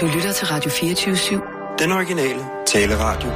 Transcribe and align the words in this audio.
Du 0.00 0.06
lytter 0.06 0.32
til 0.32 0.46
Radio 0.46 0.70
24-7. 0.70 1.76
Den 1.78 1.92
originale 1.92 2.44
taleradio. 2.66 3.28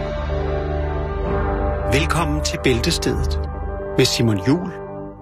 Velkommen 1.98 2.44
til 2.44 2.58
Bæltestedet 2.64 3.40
med 3.98 4.04
Simon 4.04 4.46
Jul 4.48 4.72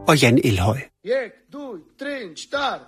og 0.08 0.22
Jan 0.22 0.40
Elhøj. 0.44 0.78
1, 1.04 1.12
2, 1.52 1.76
3, 1.98 2.06
start. 2.36 2.80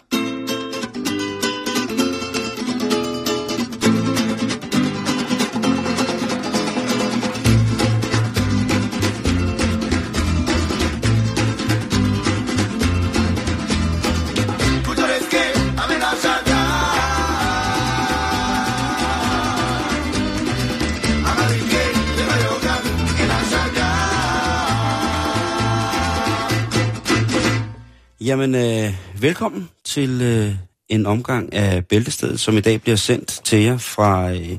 Jamen, 28.28 28.54
øh, 28.54 28.94
velkommen 29.20 29.68
til 29.84 30.22
øh, 30.22 30.54
en 30.88 31.06
omgang 31.06 31.52
af 31.52 31.86
Bæltestedet, 31.86 32.40
som 32.40 32.56
i 32.56 32.60
dag 32.60 32.82
bliver 32.82 32.96
sendt 32.96 33.40
til 33.44 33.62
jer 33.62 33.78
fra 33.78 34.32
øh, 34.32 34.58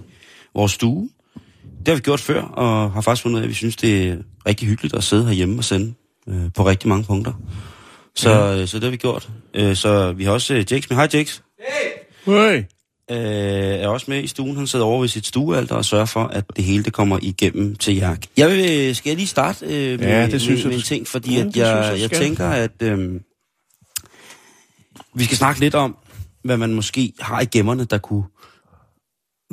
vores 0.56 0.72
stue. 0.72 1.10
Det 1.64 1.88
har 1.88 1.96
vi 1.96 2.02
gjort 2.02 2.20
før, 2.20 2.42
og 2.42 2.92
har 2.92 3.02
faktisk 3.02 3.24
fundet 3.24 3.36
ud 3.36 3.42
af, 3.42 3.46
at 3.46 3.50
vi 3.50 3.54
synes, 3.54 3.76
det 3.76 4.08
er 4.08 4.16
rigtig 4.46 4.68
hyggeligt 4.68 4.96
at 4.96 5.04
sidde 5.04 5.26
herhjemme 5.26 5.58
og 5.58 5.64
sende 5.64 5.94
øh, 6.30 6.54
på 6.56 6.66
rigtig 6.66 6.90
mange 6.90 7.04
punkter. 7.04 7.34
Så, 8.16 8.30
øh, 8.30 8.68
så 8.68 8.78
det 8.78 8.84
har 8.84 8.92
vi 8.92 8.98
gjort. 8.98 9.30
Øh, 9.54 9.76
så 9.76 10.12
vi 10.12 10.24
har 10.24 10.32
også 10.32 10.54
øh, 10.54 10.66
Jakes 10.72 10.90
med. 10.90 10.98
Hej 10.98 11.08
Jakes. 11.14 11.44
Hey. 12.26 12.64
Øh, 13.12 13.18
er 13.82 13.88
også 13.88 14.06
med 14.10 14.24
i 14.24 14.28
stuen. 14.28 14.58
Han 14.58 14.68
sidder 14.68 14.86
over 14.86 15.00
ved 15.00 15.08
sit 15.08 15.26
stuealter 15.26 15.76
og 15.76 15.86
sørger 15.86 16.06
for, 16.06 16.24
at 16.24 16.46
det 16.56 16.64
hele 16.64 16.84
det 16.84 16.94
kommer 16.94 17.20
igennem 17.22 17.76
til 17.76 17.96
jer. 17.96 18.16
Jeg 18.38 18.50
vil, 18.50 18.96
skal 18.96 19.10
jeg 19.10 19.18
lige 19.18 19.28
starte 19.28 19.66
øh, 19.66 20.00
med, 20.00 20.08
Ja, 20.08 20.28
det 20.28 20.42
synes 20.42 20.58
med, 20.58 20.58
jeg, 20.58 20.68
med 20.68 20.76
en 20.76 20.82
ting, 20.84 21.08
fordi 21.08 21.34
Ja, 21.34 21.40
at 21.40 21.46
det 21.46 21.54
synes 21.54 21.66
jeg, 21.66 21.92
jeg, 21.92 22.02
jeg 22.02 22.12
tænker, 22.12 22.48
at 22.48 22.82
øh, 22.82 23.20
vi 25.16 25.24
skal 25.24 25.38
snakke 25.38 25.60
lidt 25.60 25.76
om, 25.76 25.98
hvad 26.44 26.58
man 26.58 26.74
måske 26.74 27.14
har 27.20 27.42
i 27.42 27.46
gemmerne, 27.46 27.86
der 27.86 27.98
kunne 27.98 28.24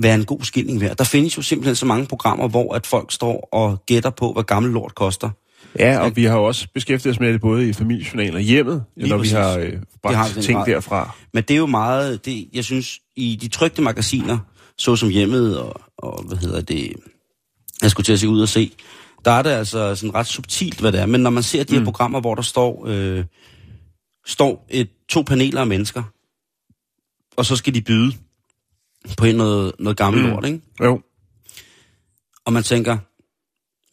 være 0.02 0.14
en 0.14 0.24
god 0.24 0.40
skilling 0.40 0.80
værd. 0.80 0.96
Der 0.96 1.04
findes 1.04 1.36
jo 1.36 1.42
simpelthen 1.42 1.74
så 1.76 1.86
mange 1.86 2.06
programmer, 2.06 2.48
hvor 2.48 2.74
at 2.74 2.86
folk 2.86 3.12
står 3.12 3.48
og 3.52 3.82
gætter 3.86 4.10
på, 4.10 4.32
hvad 4.32 4.42
gammel 4.42 4.72
lort 4.72 4.94
koster. 4.94 5.30
Ja, 5.78 5.98
og 5.98 6.16
vi 6.16 6.24
har 6.24 6.36
jo 6.38 6.44
også 6.44 6.68
beskæftiget 6.74 7.14
os 7.14 7.20
med 7.20 7.32
det 7.32 7.40
både 7.40 7.68
i 7.68 7.72
familiejournalen 7.72 8.34
og 8.34 8.40
hjemmet, 8.40 8.84
Lige 8.96 9.08
når 9.08 9.18
præcis. 9.18 9.32
vi 9.32 9.38
har 9.38 9.58
øh, 9.58 9.72
har 9.72 9.80
bragt 10.02 10.34
den 10.34 10.42
ting 10.42 10.58
grad. 10.58 10.66
derfra. 10.66 11.14
Men 11.34 11.42
det 11.42 11.54
er 11.54 11.58
jo 11.58 11.66
meget, 11.66 12.24
det, 12.24 12.48
jeg 12.52 12.64
synes, 12.64 13.00
i 13.16 13.38
de 13.40 13.48
trygte 13.48 13.82
magasiner, 13.82 14.38
såsom 14.78 15.08
hjemmet 15.08 15.58
og, 15.58 15.80
og 15.98 16.22
hvad 16.22 16.38
hedder 16.38 16.60
det, 16.60 16.92
jeg 17.82 17.90
skulle 17.90 18.04
til 18.04 18.12
at 18.12 18.20
se 18.20 18.28
ud 18.28 18.40
og 18.40 18.48
se, 18.48 18.72
der 19.24 19.30
er 19.30 19.42
det 19.42 19.50
altså 19.50 19.94
sådan 19.94 20.14
ret 20.14 20.26
subtilt, 20.26 20.80
hvad 20.80 20.92
det 20.92 21.00
er. 21.00 21.06
Men 21.06 21.20
når 21.20 21.30
man 21.30 21.42
ser 21.42 21.64
de 21.64 21.78
her 21.78 21.84
programmer, 21.84 22.20
hvor 22.20 22.34
der 22.34 22.42
står, 22.42 22.84
øh, 22.86 23.24
står 24.26 24.66
et, 24.70 24.90
to 25.08 25.22
paneler 25.22 25.60
af 25.60 25.66
mennesker, 25.66 26.02
og 27.36 27.46
så 27.46 27.56
skal 27.56 27.74
de 27.74 27.80
byde 27.80 28.12
på 29.16 29.24
en 29.24 29.34
noget, 29.34 29.72
noget 29.78 29.96
gammelt 29.96 30.24
mm. 30.24 30.30
lort, 30.30 30.44
ikke? 30.44 30.60
Jo, 30.84 31.00
Og 32.44 32.52
man 32.52 32.62
tænker, 32.62 32.98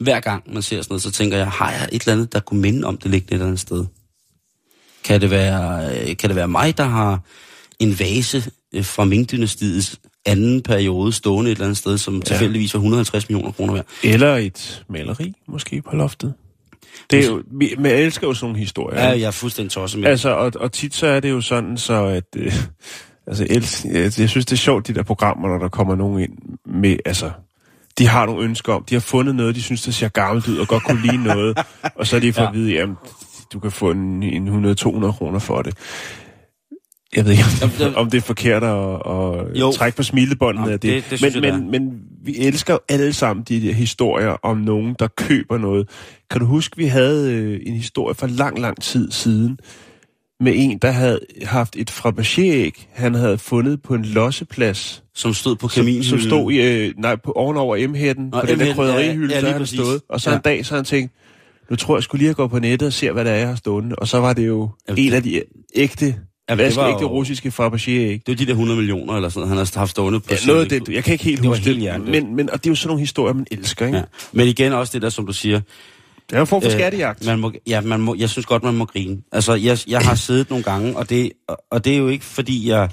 hver 0.04 0.20
gang 0.20 0.54
man 0.54 0.62
ser 0.62 0.82
sådan 0.82 0.92
noget, 0.94 1.02
så 1.02 1.12
tænker 1.12 1.38
jeg, 1.38 1.52
har 1.52 1.72
jeg 1.72 1.90
et 1.92 2.02
eller 2.02 2.14
andet, 2.14 2.34
der 2.34 2.40
kunne 2.40 2.62
minde 2.62 2.88
om 2.88 2.98
det 2.98 3.12
liggende 3.12 3.32
et 3.32 3.34
eller 3.34 3.46
andet 3.46 3.60
sted? 3.60 3.86
Kan 5.04 5.22
det 5.22 5.30
være, 5.30 5.90
øh, 6.02 6.18
kan 6.18 6.30
det 6.30 6.36
være 6.36 6.48
mig, 6.48 6.78
der 6.78 6.84
har 6.84 7.20
en 7.80 8.00
vase 8.00 8.52
øh, 8.74 8.86
fra 8.86 9.06
Ming-dynastiets 9.06 9.96
anden 10.26 10.62
periode 10.62 11.12
stående 11.12 11.52
et 11.52 11.56
eller 11.56 11.66
andet 11.66 11.78
sted, 11.78 11.98
som 11.98 12.16
ja. 12.16 12.22
tilfældigvis 12.22 12.74
var 12.74 12.78
150 12.78 13.30
millioner 13.30 13.52
kroner 13.52 13.74
værd? 13.74 13.86
eller 14.04 14.36
et 14.36 14.86
maleri 14.90 15.34
måske 15.48 15.82
på 15.82 15.96
loftet. 15.96 16.34
Det 17.12 17.20
er 17.20 17.28
jo, 17.28 17.44
vi, 17.52 17.76
jeg 17.84 18.02
elsker 18.02 18.28
jo 18.28 18.34
sådan 18.34 18.46
nogle 18.46 18.60
historier. 18.60 19.04
Ja, 19.04 19.10
jeg 19.10 19.22
er 19.22 19.32
fuldstændig 19.32 19.72
tosset 19.72 20.00
med. 20.00 20.10
Altså, 20.10 20.30
og, 20.30 20.52
og 20.56 20.72
tit 20.72 20.96
så 20.96 21.08
er 21.08 21.20
det 21.20 21.30
jo 21.30 21.42
sådan, 21.42 21.78
så 21.78 22.06
at... 22.06 22.24
Øh, 22.36 22.54
altså, 23.28 23.48
els, 23.50 23.86
jeg, 23.86 24.20
jeg 24.20 24.30
synes, 24.30 24.46
det 24.46 24.52
er 24.52 24.56
sjovt, 24.56 24.88
de 24.88 24.94
der 24.94 25.04
programmer, 25.04 25.48
når 25.48 25.58
der 25.58 25.70
kommer 25.70 25.96
nogen 25.96 26.20
ind 26.20 26.38
med... 26.66 26.98
Altså, 27.06 27.32
de 27.98 28.08
har 28.08 28.26
nogle 28.26 28.44
ønsker 28.44 28.74
om, 28.74 28.84
de 28.84 28.96
har 28.96 29.00
fundet 29.00 29.36
noget, 29.36 29.56
de 29.56 29.62
synes, 29.62 29.82
der 29.82 29.92
ser 29.92 30.08
gammelt 30.08 30.48
ud, 30.48 30.58
og 30.58 30.68
godt 30.68 30.84
kunne 30.84 31.02
lide 31.02 31.24
noget, 31.24 31.58
og 32.00 32.08
så 32.08 32.16
er 32.16 32.20
de 32.20 32.34
får 32.34 32.42
ja. 32.42 32.48
at 32.48 32.54
vide, 32.54 32.72
jamen, 32.72 32.96
du 33.54 33.60
kan 33.60 33.72
få 33.72 33.92
en, 33.92 34.24
en 34.24 34.66
100-200 34.66 35.12
kroner 35.12 35.40
for 35.40 35.62
det. 35.62 35.78
Jeg 37.16 37.26
ved 37.26 37.32
ikke, 37.32 37.44
om, 37.44 37.70
Jamen, 37.70 37.76
det- 37.92 37.96
om 37.96 38.10
det 38.10 38.18
er 38.18 38.22
forkert 38.22 38.64
at, 38.64 38.70
at 38.96 39.60
Jo. 39.60 39.72
trække 39.72 39.96
på 39.98 40.04
smilebåndet 40.04 40.66
Nå, 40.66 40.72
af 40.72 40.80
det. 40.80 41.04
det- 41.04 41.04
det 41.10 41.22
men, 41.22 41.44
jeg, 41.44 41.54
det 41.54 41.62
men, 41.62 41.72
men 41.72 42.00
vi 42.26 42.38
elsker 42.38 42.74
jo 42.74 42.80
alle 42.90 43.14
sammen 43.14 43.46
de 43.50 43.62
der 43.62 43.74
historier 43.74 44.30
om 44.44 44.58
nogen, 44.58 44.96
der 45.00 45.08
køber 45.08 45.58
noget. 45.58 45.90
Kan 46.32 46.40
du 46.42 46.46
huske, 46.48 46.78
vi 46.78 46.86
havde 46.86 47.34
øh, 47.34 47.60
en 47.66 47.74
historie 47.74 48.16
for 48.16 48.28
lang, 48.28 48.60
lang 48.60 48.82
tid 48.82 49.12
siden, 49.12 49.60
med 50.40 50.54
en, 50.56 50.78
der 50.78 50.92
havde 50.92 51.20
haft 51.44 51.76
et 51.76 51.90
frappageræg, 51.90 52.88
han 52.94 53.16
havde 53.16 53.38
fundet 53.38 53.82
på 53.82 53.96
en 53.96 54.06
losseplads, 54.06 55.04
som 55.16 55.34
stod 55.34 55.56
på 55.56 55.68
som, 55.68 55.82
kaminhylden. 55.82 56.10
som 56.10 56.20
stod 56.20 56.52
i, 56.52 56.62
øh, 56.62 56.94
nej, 56.98 57.16
på, 57.16 57.32
ovenover 57.32 57.88
M-hætten, 57.88 58.32
på 58.32 58.42
den 58.48 58.60
der 58.60 58.74
krydderihylde, 58.76 59.34
ja, 59.34 59.40
ja, 59.40 59.46
havde 59.46 59.58
han 59.58 59.66
stået. 59.66 60.02
Og 60.10 60.22
så 60.22 60.30
Ja. 60.30 60.36
en 60.36 60.42
dag, 60.42 60.66
så 60.66 60.76
han 60.76 60.86
tænkt, 60.86 61.12
nu 61.70 61.76
tror 61.76 61.96
jeg 61.98 62.04
skulle 62.04 62.20
lige 62.20 62.30
at 62.30 62.36
gå 62.36 62.48
på 62.48 62.60
nettet 62.60 62.86
og 62.88 62.94
se, 62.94 63.12
hvad 63.12 63.26
der 63.26 63.32
er, 63.32 63.36
jeg 63.38 63.48
har 63.48 63.56
stående. 63.56 63.96
Og 63.96 64.08
så 64.08 64.18
var 64.20 64.34
det 64.34 64.48
jo 64.48 64.70
Ja, 64.88 64.94
en 64.94 64.98
det- 64.98 65.14
af 65.14 65.24
de 65.24 65.42
ægte, 65.76 66.16
Ja, 66.60 66.64
ja, 66.64 66.70
det 66.70 66.76
var 66.76 66.88
ægte 66.90 67.02
jo- 67.02 67.08
russiske 67.08 67.52
frappageræg. 67.52 68.12
Det 68.12 68.22
var 68.28 68.36
de 68.36 68.46
der 68.46 68.52
100 68.52 68.78
millioner 68.78 69.14
eller 69.16 69.30
sådan 69.30 69.50
han 69.50 69.58
har 69.58 69.80
haft 69.80 69.92
stående 69.92 70.20
på 70.20 70.26
Ja, 70.32 70.38
noget 70.48 70.70
det, 70.70 70.90
jeg 70.90 71.04
kan 71.04 71.12
ikke 71.14 71.24
helt 71.26 71.42
Det 71.42 71.48
huske 71.48 71.74
det, 71.74 72.02
men, 72.08 72.36
men, 72.36 72.50
og 72.50 72.64
det 72.64 72.70
er 72.70 72.72
jo 72.72 72.76
sådan 72.76 72.88
nogle 72.88 73.00
historier, 73.00 73.34
man 73.34 73.46
elsker, 73.52 73.86
ikke? 73.86 73.98
Ja. 73.98 74.04
Ja. 74.04 74.28
Men 74.32 74.48
igen 74.48 74.74
også 74.74 74.94
det 74.94 75.02
der, 75.02 75.10
som 75.10 75.26
du 75.26 75.34
siger, 75.34 75.60
Det 76.30 76.34
er 76.36 76.38
jo 76.38 76.42
en 76.42 76.48
form 76.48 76.62
for 76.62 76.70
Øh, 76.70 76.74
skattejagt. 76.76 77.26
Man 77.26 77.40
må, 77.40 77.52
ja, 77.68 77.82
man 77.82 78.00
må, 78.02 78.16
jeg 78.20 78.30
synes 78.30 78.46
godt, 78.46 78.64
man 78.64 78.74
må 78.74 78.86
grine. 78.86 79.18
Altså, 79.32 79.54
jeg, 79.54 79.78
jeg 79.88 80.00
har 80.02 80.16
siddet 80.16 80.50
nogle 80.50 80.64
gange, 80.64 80.98
og 80.98 81.10
det, 81.10 81.32
og, 81.48 81.58
og 81.72 81.86
det 81.86 81.94
er 81.94 81.98
jo 81.98 82.08
ikke, 82.08 82.26
fordi 82.26 82.70
jeg 82.70 82.90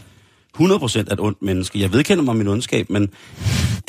100% 0.58 0.62
er 0.98 1.12
et 1.12 1.20
ondt 1.20 1.42
menneske. 1.42 1.80
Jeg 1.80 1.92
vedkender 1.92 2.24
mig 2.24 2.36
min 2.36 2.48
ondskab, 2.48 2.90
men 2.90 3.08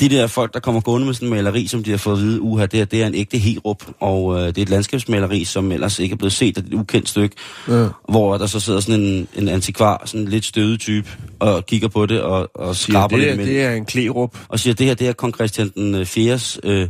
de 0.00 0.08
der 0.08 0.26
folk, 0.26 0.54
der 0.54 0.60
kommer 0.60 0.80
gående 0.80 1.06
med 1.06 1.14
sådan 1.14 1.28
en 1.28 1.34
maleri, 1.34 1.66
som 1.66 1.82
de 1.84 1.90
har 1.90 1.96
fået 1.98 2.16
at 2.16 2.22
vide, 2.22 2.40
uha, 2.40 2.66
det, 2.66 2.78
her, 2.78 2.84
det 2.84 3.02
er 3.02 3.06
en 3.06 3.14
ægte 3.14 3.38
herup, 3.38 3.84
og 4.00 4.34
øh, 4.40 4.46
det 4.46 4.58
er 4.58 4.62
et 4.62 4.68
landskabsmaleri, 4.68 5.44
som 5.44 5.72
ellers 5.72 5.98
ikke 5.98 6.12
er 6.12 6.16
blevet 6.16 6.32
set 6.32 6.58
af 6.58 6.62
et 6.62 6.74
ukendt 6.74 7.08
stykke, 7.08 7.36
Ja. 7.68 7.86
hvor 8.08 8.38
der 8.38 8.46
så 8.46 8.60
sidder 8.60 8.80
sådan 8.80 9.00
en, 9.00 9.28
en 9.34 9.48
antikvar, 9.48 10.02
sådan 10.04 10.20
en 10.20 10.28
lidt 10.28 10.44
stødet 10.44 10.80
type, 10.80 11.08
og 11.40 11.66
kigger 11.66 11.88
på 11.88 12.06
det, 12.06 12.20
og, 12.20 12.50
og 12.54 12.76
Siger, 12.76 12.92
skraber 12.92 13.16
det, 13.16 13.18
lidt 13.18 13.32
er, 13.32 13.36
med 13.36 13.46
det 13.46 13.62
er 13.62 13.72
en 13.72 13.84
klerup. 13.84 14.38
og 14.48 14.60
siger, 14.60 14.74
det 14.74 14.86
her 14.86 14.94
det 14.94 15.08
er 15.08 15.12
kong 15.12 15.34
Christian 15.34 15.68
den 15.74 16.06
4. 16.06 16.38
Øh, 16.64 16.88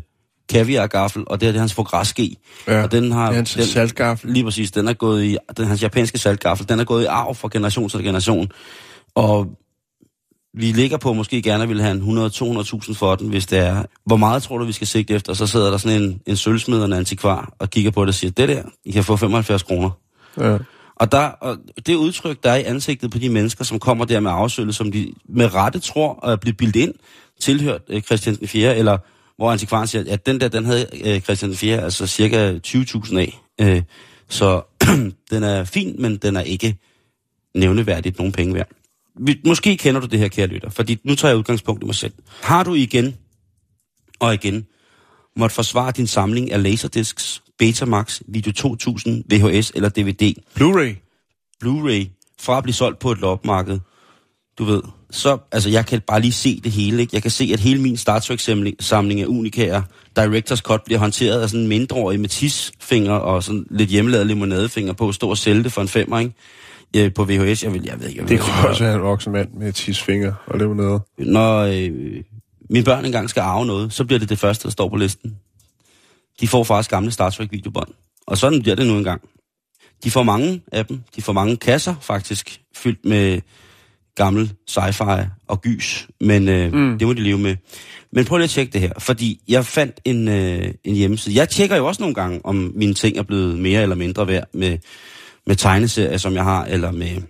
kaviargaffel, 0.49 1.23
og 1.27 1.41
det 1.41 1.47
her 1.47 1.53
det 1.53 1.59
er 1.59 1.63
hans 1.63 1.75
fogræske. 1.75 2.37
Ja, 2.69 2.83
og 2.83 2.93
den 2.93 3.13
har, 3.13 3.27
det 3.27 3.33
er 3.33 3.37
hans 3.37 3.55
den, 3.55 3.65
saltgaffel. 3.67 4.31
Lige 4.33 4.45
præcis, 4.45 4.71
den 4.71 4.89
er 4.89 4.93
gået 4.93 5.25
i, 5.25 5.37
den, 5.57 5.67
hans 5.67 5.83
japanske 5.83 6.19
saltgaffel, 6.19 6.69
den 6.69 6.81
er 6.81 6.85
gået 6.85 7.03
i 7.03 7.07
arv 7.07 7.35
fra 7.35 7.49
generation 7.53 7.89
til 7.89 8.03
generation. 8.05 8.49
Og 9.15 9.47
vi 10.55 10.73
ligger 10.73 10.97
på 10.97 11.13
måske 11.13 11.43
gerne 11.43 11.69
vil 11.69 11.81
have 11.81 11.93
en 11.93 12.19
100-200.000 12.19 12.95
for 12.95 13.15
den, 13.15 13.29
hvis 13.29 13.47
det 13.47 13.59
er. 13.59 13.85
Hvor 14.05 14.17
meget 14.17 14.43
tror 14.43 14.59
du, 14.59 14.65
vi 14.65 14.73
skal 14.73 14.87
sigte 14.87 15.15
efter? 15.15 15.35
Så 15.35 15.47
sidder 15.47 15.71
der 15.71 15.77
sådan 15.77 16.03
en, 16.03 16.21
en 16.27 16.37
sølvsmed 16.37 16.79
og 16.79 16.85
en 16.85 16.93
antikvar 16.93 17.55
og 17.59 17.71
kigger 17.71 17.91
på 17.91 18.03
det 18.03 18.09
og 18.09 18.15
siger, 18.15 18.31
det 18.31 18.49
der, 18.49 18.63
I 18.85 18.91
kan 18.91 19.05
få 19.05 19.17
75 19.17 19.63
kroner. 19.63 19.91
Ja. 20.41 20.59
Og, 20.97 21.13
der, 21.13 21.27
og 21.27 21.57
det 21.87 21.95
udtryk, 21.95 22.43
der 22.43 22.51
er 22.51 22.57
i 22.57 22.63
ansigtet 22.63 23.11
på 23.11 23.19
de 23.19 23.29
mennesker, 23.29 23.65
som 23.65 23.79
kommer 23.79 24.05
der 24.05 24.21
med 24.21 24.31
afsølvet, 24.31 24.75
som 24.75 24.93
de 24.93 25.13
med 25.29 25.55
rette 25.55 25.79
tror 25.79 26.27
at 26.27 26.41
blive 26.41 26.55
bildet 26.55 26.77
ind, 26.77 26.95
tilhørt 27.41 27.83
øh, 27.89 28.03
Christian 28.03 28.37
den 28.37 28.49
4., 28.49 28.77
eller 28.77 28.99
hvor 29.37 29.53
antikvaren 29.53 29.87
siger, 29.87 30.05
at 30.13 30.27
den 30.27 30.41
der, 30.41 30.49
den 30.49 30.65
havde 30.65 30.87
øh, 31.05 31.21
Christian 31.21 31.51
den 31.51 31.59
4. 31.59 31.81
altså 31.81 32.07
cirka 32.07 32.59
20.000 32.67 33.17
af. 33.17 33.41
Øh, 33.61 33.83
så 34.29 34.63
den 35.31 35.43
er 35.43 35.65
fin, 35.65 35.97
men 35.99 36.17
den 36.17 36.37
er 36.37 36.41
ikke 36.41 36.77
nævneværdigt 37.55 38.19
nogen 38.19 38.33
penge 38.33 38.55
værd. 38.55 38.69
Måske 39.47 39.77
kender 39.77 40.01
du 40.01 40.07
det 40.07 40.19
her, 40.19 40.29
kære 40.29 40.47
lytter, 40.47 40.71
fordi 40.71 40.99
nu 41.05 41.15
tager 41.15 41.33
jeg 41.33 41.39
udgangspunkt 41.39 41.83
i 41.83 41.87
mig 41.87 41.95
selv. 41.95 42.13
Har 42.43 42.63
du 42.63 42.75
igen 42.75 43.17
og 44.21 44.35
igen 44.35 44.67
måtte 45.37 45.55
forsvare 45.55 45.93
din 45.93 46.07
samling 46.07 46.53
af 46.53 46.63
Laserdiscs, 46.63 47.43
Betamax, 47.59 48.21
Video 48.29 48.53
2000, 48.53 49.25
VHS 49.29 49.73
eller 49.75 49.89
DVD, 49.89 50.35
Blu-ray. 50.61 51.09
Blu-ray 51.65 52.37
fra 52.41 52.57
at 52.57 52.63
blive 52.63 52.75
solgt 52.75 52.99
på 52.99 53.13
et 53.13 53.19
lopmarked, 53.19 53.79
du 54.59 54.65
ved, 54.65 54.83
så, 55.11 55.39
altså 55.53 55.71
jeg 55.71 55.87
kan 55.87 56.01
bare 56.01 56.21
lige 56.21 56.33
se 56.33 56.61
det 56.61 56.73
hele, 56.73 57.01
ikke? 57.01 57.11
Jeg 57.15 57.23
kan 57.23 57.31
se, 57.31 57.51
at 57.53 57.61
hele 57.61 57.81
min 57.81 57.97
Star 57.97 58.19
Trek-samling 58.19 59.21
af 59.21 59.27
unikager, 59.27 59.83
Directors 60.17 60.59
Cut, 60.59 60.81
bliver 60.85 60.99
håndteret 60.99 61.43
af 61.43 61.49
sådan 61.49 61.61
en 61.61 61.69
mindreårig 61.69 62.21
med 62.21 62.29
tisfinger 62.29 63.13
og 63.13 63.43
sådan 63.43 63.67
lidt 63.71 63.91
hjemmelavet 63.91 64.27
limonadefinger 64.27 64.93
på, 64.93 65.13
stå 65.13 65.31
og 65.31 65.39
sælge 65.39 65.65
det 65.65 65.73
for 65.73 65.83
en 65.83 65.89
femmer, 65.89 66.19
ikke? 66.19 66.35
Ja, 66.95 67.09
på 67.09 67.25
VHS, 67.25 67.65
jeg 67.65 67.73
vil, 67.73 67.83
jeg 67.85 68.01
ved 68.01 68.09
ikke, 68.09 68.21
jeg 68.21 68.29
Det 68.29 68.41
kunne 68.41 68.69
også 68.69 68.85
være 68.85 68.95
en 68.95 69.03
voksen 69.03 69.33
mand 69.33 69.49
med 69.53 69.73
tisfinger 69.73 70.35
og 70.47 70.59
noget. 70.59 71.03
når 71.19 71.59
øh, 71.59 72.23
mine 72.71 72.85
børn 72.85 73.05
engang 73.05 73.31
skal 73.31 73.41
arve 73.41 73.67
noget, 73.67 73.93
så 73.93 74.05
bliver 74.05 74.19
det 74.19 74.29
det 74.29 74.39
første, 74.39 74.65
der 74.65 74.71
står 74.71 74.89
på 74.89 74.97
listen. 74.97 75.37
De 76.41 76.49
får 76.49 76.65
faktisk 76.65 76.91
gamle 76.91 77.11
Star 77.11 77.31
Trek 77.31 77.53
videobånd. 77.53 77.89
Og 78.27 78.39
sådan 78.39 78.63
bliver 78.63 78.77
det 78.77 78.87
nu 78.87 78.97
engang. 78.97 79.21
De 80.05 80.11
får 80.11 80.23
mange 80.23 80.63
af 80.73 80.87
dem. 80.87 81.03
De 81.17 81.23
får 81.23 81.33
mange 81.33 81.57
kasser 81.57 81.95
faktisk, 82.01 82.61
fyldt 82.77 83.05
med 83.05 83.41
gammel 84.15 84.53
sci-fi 84.71 85.27
og 85.49 85.63
gys, 85.63 86.09
men 86.21 86.49
øh, 86.49 86.73
mm. 86.73 86.99
det 86.99 87.07
må 87.07 87.13
de 87.13 87.21
leve 87.21 87.39
med. 87.39 87.57
Men 88.13 88.25
prøv 88.25 88.39
lige 88.39 88.45
at 88.45 88.51
tjekke 88.51 88.73
det 88.73 88.81
her, 88.81 88.93
fordi 88.99 89.41
jeg 89.49 89.67
fandt 89.67 90.01
en, 90.05 90.29
øh, 90.29 90.75
en 90.85 90.95
hjemmeside. 90.95 91.37
Jeg 91.37 91.49
tjekker 91.49 91.77
jo 91.77 91.87
også 91.87 92.03
nogle 92.03 92.15
gange, 92.15 92.41
om 92.45 92.73
mine 92.75 92.95
ting 92.95 93.17
er 93.19 93.23
blevet 93.23 93.59
mere 93.59 93.83
eller 93.83 93.97
mindre 93.97 94.29
værd 94.29 94.49
med, 94.55 94.79
med 95.47 95.57
tegneserier, 95.57 96.17
som 96.17 96.35
jeg 96.35 96.45
har, 96.45 96.65
eller 96.65 96.91
med, 96.91 97.23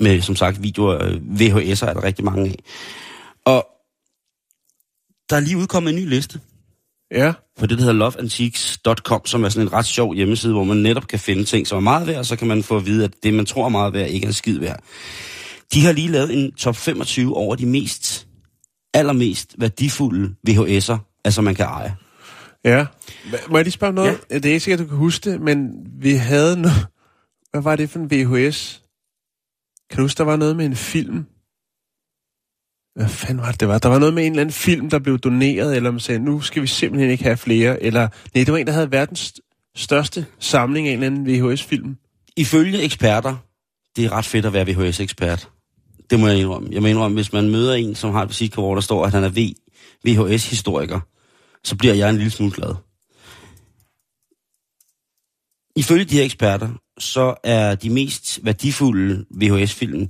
med 0.00 0.20
som 0.20 0.36
sagt, 0.36 0.62
videoer. 0.62 1.04
Øh, 1.04 1.14
VHS'er 1.14 1.86
er 1.86 1.94
der 1.94 2.04
rigtig 2.04 2.24
mange 2.24 2.48
af. 2.48 2.54
Og 3.44 3.66
der 5.30 5.36
er 5.36 5.40
lige 5.40 5.56
udkommet 5.56 5.90
en 5.90 5.96
ny 5.96 6.08
liste 6.08 6.40
Ja. 7.10 7.32
på 7.58 7.66
det, 7.66 7.78
der 7.78 7.84
hedder 7.84 7.98
loveantiques.com, 7.98 9.26
som 9.26 9.44
er 9.44 9.48
sådan 9.48 9.66
en 9.66 9.72
ret 9.72 9.86
sjov 9.86 10.14
hjemmeside, 10.14 10.52
hvor 10.52 10.64
man 10.64 10.76
netop 10.76 11.06
kan 11.06 11.18
finde 11.18 11.44
ting, 11.44 11.66
som 11.66 11.76
er 11.76 11.80
meget 11.80 12.06
værd, 12.06 12.16
og 12.18 12.26
så 12.26 12.36
kan 12.36 12.48
man 12.48 12.62
få 12.62 12.76
at 12.76 12.86
vide, 12.86 13.04
at 13.04 13.10
det, 13.22 13.34
man 13.34 13.46
tror 13.46 13.64
er 13.64 13.68
meget 13.68 13.92
værd, 13.92 14.08
ikke 14.08 14.26
er 14.26 14.32
skid 14.32 14.58
værd. 14.58 14.80
De 15.72 15.84
har 15.84 15.92
lige 15.92 16.08
lavet 16.08 16.42
en 16.44 16.52
top 16.52 16.76
25 16.76 17.36
over 17.36 17.54
de 17.56 17.66
mest, 17.66 18.26
allermest 18.94 19.54
værdifulde 19.58 20.34
VHS'er, 20.50 21.20
altså 21.24 21.42
man 21.42 21.54
kan 21.54 21.66
eje. 21.66 21.96
Ja. 22.64 22.86
Må 23.48 23.58
jeg 23.58 23.64
lige 23.64 23.72
spørge 23.72 23.92
noget? 23.92 24.20
Ja. 24.30 24.34
Det 24.34 24.46
er 24.46 24.52
ikke 24.52 24.60
sikkert, 24.60 24.80
du 24.80 24.86
kan 24.88 24.96
huske 24.96 25.30
det, 25.30 25.40
men 25.40 25.70
vi 26.00 26.12
havde 26.12 26.60
noget... 26.60 26.86
Hvad 27.50 27.62
var 27.62 27.76
det 27.76 27.90
for 27.90 27.98
en 27.98 28.10
VHS? 28.10 28.82
Kan 29.90 29.96
du 29.96 30.02
huske, 30.02 30.18
der 30.18 30.24
var 30.24 30.36
noget 30.36 30.56
med 30.56 30.66
en 30.66 30.76
film? 30.76 31.26
Hvad 32.94 33.08
fanden 33.08 33.38
var 33.38 33.50
det, 33.50 33.60
det 33.60 33.68
var? 33.68 33.78
Der 33.78 33.88
var 33.88 33.98
noget 33.98 34.14
med 34.14 34.26
en 34.26 34.32
eller 34.32 34.40
anden 34.40 34.52
film, 34.52 34.90
der 34.90 34.98
blev 34.98 35.18
doneret, 35.18 35.76
eller 35.76 35.90
man 35.90 36.00
sagde, 36.00 36.18
nu 36.18 36.40
skal 36.40 36.62
vi 36.62 36.66
simpelthen 36.66 37.10
ikke 37.10 37.24
have 37.24 37.36
flere, 37.36 37.82
eller... 37.82 38.00
Nej, 38.34 38.44
det 38.44 38.52
var 38.52 38.58
en, 38.58 38.66
der 38.66 38.72
havde 38.72 38.90
verdens 38.90 39.34
største 39.76 40.26
samling 40.38 40.88
af 40.88 40.92
en 40.92 41.02
eller 41.02 41.16
anden 41.16 41.52
VHS-film. 41.52 41.96
Ifølge 42.36 42.82
eksperter, 42.82 43.36
det 43.96 44.04
er 44.04 44.12
ret 44.12 44.24
fedt 44.24 44.46
at 44.46 44.52
være 44.52 44.66
VHS-ekspert. 44.66 45.50
Det 46.10 46.20
må 46.20 46.28
jeg 46.28 46.38
indrømme. 46.38 46.68
Jeg 46.72 46.82
må 46.82 46.88
indrømme, 46.88 47.14
hvis 47.14 47.32
man 47.32 47.50
møder 47.50 47.74
en, 47.74 47.94
som 47.94 48.12
har 48.12 48.22
et 48.22 48.28
visitkort, 48.28 48.74
der 48.76 48.80
står, 48.80 49.04
at 49.06 49.12
han 49.12 49.24
er 49.24 49.28
v- 49.30 49.54
VHS-historiker, 50.04 51.00
så 51.64 51.76
bliver 51.76 51.94
jeg 51.94 52.10
en 52.10 52.16
lille 52.16 52.30
smule 52.30 52.52
glad. 52.52 52.74
Ifølge 55.78 56.04
de 56.04 56.16
her 56.16 56.24
eksperter, 56.24 56.68
så 56.98 57.34
er 57.44 57.74
de 57.74 57.90
mest 57.90 58.40
værdifulde 58.42 59.24
VHS-film, 59.30 60.08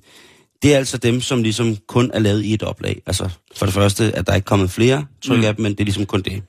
det 0.62 0.74
er 0.74 0.78
altså 0.78 0.98
dem, 0.98 1.20
som 1.20 1.42
ligesom 1.42 1.76
kun 1.88 2.10
er 2.14 2.18
lavet 2.18 2.44
i 2.44 2.54
et 2.54 2.62
oplag. 2.62 3.02
Altså 3.06 3.30
for 3.56 3.66
det 3.66 3.74
første, 3.74 4.12
at 4.16 4.26
der 4.26 4.34
ikke 4.34 4.44
er 4.44 4.48
kommet 4.48 4.70
flere 4.70 5.06
tryk 5.22 5.44
af 5.44 5.56
dem, 5.56 5.62
men 5.62 5.72
det 5.72 5.80
er 5.80 5.84
ligesom 5.84 6.06
kun 6.06 6.22
det. 6.22 6.42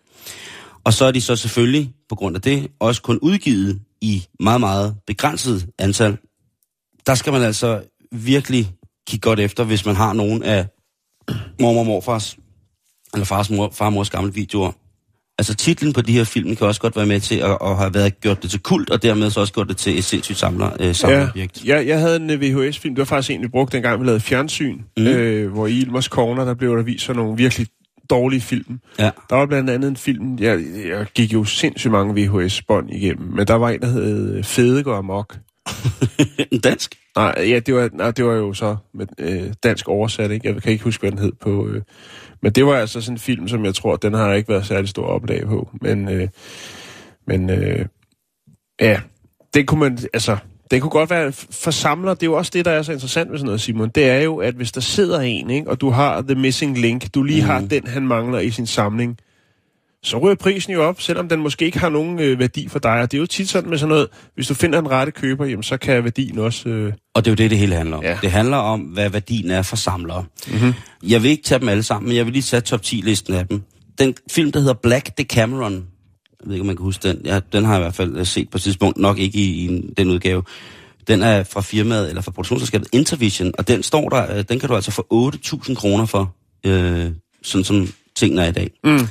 Og 0.83 0.94
så 0.94 1.06
er 1.06 1.12
de 1.12 1.21
så 1.21 1.36
selvfølgelig, 1.36 1.94
på 2.10 2.16
grund 2.16 2.36
af 2.36 2.42
det, 2.42 2.68
også 2.80 3.01
kun 3.01 3.19
udgivet 3.21 3.81
i 4.01 4.25
meget, 4.39 4.60
meget 4.60 4.95
begrænset 5.07 5.68
antal. 5.80 6.18
Der 7.06 7.15
skal 7.15 7.33
man 7.33 7.42
altså 7.42 7.83
virkelig 8.12 8.72
kigge 9.07 9.22
godt 9.22 9.39
efter, 9.39 9.63
hvis 9.63 9.86
man 9.86 9.95
har 9.95 10.13
nogen 10.13 10.44
af 10.44 10.68
mormor 11.60 11.80
og 11.80 11.86
morfars, 11.86 12.38
eller 13.13 13.25
fars 13.25 13.50
mor, 13.50 13.69
far 13.74 13.89
mors 13.89 14.10
gamle 14.10 14.33
videoer. 14.33 14.72
Altså 15.39 15.56
titlen 15.56 15.94
på 15.94 16.01
de 16.01 16.13
her 16.13 16.24
film 16.24 16.56
kan 16.56 16.68
også 16.68 16.81
godt 16.81 16.95
være 16.95 17.06
med 17.06 17.19
til 17.19 17.36
at, 17.36 17.57
at 17.62 17.77
have 17.77 17.94
været, 17.94 18.21
gjort 18.21 18.44
det 18.44 18.51
til 18.51 18.59
kult, 18.59 18.89
og 18.89 19.03
dermed 19.03 19.30
så 19.30 19.39
også 19.39 19.53
gjort 19.53 19.68
det 19.68 19.77
til 19.77 19.97
et 19.97 20.03
sindssygt 20.03 20.38
samler, 20.38 20.69
øh, 20.80 20.95
samlerobjekt. 20.95 21.65
Ja, 21.65 21.75
jeg, 21.75 21.88
jeg 21.88 22.00
havde 22.00 22.15
en 22.15 22.30
øh, 22.30 22.41
VHS-film, 22.41 22.95
det 22.95 23.00
var 23.00 23.06
faktisk 23.06 23.31
en, 23.31 23.41
vi 23.41 23.47
brugte 23.47 23.77
dengang, 23.77 24.01
vi 24.01 24.06
lavede 24.06 24.19
fjernsyn, 24.19 24.80
mm. 24.97 25.07
øh, 25.07 25.51
hvor 25.51 25.68
i 25.68 25.71
Ilmers 25.71 26.06
Corner, 26.06 26.45
der 26.45 26.53
blev 26.53 26.77
der 26.77 26.83
vist 26.83 27.06
sådan 27.06 27.21
nogle 27.21 27.38
virkelig 27.38 27.68
dårlige 28.09 28.41
film. 28.41 28.80
Ja. 29.00 29.12
Der 29.30 29.36
var 29.36 29.45
blandt 29.45 29.69
andet 29.69 29.88
en 29.88 29.97
film, 29.97 30.38
jeg, 30.39 30.59
jeg 30.88 31.06
gik 31.15 31.33
jo 31.33 31.44
sindssygt 31.44 31.91
mange 31.91 32.13
VHS-bånd 32.13 32.89
igennem, 32.89 33.27
men 33.27 33.47
der 33.47 33.56
var 33.56 33.69
en, 33.69 33.81
der 33.81 33.88
hed 33.88 34.36
øh, 34.36 34.44
Fede 34.44 34.83
går 34.83 34.95
amok. 34.95 35.38
en 36.51 36.59
dansk? 36.59 36.95
Nej, 37.15 37.36
ja, 37.38 37.59
det 37.59 37.75
var, 37.75 37.89
nej, 37.94 38.12
det 38.12 38.25
var 38.25 38.33
jo 38.33 38.53
så 38.53 38.75
med 38.94 39.07
øh, 39.19 39.53
dansk 39.63 39.88
oversat, 39.88 40.31
ikke? 40.31 40.47
Jeg 40.47 40.62
kan 40.62 40.71
ikke 40.71 40.83
huske, 40.83 41.01
hvad 41.01 41.12
den 41.12 41.19
hed 41.19 41.31
på... 41.41 41.68
Øh, 41.68 41.81
men 42.41 42.51
det 42.51 42.65
var 42.65 42.75
altså 42.75 43.01
sådan 43.01 43.15
en 43.15 43.19
film, 43.19 43.47
som 43.47 43.65
jeg 43.65 43.75
tror, 43.75 43.95
den 43.95 44.13
har 44.13 44.33
ikke 44.33 44.50
været 44.50 44.65
særlig 44.65 44.89
stor 44.89 45.06
oplag 45.06 45.45
på. 45.45 45.69
Men, 45.81 46.09
øh, 46.09 46.27
men 47.27 47.50
øh, 47.50 47.86
ja, 48.81 49.01
det 49.53 49.68
kunne 49.68 49.80
man, 49.80 49.97
altså, 50.13 50.38
det 50.71 50.81
kunne 50.81 50.89
godt 50.89 51.09
være 51.09 51.31
for 51.31 51.71
samler. 51.71 52.13
Det 52.13 52.24
er 52.24 52.27
jo 52.27 52.38
også 52.38 52.51
det, 52.53 52.65
der 52.65 52.71
er 52.71 52.81
så 52.81 52.91
interessant 52.91 53.30
med 53.30 53.38
sådan 53.38 53.45
noget, 53.45 53.62
Simon. 53.62 53.89
Det 53.89 54.09
er 54.09 54.21
jo, 54.21 54.38
at 54.38 54.53
hvis 54.53 54.71
der 54.71 54.81
sidder 54.81 55.19
en, 55.19 55.50
ikke, 55.50 55.69
og 55.69 55.81
du 55.81 55.89
har 55.89 56.21
the 56.21 56.36
missing 56.36 56.77
link, 56.77 57.13
du 57.15 57.24
lige 57.24 57.41
mm. 57.41 57.47
har 57.47 57.59
den, 57.59 57.88
han 57.88 58.07
mangler 58.07 58.39
i 58.39 58.51
sin 58.51 58.65
samling, 58.65 59.18
så 60.04 60.18
ryger 60.18 60.36
prisen 60.36 60.74
jo 60.74 60.84
op, 60.84 61.01
selvom 61.01 61.30
den 61.30 61.40
måske 61.40 61.66
ikke 61.66 61.80
har 61.80 61.90
nogen 61.90 62.19
øh, 62.19 62.40
værdi 62.40 62.68
for 62.68 62.80
dig. 62.80 62.92
Og 62.92 63.12
det 63.12 63.18
er 63.18 63.19
jo 63.19 63.25
tit 63.25 63.50
sådan 63.50 63.69
med 63.69 63.78
sådan 63.78 63.90
noget, 63.90 64.07
hvis 64.36 64.48
du 64.48 64.54
finder 64.54 64.80
en 64.80 64.92
rette 64.92 65.12
køber, 65.12 65.46
jamen, 65.46 65.63
så 65.63 65.78
kan 65.78 66.04
værdien 66.04 66.40
også... 66.40 66.69
Øh, 66.69 66.94
Og 67.13 67.25
det 67.25 67.31
er 67.31 67.31
jo 67.31 67.36
det, 67.36 67.51
det 67.51 67.57
hele 67.57 67.75
handler 67.75 67.98
om. 67.98 68.04
Ja. 68.04 68.18
Det 68.22 68.31
handler 68.31 68.57
om, 68.57 68.80
hvad 68.80 69.10
værdien 69.10 69.51
er 69.51 69.62
for 69.62 69.75
samlere. 69.75 70.25
Mm-hmm. 70.48 70.74
Jeg 71.07 71.24
vil 71.24 71.31
ikke 71.31 71.44
tage 71.44 71.60
dem 71.60 71.69
alle 71.69 71.84
sammen, 71.84 72.07
men 72.10 72.18
jeg 72.18 72.25
vil 72.25 72.34
lige 72.34 72.44
tage 72.44 72.62
top 72.62 72.81
10-listen 72.86 73.34
af 73.34 73.48
dem. 73.48 73.62
Den 74.00 74.16
film, 74.31 74.51
der 74.51 74.60
hedder 74.60 74.74
Black 74.74 75.18
Decameron, 75.18 75.74
jeg 75.74 75.81
ved 76.48 76.54
ikke, 76.54 76.62
om 76.62 76.68
man 76.68 76.75
kan 76.75 76.84
huske 76.84 77.07
den. 77.07 77.22
Ja, 77.25 77.40
den 77.54 77.66
har 77.66 77.74
jeg 77.74 77.81
i 77.81 77.84
hvert 77.84 77.96
fald 77.96 78.18
øh, 78.18 78.25
set 78.25 78.50
på 78.50 78.57
et 78.57 78.62
tidspunkt, 78.62 78.98
nok 78.98 79.19
ikke 79.19 79.40
i, 79.40 79.66
i 79.66 79.92
den 79.98 80.10
udgave. 80.10 80.44
Den 81.07 81.22
er 81.22 81.44
fra 81.44 81.62
firmaet, 81.62 82.10
eller 82.10 82.22
fra 82.22 82.31
produktionsselskabet 82.31 82.88
Intervision, 82.94 83.51
og 83.57 83.68
den 83.68 83.84
står 83.84 84.10
der, 84.10 84.38
øh, 84.38 84.44
den 84.50 84.60
kan 84.60 84.69
du 84.69 84.75
altså 84.75 84.92
få 84.92 85.31
8.000 85.36 85.75
kroner 85.75 86.06
for, 86.06 86.36
øh, 86.66 87.12
sådan 87.44 87.63
som 87.63 87.94
tingene 88.16 88.44
er 88.44 88.48
i 88.48 88.51
dag. 88.51 88.72
Mm. 88.84 89.07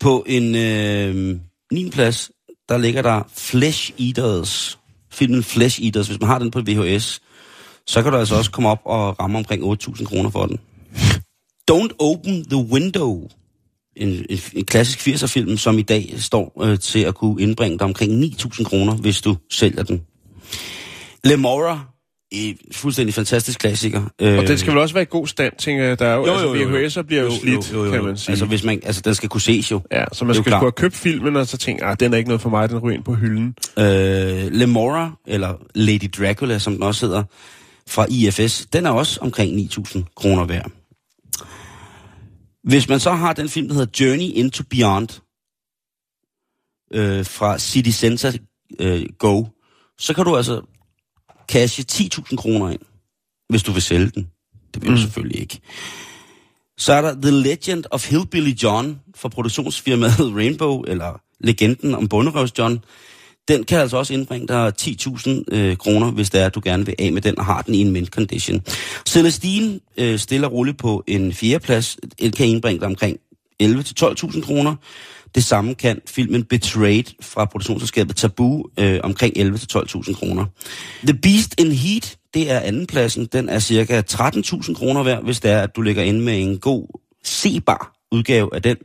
På 0.00 0.24
en 0.26 0.54
øh, 0.54 1.36
9. 1.72 1.90
plads, 1.90 2.30
der 2.68 2.78
ligger 2.78 3.02
der 3.02 3.22
Flesh 3.36 3.92
Eaters. 3.98 4.78
Filmen 5.12 5.42
Flesh 5.42 5.82
Eaters. 5.82 6.06
Hvis 6.06 6.20
man 6.20 6.28
har 6.28 6.38
den 6.38 6.50
på 6.50 6.60
VHS, 6.60 7.22
så 7.86 8.02
kan 8.02 8.12
du 8.12 8.18
altså 8.18 8.34
også 8.34 8.50
komme 8.50 8.68
op 8.68 8.80
og 8.84 9.20
ramme 9.20 9.38
omkring 9.38 9.64
8.000 9.64 10.04
kroner 10.04 10.30
for 10.30 10.46
den. 10.46 10.58
Don't 11.70 11.96
Open 11.98 12.44
the 12.44 12.56
Window. 12.56 13.28
En, 13.96 14.08
en, 14.08 14.38
en 14.52 14.64
klassisk 14.64 15.08
80'er-film, 15.08 15.56
som 15.56 15.78
i 15.78 15.82
dag 15.82 16.14
står 16.16 16.62
øh, 16.62 16.78
til 16.78 16.98
at 16.98 17.14
kunne 17.14 17.42
indbringe 17.42 17.78
dig 17.78 17.84
omkring 17.84 18.24
9.000 18.24 18.64
kroner, 18.64 18.94
hvis 18.94 19.20
du 19.20 19.36
sælger 19.50 19.82
den. 19.82 20.02
Lemora, 21.24 21.89
en 22.30 22.58
fuldstændig 22.72 23.14
fantastisk 23.14 23.58
klassiker. 23.58 24.02
Øh, 24.20 24.38
og 24.38 24.46
den 24.48 24.58
skal 24.58 24.72
vel 24.72 24.78
også 24.78 24.94
være 24.94 25.02
i 25.02 25.06
god 25.10 25.26
stand, 25.26 25.52
tænker 25.58 25.84
jeg. 25.84 25.98
Der 25.98 26.06
er 26.06 26.14
jo, 26.14 26.26
Jo, 26.26 26.32
jo, 26.32 26.54
jo, 26.54 26.68
jo. 26.68 26.76
altså, 26.76 27.00
VHS'er 27.00 27.02
bliver 27.02 27.22
jo, 27.22 27.28
Jo, 27.28 27.34
slidt, 27.40 27.72
jo, 27.72 27.78
jo, 27.78 27.84
jo. 27.84 27.90
kan 27.90 28.04
man 28.04 28.16
sige. 28.16 28.32
Altså, 28.32 28.46
hvis 28.46 28.64
man, 28.64 28.80
altså, 28.84 29.02
den 29.04 29.14
skal 29.14 29.28
kunne 29.28 29.40
ses 29.40 29.70
jo. 29.70 29.80
Ja, 29.92 30.04
så 30.12 30.24
man 30.24 30.34
jo 30.34 30.42
skal 30.42 30.50
skulle 30.52 30.60
have 30.60 30.72
købt 30.72 30.94
filmen, 30.94 31.36
og 31.36 31.46
så 31.46 31.56
tænke, 31.56 31.84
ah, 31.84 31.96
den 32.00 32.12
er 32.12 32.18
ikke 32.18 32.28
noget 32.28 32.40
for 32.40 32.50
mig, 32.50 32.68
den 32.68 32.78
ryger 32.78 32.96
ind 32.96 33.04
på 33.04 33.14
hylden. 33.14 33.54
Øh, 33.78 34.52
Lemora, 34.52 35.12
eller 35.26 35.54
Lady 35.74 36.10
Dracula, 36.18 36.58
som 36.58 36.72
den 36.72 36.82
også 36.82 37.06
hedder, 37.06 37.22
fra 37.88 38.06
IFS, 38.10 38.66
den 38.72 38.86
er 38.86 38.90
også 38.90 39.20
omkring 39.20 39.58
9.000 39.58 40.02
kroner 40.16 40.44
værd. 40.44 40.70
Hvis 42.64 42.88
man 42.88 43.00
så 43.00 43.10
har 43.12 43.32
den 43.32 43.48
film, 43.48 43.68
der 43.68 43.74
hedder 43.74 44.04
Journey 44.04 44.30
into 44.34 44.62
Beyond, 44.70 45.08
øh, 46.94 47.26
fra 47.26 47.58
City 47.58 47.90
Center 47.90 48.32
øh, 48.80 49.02
Go, 49.18 49.44
så 49.98 50.14
kan 50.14 50.24
du 50.24 50.36
altså 50.36 50.62
cashe 51.50 51.84
10.000 51.92 52.36
kroner 52.36 52.70
ind, 52.70 52.80
hvis 53.48 53.62
du 53.62 53.72
vil 53.72 53.82
sælge 53.82 54.10
den. 54.14 54.30
Det 54.74 54.82
vil 54.82 54.90
du 54.90 54.96
selvfølgelig 54.96 55.40
ikke. 55.40 55.60
Så 56.78 56.92
er 56.92 57.00
der 57.00 57.14
The 57.22 57.30
Legend 57.30 57.84
of 57.90 58.10
Hillbilly 58.10 58.52
John 58.62 59.00
fra 59.16 59.28
produktionsfirmaet 59.28 60.18
Rainbow, 60.36 60.82
eller 60.82 61.20
Legenden 61.40 61.94
om 61.94 62.08
Bunderøvs 62.08 62.58
John. 62.58 62.84
Den 63.48 63.64
kan 63.64 63.78
altså 63.78 63.96
også 63.96 64.14
indbringe 64.14 64.48
dig 64.48 64.72
10.000 64.80 65.30
øh, 65.52 65.76
kroner, 65.76 66.10
hvis 66.10 66.30
det 66.30 66.40
er, 66.40 66.46
at 66.46 66.54
du 66.54 66.60
gerne 66.64 66.86
vil 66.86 66.94
af 66.98 67.12
med 67.12 67.22
den 67.22 67.38
og 67.38 67.44
har 67.44 67.62
den 67.62 67.74
i 67.74 67.78
en 67.78 67.90
mint 67.90 68.08
condition. 68.08 68.60
Celestine 69.08 69.80
øh, 69.96 70.18
stiller 70.18 70.48
roligt 70.48 70.78
på 70.78 71.04
en 71.06 71.32
fjerdeplads. 71.32 71.96
Den 72.20 72.32
kan 72.32 72.46
indbringe 72.46 72.80
dig 72.80 72.86
omkring 72.86 73.18
11-12.000 73.62 74.40
kroner. 74.40 74.76
Det 75.34 75.44
samme 75.44 75.74
kan 75.74 76.00
filmen 76.06 76.44
Betrayed 76.44 77.04
fra 77.22 77.44
produktionsselskabet 77.44 78.16
Tabu 78.16 78.64
øh, 78.78 79.00
omkring 79.02 79.38
11-12.000 79.38 80.14
kroner. 80.14 80.46
The 81.04 81.18
Beast 81.18 81.60
in 81.60 81.72
Heat, 81.72 82.18
det 82.34 82.50
er 82.50 82.60
andenpladsen. 82.60 83.26
Den 83.26 83.48
er 83.48 83.58
cirka 83.58 84.02
13.000 84.12 84.74
kroner 84.74 85.02
værd, 85.02 85.24
hvis 85.24 85.40
det 85.40 85.50
er, 85.50 85.62
at 85.62 85.76
du 85.76 85.82
ligger 85.82 86.02
inde 86.02 86.20
med 86.20 86.42
en 86.42 86.58
god 86.58 87.00
sebar 87.24 87.92
udgave 88.12 88.54
af 88.54 88.62
den. 88.62 88.76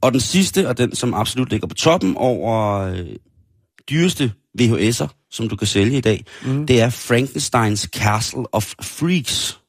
Og 0.00 0.12
den 0.12 0.20
sidste, 0.20 0.68
og 0.68 0.78
den 0.78 0.94
som 0.94 1.14
absolut 1.14 1.50
ligger 1.50 1.66
på 1.66 1.74
toppen 1.74 2.16
over 2.16 2.78
øh, 2.78 3.06
dyreste 3.90 4.32
VHS'er, 4.60 5.28
som 5.30 5.48
du 5.48 5.56
kan 5.56 5.66
sælge 5.66 5.98
i 5.98 6.00
dag, 6.00 6.24
mm. 6.44 6.66
det 6.66 6.80
er 6.80 6.90
Frankensteins 6.90 7.80
Castle 7.80 8.54
of 8.54 8.74
Freaks. 8.82 9.59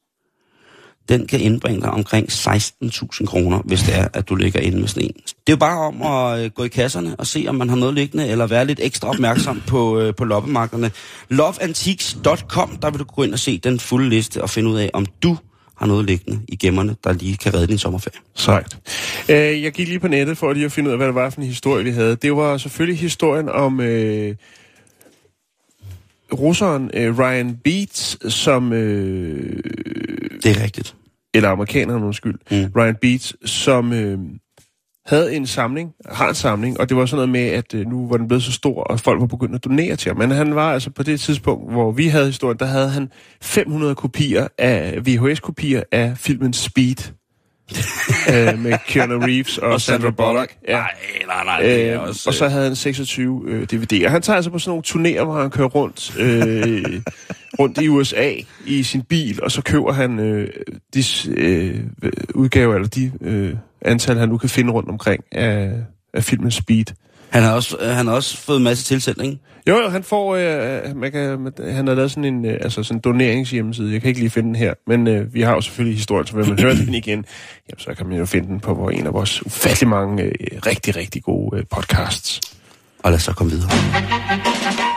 Den 1.08 1.26
kan 1.26 1.40
indbringe 1.40 1.80
dig 1.80 1.90
omkring 1.90 2.28
16.000 2.32 3.26
kroner, 3.26 3.58
hvis 3.64 3.82
det 3.82 3.98
er, 3.98 4.08
at 4.12 4.28
du 4.28 4.34
ligger 4.34 4.60
inde 4.60 4.78
med 4.78 4.88
sådan 4.88 5.02
en. 5.02 5.14
Det 5.14 5.24
er 5.48 5.52
jo 5.52 5.56
bare 5.56 5.78
om 5.78 6.02
at 6.02 6.44
øh, 6.44 6.50
gå 6.50 6.64
i 6.64 6.68
kasserne 6.68 7.16
og 7.16 7.26
se, 7.26 7.44
om 7.48 7.54
man 7.54 7.68
har 7.68 7.76
noget 7.76 7.94
liggende, 7.94 8.28
eller 8.28 8.46
være 8.46 8.64
lidt 8.64 8.80
ekstra 8.82 9.08
opmærksom 9.08 9.62
på, 9.66 9.98
øh, 9.98 10.14
på 10.14 10.24
loppemarkederne. 10.24 10.90
Loveantiques.com, 11.28 12.76
der 12.76 12.90
vil 12.90 12.98
du 12.98 13.04
gå 13.04 13.22
ind 13.22 13.32
og 13.32 13.38
se 13.38 13.58
den 13.58 13.80
fulde 13.80 14.08
liste 14.08 14.42
og 14.42 14.50
finde 14.50 14.70
ud 14.70 14.78
af, 14.78 14.90
om 14.92 15.06
du 15.22 15.36
har 15.76 15.86
noget 15.86 16.04
liggende 16.04 16.40
i 16.48 16.56
gemmerne, 16.56 16.96
der 17.04 17.12
lige 17.12 17.36
kan 17.36 17.54
redde 17.54 17.66
din 17.66 17.78
sommerferie. 17.78 18.20
Sejt. 18.34 18.76
Øh, 19.28 19.62
jeg 19.62 19.72
gik 19.72 19.88
lige 19.88 20.00
på 20.00 20.08
nettet 20.08 20.38
for 20.38 20.52
lige 20.52 20.64
at 20.64 20.72
finde 20.72 20.88
ud 20.88 20.92
af, 20.92 20.98
hvad 20.98 21.06
det 21.06 21.14
var 21.14 21.30
for 21.30 21.40
en 21.40 21.46
historie, 21.46 21.84
vi 21.84 21.90
havde. 21.90 22.16
Det 22.16 22.36
var 22.36 22.56
selvfølgelig 22.56 22.98
historien 22.98 23.48
om 23.48 23.80
øh, 23.80 24.34
russeren 26.32 26.90
øh, 26.94 27.18
Ryan 27.18 27.56
Beats, 27.64 28.32
som... 28.34 28.72
Øh, 28.72 29.62
Det 30.42 30.56
er 30.56 30.62
rigtigt. 30.62 30.96
eller 31.34 31.48
amerikaneren, 31.48 32.02
undskyld, 32.04 32.34
Mm. 32.50 32.72
Ryan 32.76 32.96
Beats, 33.02 33.50
som 33.50 33.92
øh, 33.92 34.18
havde 35.06 35.34
en 35.36 35.46
samling, 35.46 35.90
har 36.06 36.28
en 36.28 36.34
samling, 36.34 36.80
og 36.80 36.88
det 36.88 36.96
var 36.96 37.06
sådan 37.06 37.16
noget 37.16 37.28
med, 37.28 37.56
at 37.58 37.74
øh, 37.74 37.86
nu 37.86 38.08
var 38.08 38.16
den 38.16 38.28
blevet 38.28 38.42
så 38.42 38.52
stor, 38.52 38.82
og 38.84 39.00
folk 39.00 39.20
var 39.20 39.26
begyndt 39.26 39.54
at 39.54 39.64
donere 39.64 39.96
til 39.96 40.08
ham. 40.08 40.18
Men 40.18 40.30
han 40.30 40.54
var 40.54 40.72
altså 40.72 40.90
på 40.90 41.02
det 41.02 41.20
tidspunkt, 41.20 41.72
hvor 41.72 41.92
vi 41.92 42.06
havde 42.08 42.26
historien, 42.26 42.58
der 42.58 42.66
havde 42.66 42.88
han 42.88 43.08
500 43.42 43.94
kopier 43.94 44.48
af 44.58 44.98
VHS-kopier 45.06 45.82
af 45.92 46.12
filmen 46.18 46.52
Speed. 46.52 47.12
øh, 48.34 48.58
med 48.58 48.78
Keanu 48.86 49.18
Reeves 49.18 49.58
og, 49.58 49.72
og 49.72 49.80
Sandra 49.80 50.10
Bullock. 50.10 50.56
Ja. 50.68 50.76
Nej, 50.76 50.86
nej, 51.26 51.44
nej. 51.44 51.62
Det 51.62 51.88
er 51.88 52.02
Øh, 52.02 52.08
også, 52.08 52.24
og 52.26 52.34
så 52.34 52.48
havde 52.48 52.64
han 52.64 52.76
26 52.76 53.42
øh, 53.46 53.66
DVD'er. 53.72 54.08
Han 54.08 54.22
tager 54.22 54.36
altså 54.36 54.50
på 54.50 54.58
sådan 54.58 54.70
nogle 54.70 55.10
turnéer, 55.18 55.24
hvor 55.24 55.40
han 55.40 55.50
kører 55.50 55.68
rundt, 55.68 56.16
øh, 56.18 57.00
rundt 57.58 57.78
i 57.78 57.88
USA 57.88 58.32
i 58.66 58.82
sin 58.82 59.02
bil, 59.02 59.42
og 59.42 59.50
så 59.52 59.62
køber 59.62 59.92
han 59.92 60.18
øh, 60.18 60.48
de 60.94 61.04
øh, 61.30 61.80
udgaver, 62.34 62.74
eller 62.74 62.88
de 62.88 63.12
øh, 63.20 63.54
antal, 63.80 64.18
han 64.18 64.28
nu 64.28 64.38
kan 64.38 64.48
finde 64.48 64.72
rundt 64.72 64.88
omkring 64.88 65.24
af, 65.32 65.72
af 66.14 66.24
filmen 66.24 66.50
Speed. 66.50 66.84
Han, 67.32 67.42
har 67.42 67.52
også, 67.52 67.76
han 67.80 68.06
har 68.06 68.14
også 68.14 68.36
fået 68.36 68.56
en 68.56 68.64
masse 68.64 68.84
tilsætning. 68.84 69.40
Jo, 69.68 69.76
jo, 69.76 69.88
han 69.88 70.02
får, 70.02 70.36
øh, 70.36 70.96
man 70.96 71.12
kan, 71.12 71.52
han 71.70 71.86
har 71.86 71.94
lavet 71.94 72.10
sådan 72.10 72.24
en, 72.24 72.44
øh, 72.44 72.58
altså 72.60 72.82
sådan 72.82 72.96
en 72.96 73.00
doneringshjemmeside. 73.00 73.92
Jeg 73.92 74.00
kan 74.00 74.08
ikke 74.08 74.20
lige 74.20 74.30
finde 74.30 74.46
den 74.46 74.56
her, 74.56 74.74
men 74.86 75.06
øh, 75.06 75.34
vi 75.34 75.40
har 75.40 75.54
jo 75.54 75.60
selvfølgelig 75.60 75.96
historien, 75.96 76.26
så 76.26 76.36
vil 76.36 76.48
man 76.48 76.58
høre 76.58 76.74
den 76.74 76.94
igen, 76.94 77.18
jamen, 77.68 77.78
så 77.78 77.94
kan 77.94 78.06
man 78.06 78.18
jo 78.18 78.26
finde 78.26 78.48
den 78.48 78.60
på 78.60 78.74
hvor 78.74 78.90
en 78.90 79.06
af 79.06 79.12
vores 79.12 79.46
ufattelig 79.46 79.88
mange 79.88 80.22
øh, 80.22 80.32
rigtig, 80.66 80.96
rigtig 80.96 81.22
gode 81.22 81.58
øh, 81.58 81.64
podcasts. 81.70 82.40
Og 83.02 83.10
lad 83.10 83.16
os 83.16 83.22
så 83.22 83.32
komme 83.32 83.52
videre. 83.52 84.91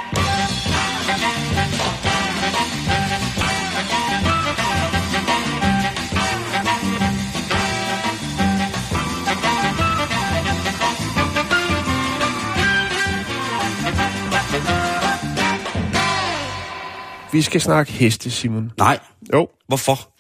Vi 17.36 17.42
skal 17.42 17.62
snakke 17.62 17.92
heste, 17.92 18.32
Simon. 18.32 18.72
Nej, 18.78 19.00
Jo, 19.34 19.48
hvorfor? 19.68 20.14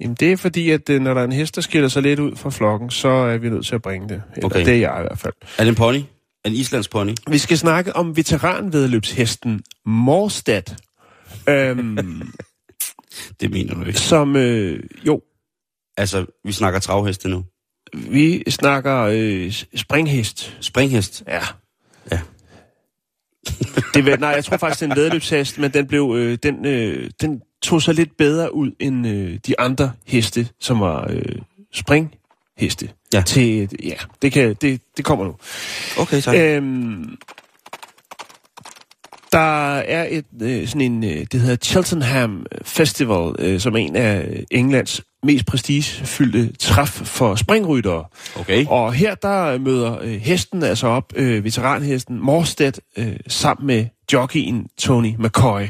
Jamen, 0.00 0.14
det 0.20 0.32
er 0.32 0.36
fordi, 0.36 0.70
at 0.70 0.90
øh, 0.90 1.00
når 1.00 1.14
der 1.14 1.20
er 1.20 1.24
en 1.24 1.32
hest, 1.32 1.54
der 1.54 1.60
skiller 1.60 1.88
sig 1.88 2.02
lidt 2.02 2.20
ud 2.20 2.36
fra 2.36 2.50
flokken, 2.50 2.90
så 2.90 3.08
er 3.08 3.38
vi 3.38 3.48
nødt 3.50 3.66
til 3.66 3.74
at 3.74 3.82
bringe 3.82 4.08
det. 4.08 4.22
Eller 4.36 4.46
Okay. 4.46 4.64
det 4.64 4.68
er 4.68 4.78
jeg 4.78 4.96
i 4.98 5.02
hvert 5.02 5.18
fald. 5.18 5.32
Er 5.58 5.64
det 5.64 5.68
en 5.68 5.74
pony? 5.74 6.00
En 6.44 6.52
islandsk 6.52 6.90
pony? 6.90 7.14
Vi 7.30 7.38
skal 7.38 7.58
snakke 7.58 7.96
om 7.96 8.16
veteranvedløbshesten 8.16 9.62
Morstad, 9.86 10.62
øhm, 11.48 12.32
Det 13.40 13.50
mener 13.50 13.74
du 13.74 13.84
ikke. 13.84 14.00
som 14.00 14.36
øh, 14.36 14.82
jo, 15.06 15.20
Altså, 15.96 16.26
vi 16.44 16.52
snakker 16.52 16.80
travheste 16.80 17.28
nu. 17.28 17.44
vi 17.94 18.42
snakker 18.48 18.96
øh, 19.12 19.52
springhest. 19.76 20.56
Springhest. 20.60 21.22
Ja. 21.28 21.40
Det 23.94 24.06
var, 24.06 24.16
nej, 24.16 24.30
jeg 24.30 24.44
tror 24.44 24.56
faktisk, 24.56 24.80
det 24.80 24.86
er 24.86 24.90
en 24.90 24.96
vedløbshest, 24.96 25.58
men 25.58 25.70
den, 25.70 25.86
blev, 25.86 26.14
øh, 26.16 26.38
den, 26.42 26.66
øh, 26.66 27.10
den 27.20 27.42
tog 27.62 27.82
sig 27.82 27.94
lidt 27.94 28.16
bedre 28.16 28.54
ud 28.54 28.70
end 28.80 29.06
øh, 29.06 29.38
de 29.46 29.60
andre 29.60 29.92
heste, 30.06 30.48
som 30.60 30.80
var 30.80 31.06
øh, 31.10 31.36
springheste. 31.72 32.90
Ja. 33.12 33.22
Til, 33.26 33.68
ja, 33.84 33.94
det, 34.22 34.32
kan, 34.32 34.54
det, 34.54 34.80
det 34.96 35.04
kommer 35.04 35.24
nu. 35.24 35.34
Okay, 35.98 36.20
tak. 36.20 36.36
Øhm, 36.36 37.16
der 39.32 39.74
er 39.76 40.06
et 40.10 40.24
øh, 40.42 40.68
sådan 40.68 40.80
en, 40.80 41.04
øh, 41.04 41.26
det 41.32 41.40
hedder 41.40 41.56
Cheltenham 41.56 42.46
Festival, 42.62 43.34
øh, 43.38 43.60
som 43.60 43.74
er 43.74 43.78
en 43.78 43.96
af 43.96 44.44
Englands 44.50 45.00
mest 45.22 45.46
prestigefyldte 45.46 46.52
træf 46.56 46.88
for 46.88 47.34
springryttere. 47.34 48.04
Okay. 48.36 48.66
Og 48.66 48.92
her 48.92 49.14
der 49.14 49.58
møder 49.58 49.98
øh, 50.02 50.10
hesten 50.10 50.62
altså 50.62 50.86
op, 50.86 51.12
øh, 51.16 51.44
veteranhesten 51.44 52.20
Morstead, 52.20 52.72
øh, 52.96 53.16
sammen 53.26 53.66
med 53.66 53.86
jockeyen 54.12 54.66
Tony 54.78 55.14
McCoy. 55.18 55.62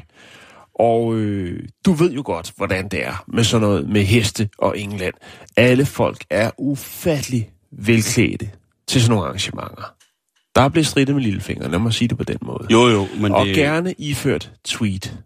Og 0.75 1.15
øh, 1.15 1.69
du 1.87 1.93
ved 1.93 2.13
jo 2.13 2.23
godt, 2.25 2.53
hvordan 2.57 2.89
det 2.89 3.07
er 3.07 3.25
med 3.29 3.45
sådan 3.45 3.67
noget 3.69 3.89
med 3.89 4.03
heste 4.03 4.49
og 4.59 4.79
England. 4.79 5.15
Alle 5.57 5.87
folk 5.87 6.25
er 6.31 6.51
ufattelig 6.59 7.51
velklædte 7.73 8.51
til 8.89 9.01
sådan 9.01 9.15
nogle 9.15 9.27
arrangementer. 9.27 9.98
Der 10.59 10.65
er 10.65 10.69
blevet 10.69 10.87
stridtet 10.87 11.15
med 11.15 11.23
lillefingeren, 11.23 11.71
lad 11.71 11.79
mig 11.79 11.93
sige 11.93 12.09
det 12.09 12.19
på 12.19 12.25
den 12.25 12.39
måde. 12.43 12.67
Jo, 12.71 12.89
jo, 12.89 13.09
men 13.21 13.33
og 13.33 13.47
det... 13.47 13.55
gerne 13.55 13.95
iført 13.99 14.53
tweet. 14.65 15.19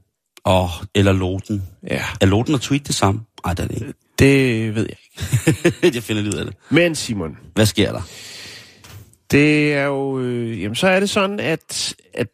Åh, 0.45 0.71
eller 0.95 1.13
Loten. 1.13 1.63
Ja, 1.91 2.05
Er 2.21 2.27
Loten 2.27 2.55
og 2.55 2.61
Tweet 2.61 2.87
det 2.87 2.95
samme? 2.95 3.21
Nej, 3.45 3.55
det 3.55 3.63
er 3.63 3.69
det 3.69 3.75
ikke. 3.75 3.93
det 4.19 4.75
ved 4.75 4.89
jeg 4.89 4.97
ikke. 5.75 5.91
jeg 5.97 6.03
finder 6.03 6.23
ud 6.23 6.33
af 6.33 6.45
det. 6.45 6.55
Men 6.71 6.95
Simon, 6.95 7.37
Hvad 7.55 7.67
sker 7.67 7.93
der? 7.93 8.01
Det 9.31 9.75
er 9.75 9.85
jo... 9.85 10.21
Øh, 10.21 10.63
jamen, 10.63 10.75
så 10.75 10.89
er 10.89 11.01
det 11.01 11.11
sådan, 11.11 11.41
at, 11.41 11.95
at, 12.15 12.27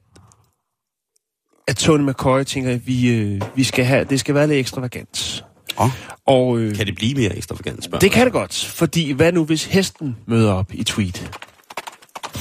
at 1.68 1.76
Tony 1.76 2.10
McCoy 2.10 2.42
tænker, 2.42 2.70
at 2.70 2.86
vi, 2.86 3.10
øh, 3.10 3.40
vi 3.56 3.64
skal 3.64 3.84
have, 3.84 4.04
det 4.04 4.20
skal 4.20 4.34
være 4.34 4.46
lidt 4.46 4.58
ekstravagant. 4.58 5.44
Åh, 5.80 5.90
Og 6.26 6.58
øh, 6.58 6.76
kan 6.76 6.86
det 6.86 6.94
blive 6.94 7.14
mere 7.14 7.36
ekstravagant, 7.36 8.00
det 8.00 8.10
kan 8.10 8.24
det 8.24 8.32
godt, 8.32 8.64
fordi 8.64 9.12
hvad 9.12 9.32
nu, 9.32 9.44
hvis 9.44 9.64
hesten 9.64 10.16
møder 10.26 10.52
op 10.52 10.74
i 10.74 10.84
tweet? 10.84 11.30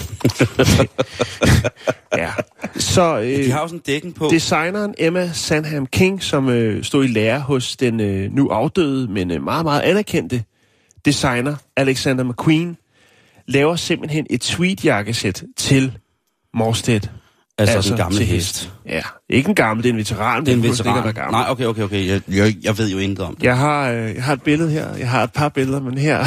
ja. 2.17 2.29
Så 2.75 3.17
øh, 3.19 3.45
De 3.45 3.51
har 3.51 3.61
jo 3.61 3.67
sådan 3.67 3.77
en 3.77 3.81
dækken 3.85 4.13
på. 4.13 4.27
designeren 4.31 4.93
Emma 4.97 5.29
Sandham 5.33 5.87
King, 5.87 6.23
som 6.23 6.49
øh, 6.49 6.83
stod 6.83 7.05
i 7.05 7.07
lære 7.07 7.39
hos 7.39 7.75
den 7.75 7.99
øh, 7.99 8.31
nu 8.31 8.47
afdøde, 8.47 9.07
men 9.07 9.31
øh, 9.31 9.43
meget, 9.43 9.65
meget 9.65 9.81
anerkendte 9.81 10.43
designer 11.05 11.55
Alexander 11.75 12.23
McQueen, 12.23 12.77
laver 13.47 13.75
simpelthen 13.75 14.25
et 14.29 14.41
tweedjakkesæt 14.41 15.43
til 15.57 15.97
Morstead. 16.53 16.99
altså, 17.57 17.75
altså 17.75 17.89
den 17.89 17.97
gamle 17.97 18.17
til 18.17 18.25
hest. 18.25 18.71
Ja, 18.85 19.01
ikke 19.29 19.49
en 19.49 19.55
gammel, 19.55 19.83
det 19.83 19.89
er 19.89 19.93
en 19.93 19.99
veteran. 19.99 20.45
Det 20.45 20.51
er 20.51 20.53
en 20.53 20.59
ikke 20.63 20.69
veteran. 20.69 21.03
være 21.03 21.13
gammel. 21.13 21.31
Nej, 21.31 21.45
okay, 21.49 21.65
okay, 21.65 21.81
okay. 21.81 22.07
Jeg, 22.07 22.21
jeg, 22.27 22.55
jeg 22.63 22.77
ved 22.77 22.89
jo 22.89 22.97
intet 22.97 23.25
om 23.25 23.35
det. 23.35 23.43
Jeg 23.43 23.57
har, 23.57 23.91
øh, 23.91 24.15
jeg 24.15 24.23
har 24.23 24.33
et 24.33 24.41
billede 24.41 24.69
her. 24.71 24.95
Jeg 24.95 25.09
har 25.09 25.23
et 25.23 25.33
par 25.33 25.49
billeder, 25.49 25.79
men 25.79 25.97
her... 25.97 26.25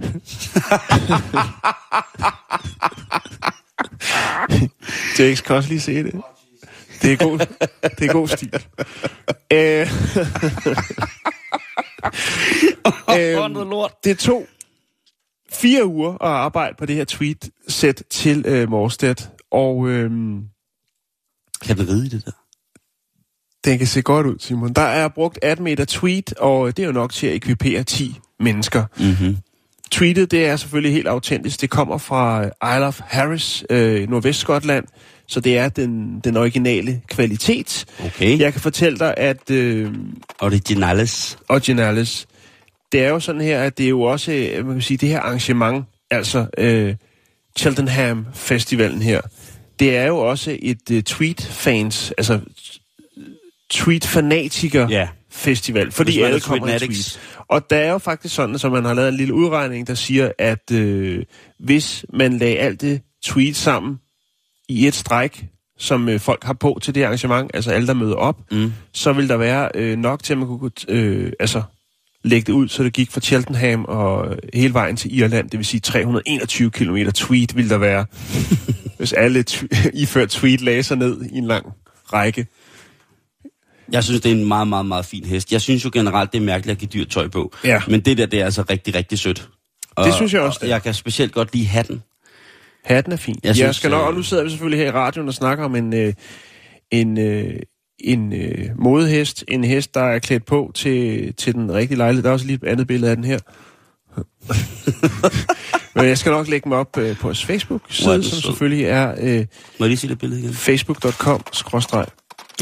Jakes 5.18 5.40
kan 5.40 5.56
også 5.56 5.68
lige 5.68 5.80
se 5.80 6.04
det. 6.04 6.20
Det 7.02 7.12
er 7.12 7.16
god, 7.16 7.38
det 7.98 8.08
er 8.08 8.12
god 8.12 8.28
stil. 8.28 8.62
Øh, 9.52 9.86
øhm, 13.18 13.54
lort. 13.54 13.92
det 14.04 14.18
tog 14.18 14.46
fire 15.52 15.86
uger 15.86 16.12
at 16.12 16.18
arbejde 16.30 16.74
på 16.78 16.86
det 16.86 16.96
her 16.96 17.04
tweet-sæt 17.04 18.02
til 18.10 18.44
øh, 18.46 18.70
Morstead, 18.70 19.14
og 19.50 19.88
øhm, 19.88 20.42
Kan 21.62 21.76
den 21.76 21.88
ride 21.88 22.06
i 22.06 22.08
det 22.08 22.24
der? 22.26 22.32
den 23.64 23.78
kan 23.78 23.86
se 23.86 24.02
godt 24.02 24.26
ud, 24.26 24.36
Simon. 24.38 24.72
Der 24.72 24.82
er 24.82 25.08
brugt 25.08 25.38
18 25.42 25.64
meter 25.64 25.84
tweet, 25.84 26.32
og 26.32 26.76
det 26.76 26.82
er 26.82 26.86
jo 26.86 26.92
nok 26.92 27.12
til 27.12 27.26
at 27.26 27.34
ekvipere 27.34 27.84
10 27.84 28.18
mennesker. 28.40 28.84
Mm-hmm. 28.98 29.36
Tweetet, 29.90 30.30
det 30.30 30.46
er 30.46 30.56
selvfølgelig 30.56 30.92
helt 30.92 31.08
autentisk. 31.08 31.60
Det 31.60 31.70
kommer 31.70 31.98
fra 31.98 32.44
Isle 32.44 32.86
of 32.86 33.00
Harris, 33.04 33.64
øh, 33.70 34.10
Nordvestskotland, 34.10 34.84
så 35.26 35.40
det 35.40 35.58
er 35.58 35.68
den, 35.68 36.20
den 36.24 36.36
originale 36.36 37.00
kvalitet. 37.08 37.84
Okay. 38.04 38.38
Jeg 38.38 38.52
kan 38.52 38.62
fortælle 38.62 38.98
dig, 38.98 39.14
at 39.16 39.50
øh, 39.50 39.94
Originales. 40.40 41.38
Originales, 41.48 42.26
det 42.92 43.04
er 43.04 43.08
jo 43.08 43.20
sådan 43.20 43.40
her, 43.40 43.62
at 43.62 43.78
det 43.78 43.84
er 43.84 43.90
jo 43.90 44.02
også, 44.02 44.32
øh, 44.32 44.66
man 44.66 44.74
kan 44.74 44.82
sige, 44.82 44.98
det 44.98 45.08
her 45.08 45.20
arrangement, 45.20 45.84
altså 46.10 46.46
øh, 46.58 46.94
Cheltenham 47.58 48.26
Festivalen 48.34 49.02
her, 49.02 49.20
det 49.80 49.96
er 49.96 50.06
jo 50.06 50.18
også 50.18 50.58
et 50.62 50.90
øh, 50.90 51.02
tweet-fans, 51.02 52.12
altså 52.18 52.40
tweet-fanatiker 53.72 54.86
Ja. 54.90 55.08
Festival, 55.30 55.90
fordi 55.92 56.12
alle 56.26 56.40
kommer 56.40 56.66
i 56.66 56.78
tweet. 56.78 57.20
Og 57.48 57.70
der 57.70 57.76
er 57.76 57.92
jo 57.92 57.98
faktisk 57.98 58.34
sådan, 58.34 58.54
at 58.54 58.72
man 58.72 58.84
har 58.84 58.94
lavet 58.94 59.08
en 59.08 59.14
lille 59.16 59.34
udregning, 59.34 59.86
der 59.86 59.94
siger, 59.94 60.32
at 60.38 60.70
øh, 60.72 61.24
hvis 61.58 62.04
man 62.12 62.38
lagde 62.38 62.56
alt 62.58 62.80
det 62.80 63.00
tweet 63.24 63.56
sammen 63.56 63.96
i 64.68 64.86
et 64.86 64.94
stræk, 64.94 65.44
som 65.78 66.08
øh, 66.08 66.20
folk 66.20 66.44
har 66.44 66.52
på 66.52 66.78
til 66.82 66.94
det 66.94 67.02
arrangement, 67.04 67.50
altså 67.54 67.70
alle, 67.70 67.86
der 67.86 67.94
møder 67.94 68.14
op, 68.14 68.36
Mm. 68.52 68.72
så 68.92 69.12
vil 69.12 69.28
der 69.28 69.36
være 69.36 69.68
øh, 69.74 69.98
nok 69.98 70.22
til, 70.22 70.32
at 70.32 70.38
man 70.38 70.46
kunne 70.48 70.70
øh, 70.88 71.32
altså, 71.40 71.62
lægge 72.24 72.46
det 72.46 72.52
ud, 72.52 72.68
så 72.68 72.82
det 72.84 72.92
gik 72.92 73.10
fra 73.10 73.20
Cheltenham 73.20 73.84
og 73.84 74.30
øh, 74.32 74.38
hele 74.54 74.74
vejen 74.74 74.96
til 74.96 75.18
Irland, 75.18 75.50
det 75.50 75.58
vil 75.58 75.66
sige 75.66 75.80
321 75.80 76.70
km 76.70 76.96
tweet 77.14 77.56
vil 77.56 77.70
der 77.70 77.78
være, 77.78 78.06
hvis 78.98 79.12
alle 79.12 79.44
t- 79.50 79.66
iført 80.02 80.28
tweet 80.28 80.60
lagde 80.60 80.82
sig 80.82 80.96
ned 80.96 81.22
i 81.32 81.38
en 81.38 81.46
lang 81.46 81.66
række. 82.12 82.46
Jeg 83.92 84.04
synes, 84.04 84.20
det 84.20 84.32
er 84.32 84.36
en 84.36 84.48
meget, 84.48 84.68
meget, 84.68 84.86
meget 84.86 85.04
fin 85.04 85.24
hest. 85.24 85.52
Jeg 85.52 85.60
synes 85.60 85.84
jo 85.84 85.90
generelt, 85.92 86.32
det 86.32 86.38
er 86.38 86.42
mærkeligt 86.42 86.76
at 86.76 86.78
give 86.78 86.88
dyrt 87.02 87.10
tøj 87.10 87.28
på. 87.28 87.52
Ja. 87.64 87.82
Men 87.88 88.00
det 88.00 88.18
der, 88.18 88.26
det 88.26 88.40
er 88.40 88.44
altså 88.44 88.62
rigtig, 88.70 88.94
rigtig 88.94 89.18
sødt. 89.18 89.48
Og, 89.96 90.04
Det 90.04 90.14
synes 90.14 90.34
jeg 90.34 90.42
også, 90.42 90.58
Og 90.62 90.68
jeg 90.68 90.82
kan 90.82 90.94
specielt 90.94 91.32
godt 91.32 91.54
lide 91.54 91.66
hatten. 91.66 92.02
Hatten 92.84 93.12
er 93.12 93.16
fin. 93.16 93.34
Jeg 93.34 93.44
Jeg, 93.48 93.56
synes, 93.56 93.76
skal 93.76 93.90
nok, 93.90 94.00
øh, 94.00 94.06
og 94.06 94.14
nu 94.14 94.22
sidder 94.22 94.44
vi 94.44 94.50
selvfølgelig 94.50 94.78
her 94.84 94.92
i 94.92 94.94
radioen 94.94 95.28
og 95.28 95.34
snakker 95.34 95.64
om 95.64 95.76
en, 95.76 95.94
øh, 95.94 96.12
en, 96.90 97.18
øh, 97.18 97.54
en 97.98 98.32
øh, 98.32 98.66
modehest, 98.78 99.44
en 99.48 99.64
hest, 99.64 99.94
der 99.94 100.02
er 100.02 100.18
klædt 100.18 100.46
på 100.46 100.70
til, 100.74 101.34
til 101.34 101.54
den 101.54 101.72
rigtige 101.72 101.98
lejlighed. 101.98 102.22
Der 102.22 102.28
er 102.28 102.32
også 102.32 102.46
lige 102.46 102.58
et 102.62 102.68
andet 102.68 102.86
billede 102.86 103.10
af 103.10 103.16
den 103.16 103.24
her. 103.24 103.38
Men 105.94 106.06
jeg 106.06 106.18
skal 106.18 106.32
nok 106.32 106.48
lægge 106.48 106.64
dem 106.64 106.72
op 106.72 106.98
øh, 106.98 107.16
på 107.16 107.22
vores 107.22 107.44
Facebook-side, 107.44 108.24
som 108.24 108.38
selvfølgelig 108.40 108.84
er 108.84 109.14
øh, 109.20 109.46
Må 109.78 109.84
jeg 109.84 109.88
lige 109.88 109.96
se 109.96 110.08
det 110.08 110.18
billede 110.18 110.40
igen? 110.40 110.54
facebook.com-stedet. 110.54 112.08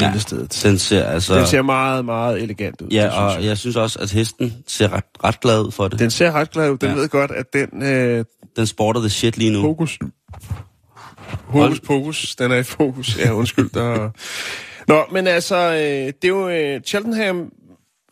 Ja, 0.01 0.69
den 0.69 0.77
ser 0.79 1.05
altså... 1.05 1.37
Den 1.37 1.47
ser 1.47 1.61
meget, 1.61 2.05
meget 2.05 2.41
elegant 2.41 2.81
ud. 2.81 2.87
ja, 2.91 3.03
det 3.03 3.11
og 3.11 3.33
jeg. 3.33 3.43
jeg 3.43 3.57
synes 3.57 3.75
også, 3.75 3.99
at 3.99 4.11
hesten 4.11 4.53
ser 4.67 4.93
ret, 4.93 5.03
ret 5.23 5.39
glad 5.39 5.61
ud 5.61 5.71
for 5.71 5.87
det. 5.87 5.99
Den, 5.99 6.11
ser 6.11 6.31
ret 6.31 6.51
glad 6.51 6.71
ud. 6.71 6.77
Den 6.77 6.89
Ja. 6.89 6.95
ved 6.95 7.09
godt, 7.09 7.31
at 7.31 7.45
den 7.53 7.83
øh, 7.83 8.25
den 8.55 8.67
sporter 8.67 8.99
the 8.99 9.09
shit 9.09 9.37
lige 9.37 9.51
nu. 9.51 9.61
Fokus. 9.61 9.99
Hokus 11.47 11.79
pokus, 11.79 12.35
den 12.35 12.51
er 12.51 12.55
i 12.55 12.63
fokus. 12.63 13.17
Ja, 13.17 13.31
undskyld. 13.31 13.69
Der... 13.69 14.09
Nå, 14.87 15.03
men 15.11 15.27
altså, 15.27 15.55
øh, 15.55 15.77
det 15.77 16.23
er 16.23 16.27
jo 16.27 16.49
øh, 16.49 16.81
Cheltenham 16.81 17.51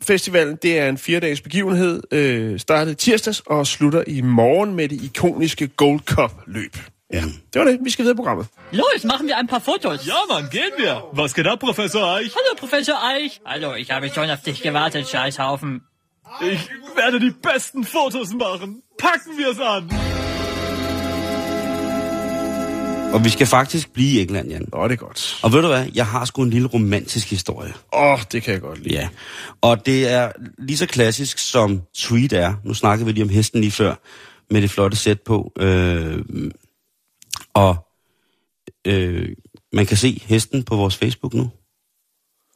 Festivalen, 0.02 0.56
det 0.62 0.78
er 0.78 0.88
en 0.88 0.98
fire-dages 0.98 1.40
begivenhed, 1.40 2.02
øh, 2.12 2.58
startede 2.58 2.94
tirsdags 2.94 3.42
og 3.46 3.66
slutter 3.66 4.04
i 4.06 4.20
morgen 4.20 4.74
med 4.74 4.88
det 4.88 5.02
ikoniske 5.02 5.66
Gold 5.66 6.00
Cup-løb. 6.00 6.76
Ja, 7.12 7.22
det 7.52 7.58
var 7.60 7.64
det. 7.64 7.78
Vi 7.84 7.90
skal 7.90 8.02
videre 8.02 8.14
i 8.14 8.16
programmet. 8.16 8.46
Los, 8.72 9.04
machen 9.04 9.26
wir 9.28 9.36
ein 9.36 9.46
paar 9.46 9.60
Fotos. 9.60 10.06
Ja, 10.06 10.20
Mann, 10.30 10.50
gehen 10.50 10.72
wir. 10.78 10.94
Was 11.12 11.34
geht 11.34 11.46
ab, 11.46 11.58
Professor 11.58 12.02
Eich? 12.16 12.32
Hallo, 12.34 12.56
Professor 12.58 12.96
Eich. 13.02 13.40
Hallo, 13.46 13.74
ich 13.74 13.90
habe 13.90 14.08
schon 14.14 14.30
auf 14.30 14.42
dich 14.42 14.62
gewartet, 14.62 15.08
Scheißhaufen. 15.08 15.82
Ich 16.42 16.68
werde 16.96 17.18
die 17.18 17.30
besten 17.30 17.84
Fotos 17.84 18.32
machen. 18.34 18.82
Packen 18.98 19.38
wir 19.38 19.48
es 19.48 19.60
an. 19.60 19.90
Og 23.12 23.24
vi 23.24 23.30
skal 23.30 23.46
faktisk 23.46 23.92
blive 23.92 24.08
i 24.08 24.22
England, 24.22 24.48
Jan. 24.48 24.68
Nå, 24.72 24.84
det 24.84 24.92
er 24.92 24.96
godt. 24.96 25.40
Og 25.42 25.52
ved 25.52 25.62
du 25.62 25.66
hvad? 25.66 25.86
Jeg 25.94 26.06
har 26.06 26.24
sgu 26.24 26.42
en 26.42 26.50
lille 26.50 26.68
romantisk 26.68 27.30
historie. 27.30 27.72
Åh, 27.92 28.12
oh, 28.12 28.18
det 28.32 28.42
kan 28.42 28.52
jeg 28.52 28.60
godt 28.60 28.82
lide. 28.82 28.94
Ja. 28.94 29.08
Og 29.60 29.86
det 29.86 30.12
er 30.12 30.32
lige 30.58 30.76
så 30.76 30.86
klassisk 30.86 31.38
som 31.38 31.82
Tweet 31.94 32.32
er. 32.32 32.54
Nu 32.64 32.74
snakkede 32.74 33.06
vi 33.06 33.12
lige 33.12 33.22
om 33.24 33.28
hesten 33.28 33.60
lige 33.60 33.70
før, 33.70 33.94
med 34.50 34.62
det 34.62 34.70
flotte 34.70 34.96
sæt 34.96 35.20
på. 35.20 35.52
Øh, 35.58 36.18
og 37.54 37.88
øh, 38.86 39.36
man 39.72 39.86
kan 39.86 39.96
se 39.96 40.22
hesten 40.24 40.62
på 40.62 40.76
vores 40.76 40.96
Facebook 40.96 41.34
nu. 41.34 41.50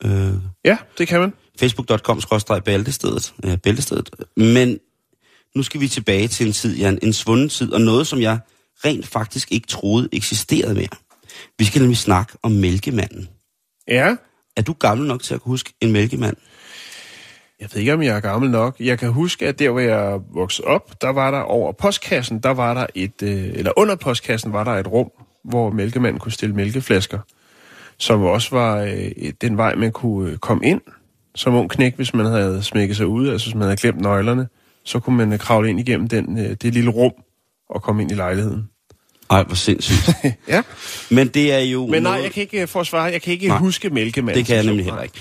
Øh, 0.04 0.34
Ja, 0.64 0.76
det 0.98 1.08
kan 1.08 1.20
man. 1.20 1.32
facebook.com-bæltestedet. 1.58 3.34
Ja, 3.44 3.56
bæltestedet. 3.56 4.10
Men 4.36 4.78
nu 5.54 5.62
skal 5.62 5.80
vi 5.80 5.88
tilbage 5.88 6.28
til 6.28 6.46
en 6.46 6.52
tid, 6.52 6.76
Jan, 6.76 6.98
en 7.02 7.12
svunden 7.12 7.48
tid, 7.48 7.72
og 7.72 7.80
noget, 7.80 8.06
som 8.06 8.20
jeg 8.20 8.38
rent 8.84 9.06
faktisk 9.06 9.52
ikke 9.52 9.66
troede 9.66 10.08
eksisterede 10.12 10.74
mere. 10.74 10.88
Vi 11.58 11.64
skal 11.64 11.80
nemlig 11.80 11.96
snakke 11.98 12.32
om 12.42 12.52
mælkemanden. 12.52 13.28
Ja. 13.88 14.16
Er 14.56 14.62
du 14.62 14.72
gammel 14.72 15.08
nok 15.08 15.22
til 15.22 15.34
at 15.34 15.40
kunne 15.40 15.50
huske 15.52 15.72
en 15.80 15.92
mælkemand? 15.92 16.36
Jeg 17.62 17.68
ved 17.72 17.80
ikke, 17.80 17.92
om 17.94 18.02
jeg 18.02 18.16
er 18.16 18.20
gammel 18.20 18.50
nok. 18.50 18.76
Jeg 18.80 18.98
kan 18.98 19.08
huske, 19.12 19.46
at 19.48 19.58
der, 19.58 19.70
hvor 19.70 19.80
jeg 19.80 20.20
voksede 20.34 20.66
op, 20.66 21.00
der 21.02 21.08
var 21.08 21.30
der 21.30 21.38
over 21.40 21.72
postkassen, 21.72 22.38
der 22.38 22.50
var 22.50 22.74
der 22.74 22.86
et, 22.94 23.22
øh, 23.22 23.44
eller 23.54 23.72
under 23.76 23.96
postkassen 23.96 24.52
var 24.52 24.64
der 24.64 24.72
et 24.72 24.86
rum, 24.86 25.10
hvor 25.44 25.70
mælkemanden 25.70 26.20
kunne 26.20 26.32
stille 26.32 26.54
mælkeflasker, 26.54 27.18
som 27.98 28.22
også 28.22 28.48
var 28.50 28.76
øh, 28.78 29.32
den 29.40 29.56
vej, 29.56 29.74
man 29.74 29.92
kunne 29.92 30.30
øh, 30.30 30.36
komme 30.38 30.64
ind 30.66 30.80
som 31.34 31.54
ung 31.54 31.70
knæk, 31.70 31.96
hvis 31.96 32.14
man 32.14 32.26
havde 32.26 32.62
smækket 32.62 32.96
sig 32.96 33.06
ud, 33.06 33.28
altså 33.28 33.46
hvis 33.46 33.54
man 33.54 33.62
havde 33.62 33.76
glemt 33.76 34.00
nøglerne, 34.00 34.48
så 34.84 34.98
kunne 35.00 35.16
man 35.16 35.32
øh, 35.32 35.38
kravle 35.38 35.70
ind 35.70 35.80
igennem 35.80 36.08
den, 36.08 36.38
øh, 36.38 36.56
det 36.62 36.74
lille 36.74 36.90
rum 36.90 37.12
og 37.70 37.82
komme 37.82 38.02
ind 38.02 38.10
i 38.10 38.14
lejligheden. 38.14 38.68
Ej, 39.30 39.42
hvor 39.42 39.54
sindssygt. 39.54 40.16
Ja, 40.48 40.62
Men 41.10 41.28
det 41.28 41.52
er 41.52 41.58
jo... 41.58 41.86
men 41.86 42.02
nej, 42.02 42.12
noget- 42.12 42.24
jeg 42.24 42.32
kan 42.32 42.40
ikke 42.40 42.66
forsvare, 42.66 43.02
jeg 43.02 43.22
kan 43.22 43.32
ikke 43.32 43.48
Nej. 43.48 43.58
huske 43.58 43.90
mælkemanden. 43.90 44.38
Det 44.38 44.46
kan 44.46 44.56
jeg 44.56 44.64
nemlig 44.64 44.84
heller 44.84 45.02
ikke. 45.02 45.14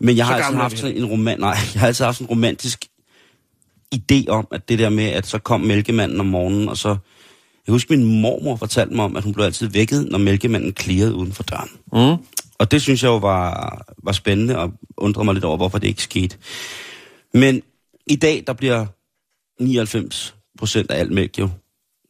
Men 0.00 0.16
jeg 0.16 0.26
har 0.26 0.38
er 0.38 0.42
haft 0.42 0.84
en 0.84 1.04
roman, 1.04 1.40
nej, 1.40 1.56
jeg 1.74 1.80
har 1.80 1.86
altid 1.86 2.04
haft 2.04 2.20
en 2.20 2.26
romantisk 2.26 2.84
idé 3.94 4.28
om, 4.28 4.48
at 4.50 4.68
det 4.68 4.78
der 4.78 4.88
med, 4.88 5.04
at 5.04 5.26
så 5.26 5.38
kom 5.38 5.60
mælkemanden 5.60 6.20
om 6.20 6.26
morgenen, 6.26 6.68
og 6.68 6.76
så... 6.76 6.96
Jeg 7.66 7.72
husker, 7.72 7.96
min 7.96 8.20
mormor 8.20 8.56
fortalte 8.56 8.94
mig 8.94 9.04
om, 9.04 9.16
at 9.16 9.24
hun 9.24 9.32
blev 9.32 9.44
altid 9.44 9.68
vækket, 9.68 10.08
når 10.10 10.18
mælkemanden 10.18 10.72
klirrede 10.72 11.14
uden 11.14 11.32
for 11.32 11.42
døren. 11.42 11.70
Mm. 11.92 12.24
Og 12.58 12.70
det 12.70 12.82
synes 12.82 13.02
jeg 13.02 13.08
jo 13.08 13.16
var, 13.16 13.82
var 14.02 14.12
spændende, 14.12 14.58
og 14.58 14.72
undrede 14.96 15.24
mig 15.24 15.34
lidt 15.34 15.44
over, 15.44 15.56
hvorfor 15.56 15.78
det 15.78 15.88
ikke 15.88 16.02
skete. 16.02 16.36
Men 17.34 17.62
i 18.06 18.16
dag, 18.16 18.44
der 18.46 18.52
bliver 18.52 18.86
99 19.60 20.34
procent 20.58 20.90
af 20.90 20.98
alt 20.98 21.12
mælk 21.12 21.38
jo, 21.38 21.48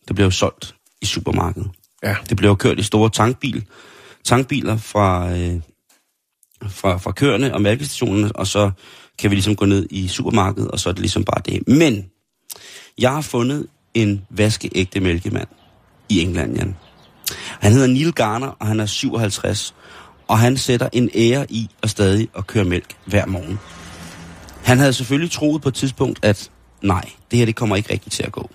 det 0.08 0.16
bliver 0.16 0.26
jo 0.26 0.30
solgt 0.30 0.74
i 1.00 1.06
supermarkedet. 1.06 1.70
Ja. 2.02 2.16
Det 2.28 2.36
bliver 2.36 2.50
jo 2.50 2.54
kørt 2.54 2.78
i 2.78 2.82
store 2.82 3.10
tankbil, 3.10 3.64
tankbiler 4.24 4.76
fra, 4.76 5.36
øh, 5.36 5.60
fra, 6.68 6.96
fra 6.96 7.12
køerne 7.12 7.54
og 7.54 7.62
mælkestationerne, 7.62 8.36
og 8.36 8.46
så 8.46 8.70
kan 9.18 9.30
vi 9.30 9.34
ligesom 9.34 9.56
gå 9.56 9.64
ned 9.64 9.86
i 9.90 10.08
supermarkedet, 10.08 10.70
og 10.70 10.80
så 10.80 10.88
er 10.88 10.92
det 10.92 11.00
ligesom 11.00 11.24
bare 11.24 11.42
det. 11.46 11.68
Men 11.68 12.04
jeg 12.98 13.10
har 13.10 13.20
fundet 13.20 13.66
en 13.94 14.24
vaskeægte 14.30 15.00
mælkemand 15.00 15.48
i 16.08 16.20
England, 16.20 16.56
Jan. 16.56 16.76
Han 17.60 17.72
hedder 17.72 17.86
Neil 17.86 18.12
Garner, 18.12 18.46
og 18.46 18.66
han 18.66 18.80
er 18.80 18.86
57, 18.86 19.74
og 20.28 20.38
han 20.38 20.56
sætter 20.56 20.88
en 20.92 21.10
ære 21.14 21.46
i 21.48 21.68
at 21.82 21.90
stadig 21.90 22.28
at 22.36 22.46
køre 22.46 22.64
mælk 22.64 22.96
hver 23.06 23.26
morgen. 23.26 23.58
Han 24.64 24.78
havde 24.78 24.92
selvfølgelig 24.92 25.30
troet 25.30 25.62
på 25.62 25.68
et 25.68 25.74
tidspunkt, 25.74 26.18
at 26.22 26.50
nej, 26.82 27.04
det 27.30 27.38
her 27.38 27.46
det 27.46 27.56
kommer 27.56 27.76
ikke 27.76 27.92
rigtigt 27.92 28.14
til 28.14 28.22
at 28.22 28.32
gå. 28.32 28.50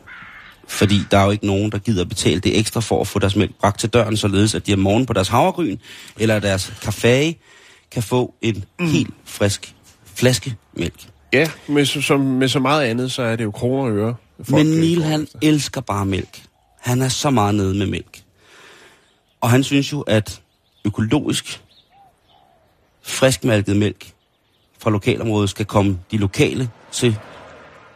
Fordi 0.68 1.00
der 1.12 1.18
er 1.18 1.26
jo 1.26 1.32
ikke 1.32 1.46
nogen, 1.46 1.72
der 1.72 1.78
gider 1.78 2.06
betale 2.06 2.40
det 2.40 2.60
ekstra 2.60 2.82
for 2.82 3.02
at 3.02 3.08
få 3.08 3.20
deres 3.20 3.36
mælk 3.36 3.52
bragt 3.60 3.80
til 3.80 3.90
døren, 3.90 4.18
således 4.18 4.56
at 4.56 4.68
de 4.68 4.74
om 4.74 4.80
morgenen 4.80 5.06
på 5.06 5.14
deres 5.14 5.28
havregryn 5.28 5.78
eller 6.20 6.40
deres 6.40 6.74
kaffe 6.82 7.36
kan 7.94 8.04
få 8.04 8.34
en 8.42 8.66
mm. 8.80 8.88
helt 8.88 9.14
frisk 9.26 9.76
flaske 10.16 10.56
mælk. 10.74 11.08
Ja, 11.34 11.50
med, 11.68 11.86
så- 11.86 12.02
som, 12.02 12.20
med 12.20 12.48
så 12.48 12.60
meget 12.60 12.84
andet, 12.86 13.12
så 13.12 13.22
er 13.22 13.36
det 13.36 13.44
jo 13.44 13.52
kroner 13.52 13.84
og 13.92 13.98
øre. 13.98 14.16
Men 14.50 14.66
Neil, 14.66 15.04
han 15.04 15.22
efter. 15.24 15.40
elsker 15.42 15.82
bare 15.82 16.06
mælk. 16.06 16.44
Han 16.80 17.02
er 17.02 17.10
så 17.10 17.30
meget 17.30 17.56
nede 17.56 17.74
med 17.76 17.86
mælk. 17.88 18.22
Og 19.42 19.50
han 19.50 19.64
synes 19.64 19.92
jo, 19.92 20.02
at 20.02 20.42
økologisk, 20.86 21.62
friskmælket 23.04 23.76
mælk 23.76 24.12
fra 24.80 24.90
lokalområdet 24.92 25.50
skal 25.50 25.66
komme 25.66 26.00
de 26.12 26.18
lokale 26.18 26.70
til, 26.92 27.18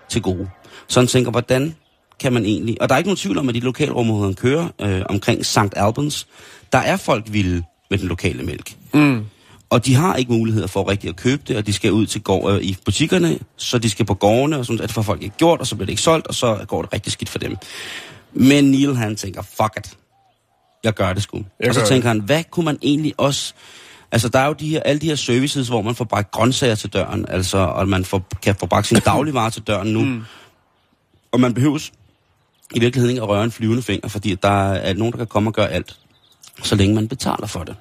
til 0.10 0.22
gode. 0.22 0.50
Så 0.88 1.00
han 1.00 1.08
tænker, 1.08 1.32
hvordan 1.32 1.76
kan 2.20 2.34
man 2.34 2.46
egentlig... 2.46 2.82
Og 2.82 2.90
der 2.90 2.96
er 2.96 3.00
ikke 3.00 3.08
nogen 3.08 3.18
tvivl 3.18 3.38
om, 3.38 3.50
at 3.50 3.56
de 3.56 3.60
lokalområder, 3.60 4.26
han 4.26 4.34
kører 4.36 4.68
øh, 4.82 5.02
omkring 5.10 5.46
St. 5.46 5.58
Albans, 5.76 6.28
der 6.72 6.78
er 6.78 6.98
folk 6.98 7.26
vilde 7.30 7.64
med 7.90 7.98
den 7.98 8.08
lokale 8.08 8.44
mælk. 8.44 8.76
Mm. 8.94 9.26
Og 9.70 9.86
de 9.86 9.96
har 9.96 10.16
ikke 10.16 10.32
muligheder 10.32 10.68
for 10.68 10.90
rigtig 10.90 11.10
at 11.10 11.16
købe 11.16 11.44
det, 11.48 11.58
og 11.58 11.68
de 11.68 11.74
skal 11.74 11.92
ud 11.92 12.06
til 12.06 12.22
gård, 12.22 12.54
øh, 12.54 12.62
i 12.62 12.78
butikkerne, 12.86 13.40
så 13.58 13.78
de 13.78 13.90
skal 13.90 14.06
på 14.06 14.14
gårdene, 14.14 14.58
og 14.58 14.66
sådan, 14.66 14.82
at 14.82 14.92
får 14.92 15.02
folk 15.02 15.24
ikke 15.24 15.38
gjort, 15.38 15.60
og 15.60 15.68
så 15.68 15.76
bliver 15.76 15.86
det 15.86 15.92
ikke 15.92 16.02
solgt, 16.02 16.28
og 16.28 16.36
så 16.36 16.66
går 16.68 16.82
det 16.82 16.94
rigtig 16.94 17.12
skidt 17.12 17.30
for 17.30 17.40
dem. 17.40 17.58
Men 18.34 18.72
Neil, 18.72 18.96
han 18.96 19.16
tænker, 19.16 19.42
fuck 19.42 19.78
it, 19.78 19.98
jeg 20.84 20.94
gør 20.94 21.14
det 21.14 21.24
sgu. 21.24 21.46
Jeg 21.60 21.70
og 21.70 21.76
så 21.76 21.88
tænker 21.88 22.08
han, 22.08 22.20
hvad 22.20 22.44
kunne 22.52 22.66
man 22.66 22.78
egentlig 22.82 23.14
også... 23.18 23.54
Altså, 24.12 24.30
der 24.30 24.40
er 24.40 24.48
jo 24.48 24.54
de 24.54 24.70
her, 24.70 24.80
alle 24.80 25.00
de 25.00 25.06
her 25.06 25.16
services, 25.16 25.68
hvor 25.68 25.82
man 25.82 25.96
får 25.96 26.06
bragt 26.06 26.32
grøntsager 26.32 26.76
til 26.76 26.94
døren, 26.94 27.26
altså, 27.30 27.58
og 27.58 27.88
man 27.88 28.06
får, 28.06 28.28
kan 28.42 28.56
få 28.56 28.66
bragt 28.66 28.88
sin 28.88 29.00
dagligvarer 29.06 29.50
til 29.50 29.62
døren 29.62 29.88
nu. 29.88 30.02
Mm. 30.02 30.24
Og 31.32 31.40
man 31.40 31.54
behøves 31.54 31.92
i 32.76 32.80
virkeligheden 32.80 33.10
ikke 33.10 33.22
at 33.22 33.30
røre 33.30 33.44
en 33.44 33.52
flyvende 33.52 33.82
finger, 33.82 34.08
fordi 34.08 34.36
der 34.36 34.74
er 34.74 34.94
nogen, 34.94 35.12
der 35.12 35.18
kan 35.18 35.28
komme 35.28 35.50
og 35.50 35.54
gøre 35.54 35.70
alt, 35.70 36.00
så 36.64 36.76
længe 36.76 36.96
man 36.96 37.08
betaler 37.08 37.48
for 37.48 37.64
det. 37.64 37.76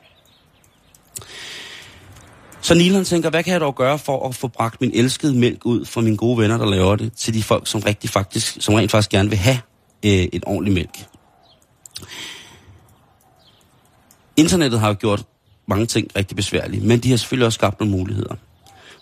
Så 2.66 2.74
Neil 2.74 2.94
han 2.94 3.04
tænker, 3.04 3.30
hvad 3.30 3.42
kan 3.42 3.52
jeg 3.52 3.60
dog 3.60 3.74
gøre 3.74 3.98
for 3.98 4.28
at 4.28 4.34
få 4.34 4.48
bragt 4.48 4.80
min 4.80 4.90
elskede 4.94 5.34
mælk 5.34 5.66
ud 5.66 5.84
fra 5.84 6.00
mine 6.00 6.16
gode 6.16 6.38
venner, 6.38 6.58
der 6.58 6.66
laver 6.66 6.96
det, 6.96 7.12
til 7.12 7.34
de 7.34 7.42
folk, 7.42 7.66
som, 7.66 7.80
rigtig 7.80 8.10
faktisk, 8.10 8.56
som 8.60 8.74
rent 8.74 8.90
faktisk 8.90 9.10
gerne 9.10 9.28
vil 9.28 9.38
have 9.38 9.58
øh, 10.04 10.10
et 10.12 10.42
ordentligt 10.46 10.74
mælk. 10.74 11.06
Internettet 14.36 14.80
har 14.80 14.88
jo 14.88 14.96
gjort 15.00 15.24
mange 15.68 15.86
ting 15.86 16.10
rigtig 16.16 16.36
besværlige, 16.36 16.86
men 16.86 16.98
de 16.98 17.10
har 17.10 17.16
selvfølgelig 17.16 17.46
også 17.46 17.56
skabt 17.56 17.80
nogle 17.80 17.96
muligheder. 17.96 18.34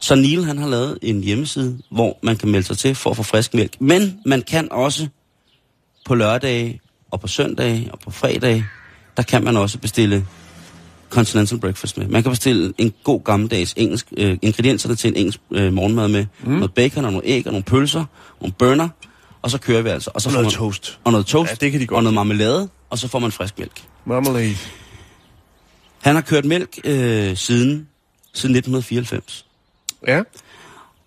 Så 0.01 0.15
Neil 0.15 0.45
han 0.45 0.59
har 0.59 0.69
lavet 0.69 0.99
en 1.03 1.21
hjemmeside, 1.21 1.79
hvor 1.91 2.19
man 2.23 2.37
kan 2.37 2.49
melde 2.49 2.67
sig 2.67 2.79
til 2.79 2.95
for 2.95 3.11
at 3.11 3.17
få 3.17 3.23
frisk 3.23 3.55
mælk. 3.55 3.81
Men 3.81 4.21
man 4.27 4.43
kan 4.43 4.73
også 4.73 5.09
på 6.07 6.15
lørdage 6.15 6.81
og 7.11 7.21
på 7.21 7.27
søndage 7.27 7.93
og 7.93 7.99
på 7.99 8.11
fredag, 8.11 8.65
der 9.17 9.23
kan 9.23 9.45
man 9.45 9.57
også 9.57 9.79
bestille 9.79 10.27
continental 11.15 11.59
breakfast 11.59 11.99
med. 11.99 12.07
Man 12.09 12.23
kan 12.23 12.33
bestille 12.33 12.75
en 12.79 12.93
god 13.05 13.25
gammeldags 13.25 13.75
engelsk, 13.77 14.07
øh, 14.17 14.39
ingredienserne 14.43 14.95
til 14.95 15.09
en 15.09 15.17
engelsk 15.17 15.41
øh, 15.51 15.73
morgenmad 15.73 16.09
med. 16.09 16.27
Mm. 16.45 16.53
Noget 16.53 16.75
bacon 16.75 17.05
og 17.05 17.13
nogle 17.13 17.27
æg 17.27 17.47
og 17.47 17.53
nogle 17.53 17.65
pølser, 17.65 18.05
nogle 18.41 18.53
bønner, 18.53 18.89
og 19.43 19.51
så 19.51 19.59
kører 19.59 19.83
vi 19.83 19.89
altså. 19.89 20.11
Og 20.15 20.23
så 20.23 20.29
Og 20.29 20.33
får 20.33 20.41
noget 20.41 20.53
man, 20.53 20.59
toast. 20.59 20.99
Og 21.05 21.13
noget 21.13 21.27
toast. 21.27 21.51
Ja, 21.51 21.57
det 21.61 21.73
kan 21.73 21.81
de 21.81 21.87
godt 21.87 21.97
Og 21.97 22.03
noget 22.03 22.15
marmelade, 22.15 22.69
og 22.91 22.99
så 22.99 23.09
får 23.09 23.19
man 23.19 23.33
frisk 23.33 23.59
mælk. 23.59 23.83
Marmalade. 24.05 24.57
Han 26.03 26.15
har 26.15 26.23
kørt 26.23 26.45
mælk 26.45 26.79
øh, 26.85 27.37
siden, 27.37 27.89
siden 28.33 28.57
1994. 28.57 29.47
Ja. 30.09 30.23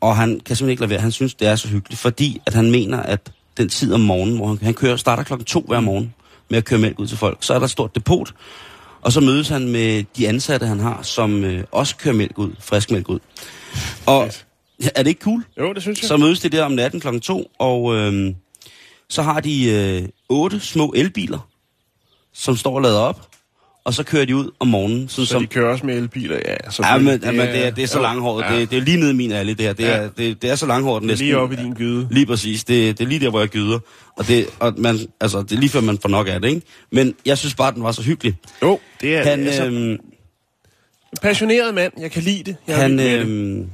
Og 0.02 0.18
han 0.18 0.30
kan 0.30 0.56
simpelthen 0.56 0.70
ikke 0.70 0.82
lade 0.82 0.90
være. 0.90 1.00
Han 1.00 1.12
synes, 1.12 1.34
det 1.34 1.48
er 1.48 1.56
så 1.56 1.68
hyggeligt, 1.68 2.02
fordi 2.02 2.42
at 2.46 2.54
han 2.54 2.72
mener, 2.72 2.98
at 2.98 3.32
den 3.58 3.70
tid 3.70 3.94
om 3.94 4.00
morgenen, 4.00 4.36
hvor 4.36 4.48
han, 4.48 4.58
han 4.62 4.74
kører, 4.74 4.96
starter 4.96 5.24
klokken 5.24 5.46
to 5.46 5.66
hver 5.68 5.80
morgen 5.80 6.14
med 6.50 6.58
at 6.58 6.66
køre 6.66 6.80
mælk 6.80 7.00
ud 7.00 7.08
til 7.08 7.18
folk, 7.18 7.38
så 7.42 7.54
er 7.54 7.60
der 7.60 7.66
et 7.66 7.72
stort 7.72 7.96
depot, 7.96 8.34
Og 9.08 9.14
så 9.14 9.22
mødes 9.22 9.50
han 9.50 9.68
med 9.68 10.04
de 10.18 10.28
ansatte, 10.28 10.68
han 10.68 10.80
har, 10.80 11.02
som 11.02 11.44
øh, 11.44 11.64
også 11.72 11.96
kører 11.98 12.16
mælk 12.16 12.40
ud, 12.40 12.52
frisk 12.60 12.92
mælk 12.92 13.10
ud. 13.10 13.20
Og 14.06 14.32
er 14.96 15.04
det 15.04 15.08
ikke 15.08 15.22
cool? 15.22 15.46
Jo, 15.60 15.74
det 15.74 15.82
synes 15.82 16.02
jeg. 16.02 16.08
Så 16.08 16.18
mødes 16.18 16.40
de 16.40 16.50
der 16.50 16.64
om 16.64 16.72
natten 16.72 17.00
klokken 17.00 17.22
to, 17.22 17.52
og 17.60 17.96
øh, 17.96 18.34
så 19.10 19.22
har 19.22 19.40
de 19.40 19.70
øh, 19.70 20.10
otte 20.30 20.60
små 20.60 20.94
elbiler, 20.96 21.50
som 22.34 22.58
står 22.58 22.80
lader 22.80 23.00
op, 23.00 23.30
og 23.88 23.94
så 23.94 24.04
kører 24.04 24.26
de 24.26 24.36
ud 24.36 24.52
om 24.60 24.68
morgenen. 24.68 25.10
Sådan 25.10 25.26
Så 25.26 25.32
som, 25.32 25.42
de 25.42 25.48
kører 25.48 25.72
også 25.72 25.86
med 25.86 25.98
elbiler, 25.98 26.40
ja. 26.46 26.72
Så 26.72 26.84
Ja, 26.86 26.98
men, 26.98 27.08
det, 27.08 27.22
men 27.36 27.40
det, 27.48 27.66
er, 27.66 27.70
det 27.72 27.84
er 27.84 27.88
så 27.88 27.98
jo, 27.98 28.02
langhåret. 28.04 28.46
ja. 28.52 28.60
Det, 28.60 28.72
det 28.72 28.78
er 28.78 28.82
lige 28.82 28.98
nede 28.98 29.12
i 29.12 29.16
min 29.16 29.32
alley, 29.32 29.54
det 29.54 29.62
her. 29.66 29.74
Det, 29.74 29.84
Ja. 29.84 29.90
er, 29.90 30.10
det, 30.18 30.42
det 30.42 30.50
er 30.50 30.56
så 30.56 30.66
langhåret 30.66 31.02
Det 31.02 31.08
næsten. 31.08 31.26
lige 31.26 31.38
oppe 31.38 31.56
i 31.56 31.58
din 31.64 31.74
gyde. 31.74 32.08
Lige 32.12 32.26
præcis. 32.26 32.64
Det, 32.64 32.98
det 32.98 33.04
er 33.04 33.08
lige 33.08 33.20
der, 33.20 33.30
hvor 33.30 33.40
jeg 33.40 33.50
gyder. 33.50 33.80
Og, 34.18 34.28
det, 34.28 34.46
og 34.60 34.74
man, 34.78 35.00
altså, 35.22 35.42
det 35.42 35.52
er 35.52 35.60
lige 35.60 35.70
før, 35.70 35.82
man 35.82 35.98
får 35.98 36.10
nok 36.10 36.28
af 36.28 36.42
det, 36.42 36.48
ikke? 36.50 36.62
Men 36.92 37.16
jeg 37.26 37.38
synes 37.38 37.56
bare, 37.56 37.74
den 37.74 37.84
var 37.84 37.92
så 37.92 38.02
hyggelig. 38.02 38.36
Jo, 38.62 38.80
det 39.02 39.16
er 39.18 39.24
Han, 39.24 39.48
altså, 39.48 39.66
øhm, 39.66 39.98
passioneret 41.22 41.74
mand. 41.76 41.94
Jeg 42.00 42.12
kan 42.12 42.24
lide 42.24 42.44
det. 42.44 42.56
Jeg 42.68 42.76
han, 42.78 42.96
med 42.96 43.12
det. 43.12 43.20
øhm, 43.20 43.70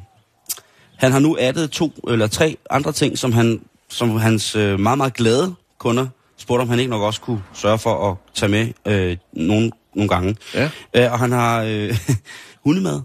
han 0.97 1.11
har 1.11 1.19
nu 1.19 1.37
addet 1.39 1.71
to 1.71 1.93
eller 2.09 2.27
tre 2.27 2.57
andre 2.69 2.91
ting, 2.91 3.17
som, 3.17 3.31
han, 3.31 3.61
som 3.89 4.17
hans 4.17 4.55
øh, 4.55 4.79
meget, 4.79 4.97
meget 4.97 5.13
glade 5.13 5.53
kunder 5.79 6.07
spurgte, 6.37 6.61
om 6.61 6.69
han 6.69 6.79
ikke 6.79 6.89
nok 6.89 7.01
også 7.01 7.21
kunne 7.21 7.41
sørge 7.53 7.79
for 7.79 8.11
at 8.11 8.17
tage 8.35 8.49
med 8.49 8.67
øh, 8.87 9.17
nogle, 9.33 9.71
nogle 9.95 10.09
gange. 10.09 10.35
Ja. 10.53 10.69
Øh, 10.93 11.11
og 11.11 11.19
han 11.19 11.31
har 11.31 11.61
øh, 11.61 11.97
hundemad 12.65 13.01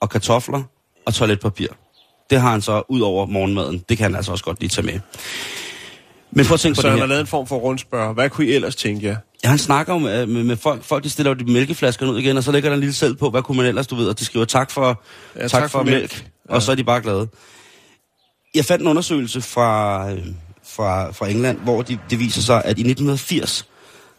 og 0.00 0.10
kartofler 0.10 0.62
og 1.06 1.14
toiletpapir. 1.14 1.68
Det 2.30 2.40
har 2.40 2.50
han 2.50 2.62
så 2.62 2.82
ud 2.88 3.00
over 3.00 3.26
morgenmaden. 3.26 3.84
Det 3.88 3.96
kan 3.98 4.04
han 4.04 4.14
altså 4.14 4.32
også 4.32 4.44
godt 4.44 4.60
lige 4.60 4.68
tage 4.68 4.86
med. 4.86 5.00
Men 6.30 6.46
prøv 6.46 6.54
at 6.54 6.60
tænke 6.60 6.76
på 6.76 6.80
Så 6.82 6.86
det 6.86 6.90
han 6.90 6.98
her. 6.98 7.02
har 7.06 7.08
lavet 7.08 7.20
en 7.20 7.26
form 7.26 7.46
for 7.46 7.56
rundspørg. 7.56 8.14
Hvad 8.14 8.30
kunne 8.30 8.46
I 8.46 8.52
ellers 8.52 8.76
tænke 8.76 9.06
jer? 9.06 9.16
Ja, 9.44 9.48
han 9.48 9.58
snakker 9.58 9.92
jo 9.92 9.98
med, 9.98 10.26
med, 10.26 10.44
med 10.44 10.56
folk. 10.56 10.84
Folk 10.84 11.04
de 11.04 11.10
stiller 11.10 11.30
jo 11.30 11.38
de 11.38 11.52
mælkeflasker 11.52 12.06
ud 12.10 12.18
igen, 12.18 12.36
og 12.36 12.44
så 12.44 12.52
lægger 12.52 12.70
der 12.70 12.74
en 12.74 12.80
lille 12.80 12.94
selv 12.94 13.16
på, 13.16 13.30
hvad 13.30 13.42
kunne 13.42 13.56
man 13.56 13.66
ellers, 13.66 13.86
du 13.86 13.94
ved, 13.94 14.08
og 14.08 14.18
de 14.18 14.24
skriver 14.24 14.44
tak 14.44 14.70
for, 14.70 15.02
ja, 15.36 15.40
tak, 15.40 15.50
tak 15.50 15.70
for, 15.70 15.78
for 15.78 15.84
mælk, 15.84 15.94
mælk. 16.00 16.30
Ja. 16.48 16.54
og 16.54 16.62
så 16.62 16.70
er 16.70 16.76
de 16.76 16.84
bare 16.84 17.00
glade. 17.00 17.28
Jeg 18.54 18.64
fandt 18.64 18.82
en 18.82 18.88
undersøgelse 18.88 19.40
fra, 19.40 20.10
øh, 20.10 20.26
fra, 20.64 21.10
fra 21.12 21.28
England, 21.28 21.58
hvor 21.58 21.82
de, 21.82 21.98
det 22.10 22.18
viser 22.18 22.40
sig, 22.42 22.56
at 22.64 22.78
i 22.78 22.82
1980, 22.82 23.66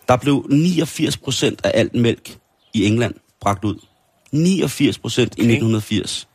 der 0.09 0.17
blev 0.17 0.45
89 0.49 1.17
procent 1.17 1.61
af 1.63 1.71
alt 1.73 1.95
mælk 1.95 2.37
i 2.73 2.85
England 2.85 3.13
bragt 3.41 3.65
ud. 3.65 3.75
89 4.31 4.97
procent 4.97 5.35
i 5.37 5.41
1980. 5.41 6.27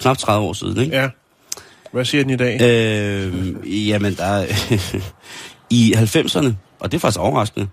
Knap 0.00 0.18
30 0.18 0.46
år 0.46 0.52
siden, 0.52 0.80
ikke? 0.80 0.96
Ja. 0.96 1.08
Hvad 1.92 2.04
siger 2.04 2.24
den 2.24 2.30
i 2.30 2.36
dag? 2.36 2.60
Øh, 2.60 3.88
jamen, 3.88 4.14
der 4.14 4.24
er, 4.24 4.46
i 5.70 5.94
90'erne, 5.96 6.52
og 6.80 6.92
det 6.92 6.98
er 6.98 7.00
faktisk 7.00 7.20
overraskende, 7.20 7.68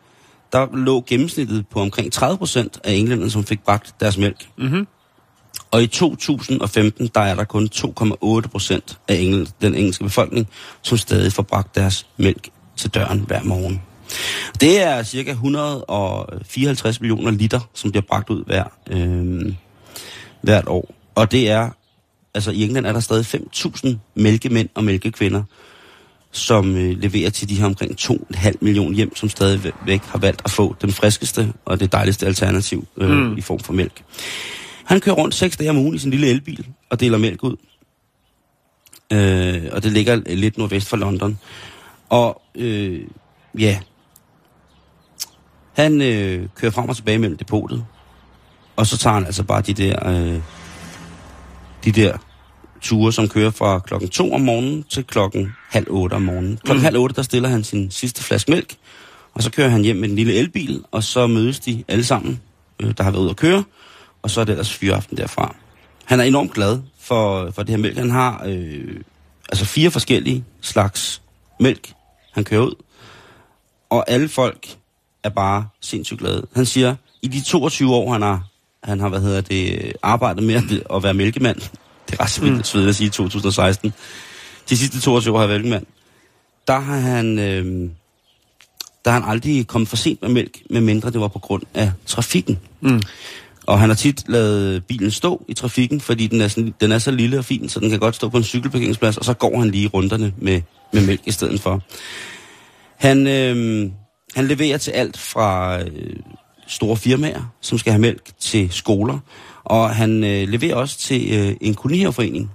der 0.52 0.68
lå 0.74 1.04
gennemsnittet 1.08 1.68
på 1.68 1.82
omkring 1.82 2.12
30 2.12 2.38
procent 2.38 2.80
af 2.84 2.94
englænderne, 2.94 3.32
som 3.32 3.44
fik 3.44 3.64
bragt 3.64 3.96
deres 4.00 4.18
mælk. 4.18 4.48
Mhm. 4.58 4.88
Og 5.72 5.84
i 5.84 5.88
2015, 5.88 7.10
der 7.16 7.22
er 7.22 7.36
der 7.36 7.44
kun 7.44 7.70
2,8 7.76 8.48
procent 8.48 9.00
af 9.08 9.16
engel, 9.16 9.50
den 9.62 9.76
engelske 9.76 10.04
befolkning, 10.04 10.48
som 10.82 10.98
stadig 10.98 11.34
får 11.34 11.44
bragt 11.44 11.76
deres 11.76 12.08
mælk 12.18 12.50
til 12.76 12.90
døren 12.90 13.20
hver 13.20 13.44
morgen. 13.44 13.82
Det 14.62 14.82
er 14.82 15.04
cirka 15.04 15.32
154 15.32 17.02
millioner 17.02 17.32
liter, 17.32 17.60
som 17.74 17.92
bliver 17.92 18.04
bragt 18.10 18.30
ud 18.30 18.44
hver, 18.46 18.64
øh, 18.90 19.54
hvert 20.42 20.68
år. 20.68 20.94
Og 21.16 21.32
det 21.32 21.50
er, 21.50 21.70
altså 22.34 22.52
i 22.52 22.64
England 22.64 22.86
er 22.86 22.94
der 22.94 23.00
stadig 23.00 23.26
5.000 23.26 23.96
mælkemænd 24.16 24.70
og 24.74 24.84
mælkekvinder, 24.84 25.44
som 26.32 26.76
øh, 26.76 27.00
leverer 27.00 27.30
til 27.30 27.50
de 27.50 27.56
her 27.56 27.66
omkring 27.66 27.96
2,5 28.02 28.52
millioner 28.62 28.96
hjem, 28.96 29.16
som 29.16 29.30
stadigvæk 29.30 30.02
har 30.02 30.20
valgt 30.20 30.42
at 30.46 30.52
få 30.52 30.76
den 30.82 30.92
friskeste 30.92 31.54
og 31.66 31.80
det 31.80 31.92
dejligste 31.92 32.26
alternativ 32.26 32.88
øh, 32.98 33.10
mm. 33.10 33.38
i 33.38 33.42
form 33.42 33.60
for 33.60 33.74
mælk. 33.74 34.04
Han 34.84 35.00
kører 35.00 35.16
rundt 35.16 35.36
seks 35.36 35.58
dage 35.58 35.70
om 35.70 35.78
ugen 35.78 35.96
i 35.96 35.98
sin 35.98 36.12
lille 36.12 36.28
elbil 36.28 36.68
og 36.90 37.00
deler 37.00 37.18
mælk 37.18 37.44
ud. 37.44 37.56
Øh, 39.14 39.64
og 39.72 39.84
det 39.84 39.92
ligger 39.92 40.16
lidt 40.16 40.58
nordvest 40.58 40.88
for 40.88 40.98
London. 40.98 41.40
Og 42.10 42.42
øh, 42.56 43.02
ja, 43.60 43.80
han 45.76 46.02
øh, 46.02 46.48
kører 46.56 46.72
frem 46.72 46.90
og 46.90 46.96
tilbage 46.96 47.18
mellem 47.18 47.38
depotet. 47.38 47.86
Og 48.76 48.88
så 48.88 48.98
tager 48.98 49.14
han 49.14 49.26
altså 49.26 49.44
bare 49.44 49.62
de 49.62 49.74
der, 49.74 50.10
øh, 50.10 50.42
de 51.84 51.92
der 51.92 52.18
ture, 52.82 53.14
som 53.14 53.28
kører 53.28 53.52
fra 53.52 53.80
klokken 53.80 54.10
2 54.10 54.34
om 54.34 54.42
morgenen 54.42 54.84
til 54.84 55.04
klokken 55.04 55.54
halv 55.70 55.88
8 55.90 56.14
om 56.14 56.22
morgenen. 56.22 56.60
Klokken 56.64 56.82
mm. 56.82 56.84
halv 56.84 56.98
8, 56.98 57.16
der 57.16 57.22
stiller 57.22 57.50
han 57.50 57.64
sin 57.64 57.92
sidste 57.92 58.24
flaske 58.24 58.52
mælk, 58.52 58.76
og 59.34 59.44
så 59.44 59.52
kører 59.52 59.70
han 59.70 59.82
hjem 59.82 59.96
med 59.96 60.08
den 60.08 60.16
lille 60.16 60.34
elbil, 60.34 60.84
og 60.92 61.04
så 61.04 61.28
mødes 61.28 61.60
de 61.60 61.84
alle 61.88 62.04
sammen, 62.04 62.42
øh, 62.80 62.94
der 62.98 63.04
har 63.04 63.12
været 63.12 63.22
ude 63.22 63.30
at 63.30 63.38
køre, 63.38 63.64
og 64.22 64.30
så 64.30 64.42
er 64.42 64.46
det 64.46 64.52
ellers 64.52 64.74
fyreaften 64.74 65.18
derfra. 65.18 65.56
Han 66.06 66.20
er 66.20 66.24
enormt 66.24 66.54
glad 66.54 66.80
for, 67.00 67.52
for 67.52 67.64
det 67.64 67.70
her 67.70 67.78
mælk. 67.78 67.98
Han 67.98 68.12
har 68.12 68.44
øh, 68.46 69.00
altså 69.50 69.66
fire 69.66 69.92
forskellige 69.92 70.44
slags 70.62 71.22
mælk, 71.60 71.94
han 72.34 72.44
kører 72.44 72.62
ud, 72.62 72.76
og 73.90 74.12
alle 74.12 74.30
folk 74.30 74.78
er 75.26 75.30
bare 75.30 75.68
sindssygt 75.82 76.20
glade. 76.20 76.48
Han 76.56 76.66
siger, 76.66 76.96
i 77.22 77.28
de 77.28 77.42
22 77.42 77.94
år, 77.94 78.14
han 78.14 78.22
har, 78.22 78.48
han 78.84 79.00
har 79.00 79.10
hvad 79.10 79.22
hedder 79.22 79.42
det, 79.42 79.94
arbejdet 80.04 80.44
med 80.44 80.56
at, 80.56 80.96
at 80.96 81.04
være 81.04 81.14
mælkemand, 81.14 81.58
det 82.08 82.20
er 82.20 82.22
ret 82.22 82.30
svedigt, 82.30 82.76
mm. 82.76 82.88
at 82.88 82.96
sige, 82.96 83.10
2016, 83.10 83.94
de 84.70 84.78
sidste 84.78 85.00
22 85.02 85.34
år 85.34 85.38
har 85.38 85.44
jeg 85.44 85.50
været 85.50 85.62
mælkemand, 85.62 85.86
der 86.68 86.80
har 86.80 87.00
han, 87.00 87.40
øh, 87.40 87.90
der 89.06 89.12
har 89.12 89.20
han 89.20 89.30
aldrig 89.30 89.68
kommet 89.68 89.90
for 89.90 89.96
sent 89.96 90.22
med 90.22 90.30
mælk, 90.30 90.62
medmindre 90.70 91.12
det 91.12 91.22
var 91.22 91.28
på 91.28 91.40
grund 91.40 91.64
af 91.74 91.92
trafikken. 92.06 92.60
Mm. 92.82 93.02
Og 93.68 93.80
han 93.80 93.90
har 93.90 93.96
tit 93.96 94.30
lavet 94.30 94.86
bilen 94.86 95.12
stå 95.12 95.46
i 95.48 95.54
trafikken, 95.54 96.02
fordi 96.02 96.28
den 96.28 96.42
er, 96.42 96.48
sådan, 96.48 96.74
den 96.82 96.92
er 96.92 97.00
så 97.00 97.12
lille 97.12 97.38
og 97.38 97.46
fin, 97.46 97.70
så 97.70 97.80
den 97.80 97.90
kan 97.90 98.00
godt 98.00 98.16
stå 98.16 98.30
på 98.30 98.38
en 98.38 98.44
cykelparkeringsplads, 98.44 99.18
og 99.18 99.26
så 99.26 99.34
går 99.34 99.60
han 99.60 99.70
lige 99.70 99.88
runderne 99.88 100.34
med, 100.38 100.62
med 100.94 101.06
mælk 101.06 101.22
i 101.26 101.32
stedet 101.32 101.62
for. 101.62 101.82
Han, 102.98 103.28
øh, 103.28 103.92
han 104.36 104.48
leverer 104.48 104.78
til 104.78 104.92
alt 104.92 105.18
fra 105.18 105.80
øh, 105.82 106.16
store 106.68 106.98
firmaer, 106.98 107.54
som 107.62 107.78
skal 107.78 107.92
have 107.92 108.02
mælk, 108.02 108.32
til 108.40 108.72
skoler, 108.72 109.20
og 109.64 109.96
han 109.96 110.24
øh, 110.24 110.48
leverer 110.48 110.76
også 110.76 110.98
til 110.98 111.40
øh, 111.40 111.56
en 111.62 111.76
kolonihaveforening. 111.76 112.52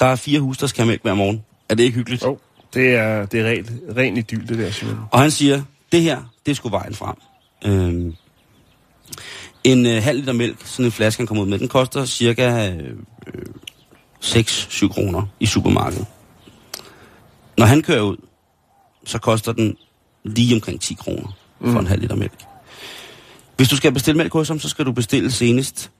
Der 0.00 0.06
er 0.06 0.16
fire 0.16 0.40
hus, 0.40 0.58
der 0.58 0.66
skal 0.66 0.82
have 0.82 0.88
mælk 0.88 1.02
hver 1.02 1.14
morgen. 1.14 1.44
Er 1.68 1.74
det 1.74 1.84
ikke 1.84 1.96
hyggeligt? 1.96 2.22
Jo, 2.22 2.38
det 2.74 2.94
er, 2.94 3.26
det 3.26 3.40
er 3.40 3.50
rent, 3.50 3.70
ren 3.96 4.16
idyl, 4.16 4.48
det 4.48 4.58
der, 4.58 4.70
Simon. 4.70 4.98
Og 5.10 5.20
han 5.20 5.30
siger, 5.30 5.62
det 5.92 6.02
her, 6.02 6.22
det 6.46 6.56
sgu 6.56 6.68
vejen 6.68 6.94
frem. 6.94 7.16
Øhm, 7.66 8.14
en 9.64 9.86
øh, 9.86 10.02
halv 10.02 10.18
liter 10.18 10.32
mælk, 10.32 10.66
sådan 10.66 10.84
en 10.84 10.92
flaske, 10.92 11.20
han 11.20 11.26
kommer 11.26 11.44
ud 11.44 11.48
med, 11.48 11.58
den 11.58 11.68
koster 11.68 12.04
cirka 12.04 12.72
øh, 12.72 12.96
6-7 14.24 14.88
kroner 14.88 15.22
i 15.40 15.46
supermarkedet. 15.46 16.06
Når 17.58 17.66
han 17.66 17.82
kører 17.82 18.02
ud, 18.02 18.16
så 19.06 19.18
koster 19.18 19.52
den 19.52 19.76
lige 20.24 20.54
omkring 20.54 20.80
10 20.80 20.94
kroner 20.94 21.36
for 21.60 21.70
mm. 21.70 21.76
en 21.76 21.86
halv 21.86 22.00
liter 22.00 22.16
mælk. 22.16 22.44
Hvis 23.56 23.68
du 23.68 23.76
skal 23.76 23.92
bestille 23.92 24.18
mælk 24.18 24.32
hos 24.32 24.48
ham, 24.48 24.60
så 24.60 24.68
skal 24.68 24.84
du 24.84 24.92
bestille 24.92 25.30
senest 25.30 25.90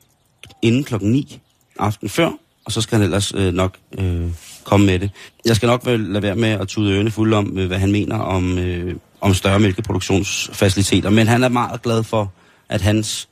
inden 0.62 0.84
klokken 0.84 1.12
9 1.12 1.40
aften 1.78 2.08
før, 2.08 2.30
og 2.64 2.72
så 2.72 2.80
skal 2.80 2.98
han 2.98 3.04
ellers 3.04 3.32
øh, 3.34 3.54
nok 3.54 3.76
øh, 3.98 4.30
komme 4.64 4.86
med 4.86 4.98
det. 4.98 5.10
Jeg 5.44 5.56
skal 5.56 5.66
nok 5.66 5.86
vel 5.86 6.00
lade 6.00 6.22
være 6.22 6.36
med 6.36 6.48
at 6.48 6.68
tude 6.68 6.92
ørene 6.92 7.10
fulde 7.10 7.36
om, 7.36 7.58
øh, 7.58 7.66
hvad 7.66 7.78
han 7.78 7.92
mener 7.92 8.18
om, 8.18 8.58
øh, 8.58 8.96
om 9.20 9.34
større 9.34 9.60
mælkeproduktionsfaciliteter, 9.60 11.10
men 11.10 11.26
han 11.26 11.42
er 11.42 11.48
meget 11.48 11.82
glad 11.82 12.02
for, 12.02 12.32
at 12.68 12.80
hans, 12.80 13.28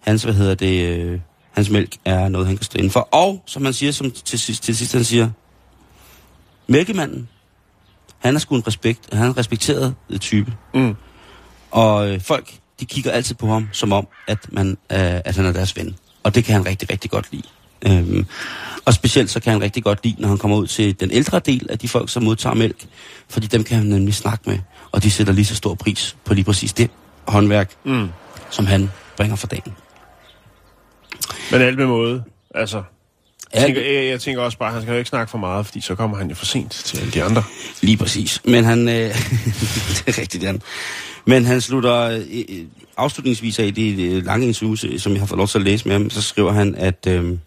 hans 0.00 0.22
hvad 0.22 0.34
hedder 0.34 0.54
det, 0.54 0.98
øh, 0.98 1.20
hans 1.52 1.70
mælk 1.70 1.96
er 2.04 2.28
noget, 2.28 2.46
han 2.46 2.56
kan 2.56 2.64
stå 2.64 2.78
inden 2.78 2.90
for. 2.90 3.00
Og, 3.00 3.42
som 3.46 3.64
han 3.64 3.72
siger, 3.72 3.92
som 3.92 4.10
til 4.10 4.38
sidst, 4.38 4.62
til 4.62 4.76
sidst 4.76 4.92
han 4.92 5.04
siger, 5.04 5.30
mælkemanden, 6.66 7.28
han 8.18 8.34
er 8.34 8.38
sgu 8.38 8.54
en, 8.56 8.66
respekt, 8.66 9.08
han 9.14 9.22
er 9.22 9.26
en 9.30 9.36
respekteret 9.38 9.94
øh, 10.10 10.18
type. 10.18 10.52
Mm. 10.74 10.94
Og 11.70 12.10
øh, 12.10 12.20
folk, 12.20 12.54
de 12.80 12.84
kigger 12.86 13.10
altid 13.10 13.34
på 13.34 13.46
ham, 13.46 13.68
som 13.72 13.92
om, 13.92 14.08
at, 14.28 14.38
man, 14.52 14.70
øh, 14.70 14.76
at 15.24 15.36
han 15.36 15.44
er 15.44 15.52
deres 15.52 15.76
ven. 15.76 15.96
Og 16.22 16.34
det 16.34 16.44
kan 16.44 16.52
han 16.54 16.66
rigtig, 16.66 16.90
rigtig 16.90 17.10
godt 17.10 17.28
lide. 17.32 17.42
Øhm, 17.86 18.26
og 18.84 18.94
specielt 18.94 19.30
så 19.30 19.40
kan 19.40 19.52
han 19.52 19.62
rigtig 19.62 19.84
godt 19.84 20.04
lide, 20.04 20.16
når 20.22 20.28
han 20.28 20.38
kommer 20.38 20.56
ud 20.56 20.66
til 20.66 21.00
den 21.00 21.10
ældre 21.10 21.38
del 21.38 21.66
af 21.70 21.78
de 21.78 21.88
folk, 21.88 22.10
som 22.10 22.22
modtager 22.22 22.54
mælk. 22.54 22.86
Fordi 23.28 23.46
dem 23.46 23.64
kan 23.64 23.76
han 23.76 23.86
nemlig 23.86 24.14
snakke 24.14 24.50
med, 24.50 24.58
og 24.92 25.02
de 25.02 25.10
sætter 25.10 25.32
lige 25.32 25.44
så 25.44 25.54
stor 25.54 25.74
pris 25.74 26.16
på 26.24 26.34
lige 26.34 26.44
præcis 26.44 26.72
det 26.72 26.90
håndværk, 27.28 27.72
Mm. 27.84 28.08
som 28.50 28.66
han 28.66 28.90
bringer 29.16 29.36
for 29.36 29.46
dagen. 29.46 29.74
Men 31.50 31.60
alt 31.60 31.78
med 31.78 31.86
måde. 31.86 32.24
Altså, 32.54 32.82
jeg, 33.56 33.66
tænker, 33.66 33.82
jeg, 33.82 34.10
jeg 34.10 34.20
tænker 34.20 34.42
også 34.42 34.58
bare, 34.58 34.68
at 34.68 34.74
han 34.74 34.82
skal 34.82 34.92
jo 34.92 34.98
ikke 34.98 35.08
snakke 35.08 35.30
for 35.30 35.38
meget, 35.38 35.66
fordi 35.66 35.80
så 35.80 35.94
kommer 35.94 36.16
han 36.16 36.28
jo 36.28 36.34
for 36.34 36.46
sent 36.46 36.70
til 36.70 36.98
alle 36.98 37.12
de 37.12 37.22
andre. 37.22 37.42
Lige 37.80 37.96
præcis. 37.96 38.40
Men 38.44 38.64
han... 38.64 38.88
Øh, 38.88 38.94
det 39.96 40.04
er 40.06 40.18
rigtigt, 40.18 40.42
Jan. 40.42 40.62
Men 41.24 41.44
han 41.44 41.60
slutter 41.60 42.00
øh, 42.00 42.20
øh, 42.48 42.64
afslutningsvis 42.96 43.58
af 43.58 43.64
i 43.64 43.70
det 43.70 44.12
øh, 44.12 44.24
lange 44.24 44.46
interview, 44.46 44.98
som 44.98 45.12
jeg 45.12 45.20
har 45.20 45.26
fået 45.26 45.38
lov 45.38 45.48
til 45.48 45.58
at 45.58 45.64
læse 45.64 45.88
med 45.88 45.92
ham, 45.92 46.10
så 46.10 46.22
skriver 46.22 46.52
han, 46.52 46.74
at 46.74 47.06
øh, 47.08 47.38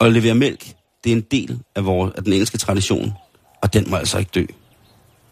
at 0.00 0.12
levere 0.12 0.34
mælk, 0.34 0.64
det 1.04 1.12
er 1.12 1.16
en 1.16 1.26
del 1.30 1.58
af, 1.74 1.84
vores, 1.84 2.12
af 2.16 2.24
den 2.24 2.32
engelske 2.32 2.58
tradition, 2.58 3.12
og 3.62 3.74
den 3.74 3.90
må 3.90 3.96
altså 3.96 4.18
ikke 4.18 4.30
dø. 4.34 4.44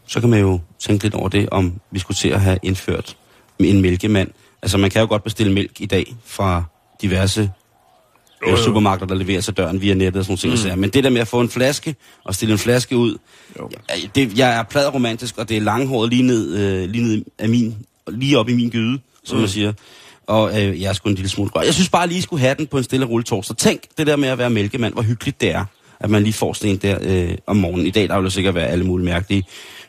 Så 0.06 0.20
kan 0.20 0.30
man 0.30 0.40
jo 0.40 0.61
tænke 0.78 1.04
lidt 1.04 1.14
over 1.14 1.28
det, 1.28 1.48
om 1.50 1.80
vi 1.90 1.98
skulle 1.98 2.16
til 2.16 2.28
at 2.28 2.40
have 2.40 2.59
indført 2.62 3.16
en 3.59 3.82
mælkemand. 3.82 4.30
Altså, 4.62 4.78
man 4.78 4.90
kan 4.90 5.00
jo 5.00 5.09
godt 5.09 5.24
bestille 5.24 5.52
mælk 5.52 5.80
i 5.80 5.87
dag 5.87 6.16
fra 6.24 6.64
diverse 7.02 7.50
øh, 8.52 8.59
supermarkeder, 8.59 9.06
der 9.06 9.14
leverer 9.14 9.40
til 9.40 9.54
døren 9.54 9.80
via 9.80 9.94
nettet 9.94 10.20
og 10.20 10.24
sådan 10.24 10.48
nogle 10.48 10.62
ting. 10.62 10.74
Mm. 10.74 10.80
Men 10.80 10.90
det 10.90 11.04
der 11.04 11.11
med 11.11 11.20
at 11.20 11.28
få 11.28 11.40
en 11.40 11.48
flaske 11.48 11.94
og 12.24 12.35
stille 12.35 12.52
en 12.52 12.59
flaske 12.59 12.96
ud, 12.96 13.16
Jo. 13.59 13.70
jeg, 13.88 14.11
det, 14.14 14.38
jeg 14.38 14.59
er 14.59 14.62
plad 14.62 14.94
romantisk, 14.94 15.38
og 15.38 15.48
det 15.48 15.56
er 15.56 15.61
langhåret 15.61 16.11
lige 16.11 16.22
ned, 16.22 16.54
øh, 16.56 16.90
lige 16.90 17.04
ned 17.04 17.24
af 17.38 17.48
min, 17.48 17.76
lige 18.09 18.38
op 18.38 18.48
i 18.48 18.54
min 18.54 18.70
gyde, 18.70 18.98
som 19.24 19.37
mm. 19.37 19.40
man 19.40 19.48
siger. 19.48 19.72
Og 20.26 20.62
øh, 20.62 20.80
jeg 20.82 20.88
er 20.88 20.92
sgu 20.92 21.09
en 21.09 21.14
lille 21.14 21.28
smule 21.28 21.50
rør. 21.54 21.62
Jeg 21.62 21.74
synes 21.74 21.88
bare 21.88 22.00
jeg 22.00 22.09
lige 22.09 22.22
skulle 22.22 22.40
have 22.40 22.54
den 22.59 22.66
på 22.66 22.78
en 22.78 22.85
stille 22.85 23.06
rulle 23.06 23.24
torsdag. 23.24 23.56
Tænk 23.56 23.80
det 23.98 24.06
der 24.06 24.16
med 24.16 24.28
at 24.28 24.38
være 24.38 24.50
mælkemand, 24.50 24.92
hvor 24.92 25.02
hyggeligt 25.02 25.40
det 25.40 25.50
er, 25.50 25.64
at 26.00 26.11
man 26.11 26.22
lige 26.22 26.32
får 26.32 26.52
sådan 26.52 26.70
en 26.70 26.76
der 26.76 26.98
øh, 27.02 27.37
om 27.46 27.56
morgenen. 27.56 27.87
I 27.87 27.90
dag 27.90 28.09
der 28.09 28.16
vil 28.16 28.24
der 28.24 28.30
sikkert 28.30 28.54
være 28.54 28.66
alle 28.66 28.85
mulige 28.85 29.04
mærkelige 29.04 29.44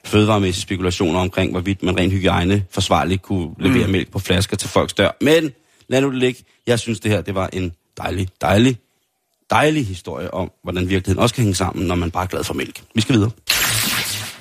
fødevaremæssige 0.06 0.62
spekulationer 0.62 1.20
omkring, 1.20 1.52
hvorvidt 1.52 1.84
man 1.84 1.98
rent 1.98 2.14
hygiejne 2.14 2.64
forsvarligt 2.72 3.22
kunne 3.22 3.50
levere 3.60 3.86
mm. 3.86 3.92
mælk 3.92 4.12
på 4.12 4.20
flasker 4.20 4.58
til 4.58 4.70
folks 4.70 4.94
dør. 4.94 5.18
Men 5.22 5.52
lad 5.88 6.02
nu 6.02 6.10
det 6.10 6.18
ligge. 6.18 6.44
Jeg 6.68 6.80
synes 6.80 7.00
det 7.00 7.12
her, 7.12 7.22
det 7.22 7.36
var 7.36 7.50
en 7.54 7.74
dejlig, 7.98 8.30
dejlig, 8.42 8.78
dejlig 9.50 9.88
historie 9.88 10.34
om, 10.34 10.52
hvordan 10.64 10.90
virkeligheden 10.90 11.24
også 11.24 11.36
kan 11.36 11.44
hænge 11.44 11.56
sammen, 11.56 11.88
når 11.88 11.96
man 11.96 12.12
bare 12.12 12.24
er 12.24 12.28
glad 12.28 12.44
for 12.44 12.54
mælk. 12.54 12.84
Vi 12.96 13.02
skal 13.02 13.16
videre. 13.16 13.32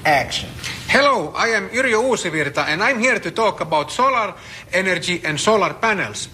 Action. 0.05 0.51
Hello, 0.89 1.33
I 1.47 1.57
am 1.57 1.69
Yrjö 1.73 1.97
Uusivirta 1.97 2.61
and 2.61 2.83
I'm 2.83 2.99
here 2.99 3.19
to 3.19 3.31
talk 3.31 3.61
about 3.61 3.93
solar 3.93 4.37
energy 4.75 5.27
and 5.27 5.39
solar 5.39 5.73
panels. 5.73 6.31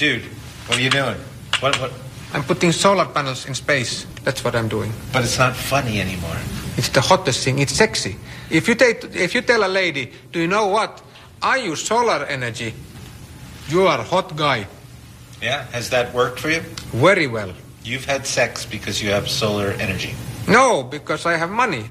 Dude, 0.00 0.22
what 0.66 0.78
are 0.78 0.82
you 0.82 0.90
doing? 0.90 1.16
What, 1.62 1.80
what? 1.80 1.92
I'm 2.34 2.42
putting 2.42 2.72
solar 2.72 3.06
panels 3.06 3.46
in 3.46 3.54
space. 3.54 4.06
That's 4.24 4.44
what 4.44 4.54
I'm 4.54 4.68
doing. 4.68 4.92
But 5.12 5.22
it's 5.24 5.38
not 5.38 5.54
funny 5.54 6.00
anymore. 6.00 6.38
It's 6.76 6.88
the 6.88 7.00
hottest 7.00 7.44
thing. 7.44 7.58
It's 7.58 7.74
sexy. 7.74 8.16
If 8.50 8.68
you 8.68 8.74
take, 8.74 9.04
if 9.14 9.34
you 9.34 9.42
tell 9.42 9.64
a 9.64 9.68
lady, 9.68 10.12
do 10.32 10.38
you 10.38 10.48
know 10.48 10.66
what? 10.66 11.02
I 11.42 11.56
use 11.56 11.82
solar 11.82 12.24
energy. 12.24 12.74
You 13.68 13.86
are 13.86 14.00
a 14.00 14.02
hot 14.02 14.36
guy. 14.36 14.66
Yeah? 15.42 15.60
Has 15.72 15.88
that 15.90 16.14
worked 16.14 16.38
for 16.40 16.48
you? 16.48 16.60
Very 16.92 17.26
well. 17.26 17.52
You've 17.84 18.04
had 18.04 18.20
sex 18.24 18.66
because 18.66 19.04
you 19.04 19.10
have 19.12 19.28
solar 19.28 19.70
energy. 19.80 20.14
No, 20.48 20.82
because 20.90 21.26
I 21.26 21.36
have 21.36 21.50
money. 21.50 21.82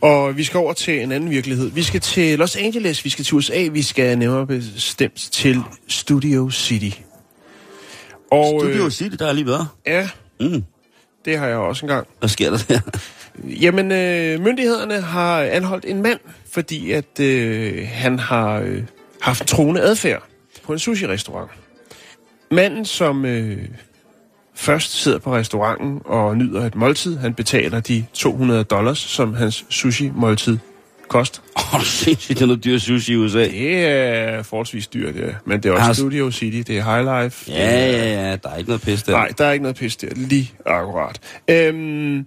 Og 0.00 0.36
vi 0.36 0.44
skal 0.44 0.58
over 0.58 0.72
til 0.72 1.02
en 1.02 1.12
anden 1.12 1.30
virkelighed. 1.30 1.70
Vi 1.70 1.82
skal 1.82 2.00
til 2.00 2.38
Los 2.38 2.56
Angeles, 2.56 3.04
vi 3.04 3.10
skal 3.10 3.24
til 3.24 3.34
USA, 3.34 3.68
vi 3.72 3.82
skal 3.82 4.18
nærmere 4.18 4.46
bestemt 4.46 5.28
til 5.32 5.62
Studio 5.88 6.50
City. 6.50 7.00
Og, 8.32 8.60
Studio 8.60 8.84
øh, 8.84 8.90
City, 8.90 9.16
der 9.18 9.26
er 9.28 9.32
lige 9.32 9.46
været. 9.46 9.68
Ja, 9.86 10.08
Mm. 10.40 10.64
Det 11.24 11.38
har 11.38 11.46
jeg 11.46 11.56
også 11.56 11.86
engang. 11.86 12.06
Hvad 12.18 12.28
sker 12.28 12.50
der 12.50 12.58
der? 12.68 12.80
Jamen, 13.44 13.92
øh, 13.92 14.40
myndighederne 14.40 15.00
har 15.00 15.42
anholdt 15.42 15.84
en 15.84 16.02
mand, 16.02 16.20
fordi 16.52 16.90
at 16.92 17.20
øh, 17.20 17.88
han 17.92 18.18
har 18.18 18.60
øh, 18.60 18.82
haft 19.20 19.40
en 19.40 19.46
troende 19.46 19.80
adfærd 19.80 20.22
på 20.64 20.72
en 20.72 20.78
sushi-restaurant. 20.78 21.50
Manden, 22.50 22.84
som 22.84 23.24
øh, 23.24 23.58
først 24.54 24.92
sidder 24.92 25.18
på 25.18 25.34
restauranten 25.34 26.00
og 26.04 26.36
nyder 26.36 26.66
et 26.66 26.74
måltid, 26.74 27.16
han 27.16 27.34
betaler 27.34 27.80
de 27.80 28.04
200 28.12 28.64
dollars, 28.64 28.98
som 28.98 29.34
hans 29.34 29.64
sushi-måltid 29.68 30.58
koster. 31.08 31.40
Åh, 31.56 31.74
oh, 31.80 31.82
sindssygt, 31.82 32.38
det 32.38 32.42
er 32.42 32.46
noget 32.46 32.64
dyr 32.64 32.78
sushi 32.78 33.12
i 33.12 33.16
USA. 33.16 33.38
Det 33.38 33.84
er 33.86 34.42
forholdsvis 34.42 34.86
dyrt, 34.86 35.16
ja. 35.16 35.22
Men 35.46 35.62
det 35.62 35.68
er 35.68 35.72
også 35.72 35.84
Har- 35.84 35.92
Studio 35.92 36.30
City, 36.30 36.72
det 36.72 36.78
er 36.78 36.82
High 36.96 37.24
Life. 37.24 37.50
Ja, 37.52 37.86
ja, 37.90 38.28
ja, 38.30 38.36
der 38.36 38.48
er 38.50 38.56
ikke 38.56 38.70
noget 38.70 38.82
pis 38.82 39.02
der. 39.02 39.12
Nej, 39.12 39.28
der 39.38 39.44
er 39.44 39.52
ikke 39.52 39.62
noget 39.62 39.76
pis 39.76 39.96
der. 39.96 40.08
Lige 40.16 40.52
akkurat. 40.66 41.20
Øhm, 41.48 42.26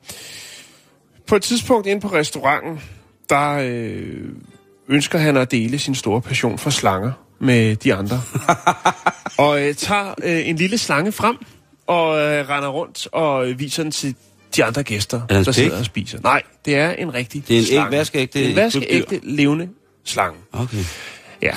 på 1.27 1.35
et 1.35 1.41
tidspunkt 1.41 1.87
inde 1.87 2.01
på 2.01 2.07
restauranten, 2.07 2.81
der 3.29 3.51
øh, 3.61 4.29
ønsker 4.89 5.19
han 5.19 5.37
at 5.37 5.51
dele 5.51 5.79
sin 5.79 5.95
store 5.95 6.21
passion 6.21 6.57
for 6.57 6.69
slanger 6.69 7.11
med 7.39 7.75
de 7.75 7.93
andre. 7.93 8.21
og 9.45 9.61
øh, 9.67 9.75
tager 9.75 10.13
øh, 10.23 10.49
en 10.49 10.55
lille 10.55 10.77
slange 10.77 11.11
frem 11.11 11.35
og 11.87 12.19
øh, 12.19 12.49
render 12.49 12.69
rundt 12.69 13.07
og 13.11 13.47
viser 13.59 13.83
den 13.83 13.91
til 13.91 14.15
de 14.57 14.63
andre 14.63 14.83
gæster, 14.83 15.21
der 15.27 15.51
sidder 15.51 15.69
pik? 15.69 15.79
og 15.79 15.85
spiser. 15.85 16.19
Nej, 16.23 16.41
det 16.65 16.75
er 16.75 16.91
en 16.91 17.13
rigtig 17.13 17.47
Det 17.47 17.53
er 17.55 17.59
en 17.59 17.63
æg- 17.65 17.67
slange. 17.67 17.91
vaskeægte 17.97 18.39
Det 18.39 18.45
er 18.45 18.49
en 18.49 18.55
vaskeægte 18.55 19.19
levende 19.23 19.69
slange. 20.05 20.37
Okay. 20.53 20.77
Ja. 21.41 21.53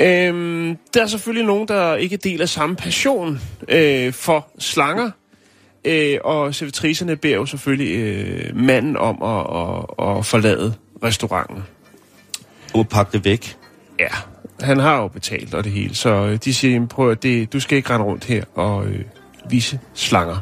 Øhm, 0.00 0.76
der 0.94 1.02
er 1.02 1.06
selvfølgelig 1.06 1.46
nogen, 1.46 1.68
der 1.68 1.94
ikke 1.94 2.16
deler 2.16 2.46
samme 2.46 2.76
passion 2.76 3.40
øh, 3.68 4.12
for 4.12 4.48
slanger. 4.58 5.10
Øh, 5.84 6.18
og 6.24 6.54
servitricerne 6.54 7.16
beder 7.16 7.34
jo 7.34 7.46
selvfølgelig 7.46 7.96
øh, 7.96 8.56
manden 8.56 8.96
om 8.96 9.22
at, 9.22 9.40
at, 9.40 10.16
at 10.18 10.26
forlade 10.26 10.74
restauranten. 11.04 11.62
Må 12.74 12.82
pakke 12.82 13.12
det 13.12 13.24
væk. 13.24 13.56
Ja, 14.00 14.08
han 14.60 14.78
har 14.78 14.96
jo 14.96 15.08
betalt 15.08 15.54
og 15.54 15.64
det 15.64 15.72
hele, 15.72 15.94
så 15.94 16.08
øh, 16.10 16.38
de 16.44 16.54
siger, 16.54 16.72
"Jamen, 16.72 16.88
prøv 16.88 17.10
at 17.10 17.22
det, 17.22 17.52
du 17.52 17.60
skal 17.60 17.76
ikke 17.76 17.90
rende 17.90 18.06
rundt 18.06 18.24
her 18.24 18.44
og 18.54 18.86
øh, 18.86 19.04
vise 19.50 19.80
slanger. 19.94 20.38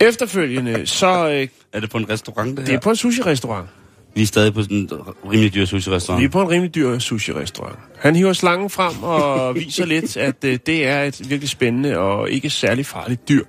Efterfølgende, 0.00 0.86
så 0.86 1.28
øh, 1.30 1.48
Er 1.72 1.80
det 1.80 1.90
på 1.90 1.98
en 1.98 2.10
restaurant, 2.10 2.50
det 2.50 2.56
det 2.58 2.68
her? 2.68 2.76
er 2.76 2.80
på 2.80 2.90
en 2.90 2.96
sushi-restaurant. 2.96 3.68
Vi 4.14 4.22
er 4.22 4.26
stadig 4.26 4.54
på 4.54 4.62
sådan 4.62 4.76
en 4.76 4.90
rimelig 5.32 5.54
dyr 5.54 5.64
sushi-restaurant. 5.64 6.20
Vi 6.20 6.24
er 6.24 6.28
på 6.28 6.42
en 6.42 6.48
rimelig 6.50 6.74
dyr 6.74 6.98
sushi-restaurant. 6.98 7.78
Han 7.98 8.16
hiver 8.16 8.32
slangen 8.32 8.70
frem 8.70 9.02
og 9.02 9.54
viser 9.60 9.86
lidt, 9.86 10.16
at 10.16 10.44
øh, 10.44 10.58
det 10.66 10.86
er 10.86 11.02
et 11.02 11.30
virkelig 11.30 11.48
spændende 11.48 11.98
og 11.98 12.30
ikke 12.30 12.50
særlig 12.50 12.86
farligt 12.86 13.28
dyr. 13.28 13.44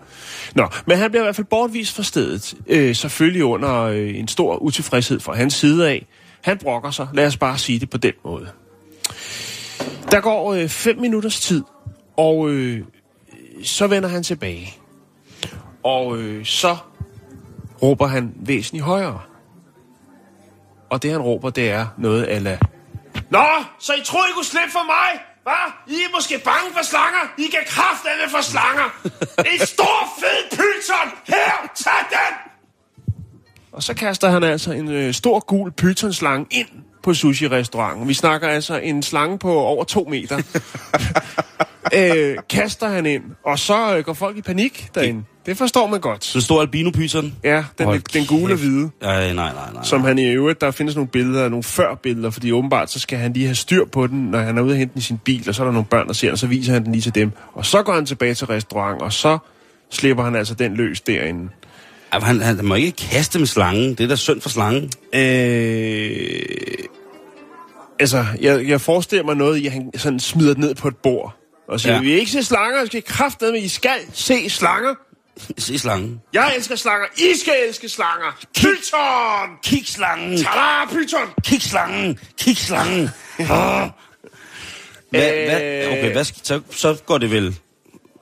Nå, 0.55 0.67
men 0.87 0.97
han 0.97 1.11
bliver 1.11 1.23
i 1.23 1.25
hvert 1.25 1.35
fald 1.35 1.47
bortvist 1.47 1.95
fra 1.95 2.03
stedet. 2.03 2.53
Øh, 2.67 2.95
selvfølgelig 2.95 3.43
under 3.43 3.81
øh, 3.81 4.15
en 4.17 4.27
stor 4.27 4.57
utilfredshed 4.57 5.19
fra 5.19 5.35
hans 5.35 5.53
side 5.53 5.89
af. 5.89 6.05
Han 6.41 6.57
brokker 6.57 6.91
sig. 6.91 7.07
Lad 7.13 7.25
os 7.27 7.37
bare 7.37 7.57
sige 7.57 7.79
det 7.79 7.89
på 7.89 7.97
den 7.97 8.13
måde. 8.25 8.47
Der 10.11 10.19
går 10.21 10.53
øh, 10.53 10.69
fem 10.69 10.97
minutters 10.99 11.39
tid, 11.39 11.63
og 12.17 12.49
øh, 12.49 12.81
så 13.63 13.87
vender 13.87 14.09
han 14.09 14.23
tilbage. 14.23 14.73
Og 15.87 16.17
øh, 16.17 16.45
så 16.45 16.77
råber 17.81 18.07
han 18.07 18.33
væsentligt 18.35 18.85
højere. 18.85 19.21
Og 20.89 21.03
det 21.03 21.11
han 21.11 21.21
råber, 21.21 21.49
det 21.49 21.69
er 21.69 21.87
noget 21.97 22.27
ala... 22.27 22.57
Nå, 23.29 23.47
så 23.79 23.93
I 23.93 24.01
troede, 24.05 24.27
I 24.29 24.33
kunne 24.33 24.45
slippe 24.45 24.71
for 24.71 24.85
mig? 24.85 25.21
Hvad? 25.43 25.95
I 25.95 26.01
er 26.03 26.15
måske 26.15 26.41
bange 26.45 26.73
for 26.73 26.83
slanger? 26.83 27.33
I 27.37 27.47
kan 27.51 27.59
kraftedeme 27.67 28.29
for 28.29 28.41
slanger. 28.41 28.89
En 29.53 29.59
stor, 29.67 29.97
fed 30.19 30.49
pyton! 30.49 31.07
Her, 31.27 31.71
tag 31.75 32.01
den! 32.09 32.33
Og 33.71 33.83
så 33.83 33.93
kaster 33.93 34.29
han 34.29 34.43
altså 34.43 34.71
en 34.71 34.91
øh, 34.91 35.13
stor, 35.13 35.39
gul 35.39 35.71
pythonslange 35.71 36.47
ind 36.51 36.69
på 37.07 37.13
sushi-restauranten. 37.13 38.07
Vi 38.07 38.13
snakker 38.13 38.47
altså 38.47 38.77
en 38.77 39.03
slange 39.03 39.39
på 39.39 39.53
over 39.53 39.83
to 39.83 40.07
meter. 40.09 40.37
øh, 41.97 42.37
kaster 42.49 42.87
han 42.87 43.05
ind, 43.05 43.23
og 43.45 43.59
så 43.59 43.97
øh, 43.97 44.03
går 44.03 44.13
folk 44.13 44.37
i 44.37 44.41
panik 44.41 44.89
derinde. 44.95 45.23
Det 45.45 45.57
forstår 45.57 45.87
man 45.87 45.99
godt. 45.99 46.23
Så 46.23 46.41
stor 46.41 46.61
albino 46.61 46.89
pyton 46.89 47.35
Ja, 47.43 47.63
den, 47.77 47.85
Hold 47.85 48.01
den 48.13 48.25
gule 48.25 48.53
og 48.53 48.59
hvide. 48.59 48.89
Nej, 49.01 49.33
nej, 49.33 49.53
nej, 49.53 49.73
nej. 49.73 49.83
Som 49.83 50.03
han 50.03 50.19
i 50.19 50.25
øvrigt, 50.25 50.61
der 50.61 50.71
findes 50.71 50.95
nogle 50.95 51.07
billeder, 51.07 51.49
nogle 51.49 51.63
før-billeder, 51.63 52.29
fordi 52.29 52.51
åbenbart 52.51 52.91
så 52.91 52.99
skal 52.99 53.19
han 53.19 53.33
lige 53.33 53.45
have 53.45 53.55
styr 53.55 53.85
på 53.85 54.07
den, 54.07 54.19
når 54.19 54.39
han 54.39 54.57
er 54.57 54.61
ude 54.61 54.71
og 54.71 54.77
hente 54.77 54.93
den 54.93 54.99
i 54.99 55.03
sin 55.03 55.17
bil, 55.17 55.49
og 55.49 55.55
så 55.55 55.63
er 55.63 55.65
der 55.65 55.71
nogle 55.71 55.85
børn, 55.85 56.07
der 56.07 56.13
ser 56.13 56.27
den, 56.27 56.33
og 56.33 56.39
så 56.39 56.47
viser 56.47 56.73
han 56.73 56.83
den 56.83 56.91
lige 56.91 57.01
til 57.01 57.15
dem. 57.15 57.31
Og 57.53 57.65
så 57.65 57.83
går 57.83 57.93
han 57.93 58.05
tilbage 58.05 58.33
til 58.33 58.47
restaurant, 58.47 59.01
og 59.01 59.13
så 59.13 59.37
slipper 59.91 60.23
han 60.23 60.35
altså 60.35 60.53
den 60.53 60.73
løs 60.73 61.01
derinde. 61.01 61.49
Han, 62.11 62.41
han 62.41 62.65
må 62.65 62.75
ikke 62.75 62.97
kaste 62.97 63.39
med 63.39 63.47
slangen. 63.47 63.95
Det 63.95 64.03
er 64.03 64.07
da 64.07 64.15
synd 64.15 64.41
for 64.41 64.49
slangen. 64.49 64.91
Øh, 65.13 66.39
altså, 67.99 68.25
jeg, 68.41 68.67
jeg 68.67 68.81
forestiller 68.81 69.25
mig 69.25 69.35
noget, 69.35 69.65
at 69.65 69.71
han 69.71 69.91
sådan 69.97 70.19
smider 70.19 70.53
den 70.53 70.63
ned 70.63 70.75
på 70.75 70.87
et 70.87 70.97
bord. 70.97 71.35
Og 71.67 71.79
siger, 71.79 71.93
Ja. 71.95 72.01
vi 72.01 72.11
ikke 72.11 72.31
se 72.31 72.43
slanger, 72.43 72.81
vi 72.81 72.87
skal 72.87 73.03
kraftedeme, 73.03 73.59
I 73.59 73.67
skal 73.67 73.97
se 74.13 74.49
slanger. 74.49 74.95
Se 75.57 75.79
slangen. 75.79 76.21
Jeg 76.33 76.53
elsker 76.57 76.75
slanger, 76.75 77.07
I 77.17 77.37
skal 77.39 77.53
elske 77.67 77.89
slanger. 77.89 78.37
Python! 78.55 79.57
Kig 79.63 79.87
slangen. 79.87 80.37
Tada, 80.37 80.85
python! 80.91 81.27
Kig 81.43 81.61
slangen. 81.61 82.19
Kig 82.39 82.57
slangen. 82.57 83.09
Oh. 83.39 83.45
Hvad, 85.09 85.21
hvad, 85.21 85.87
okay, 85.87 86.11
hvad, 86.11 86.23
så, 86.23 86.61
så 86.71 86.97
går 87.05 87.17
det 87.17 87.31
vel... 87.31 87.55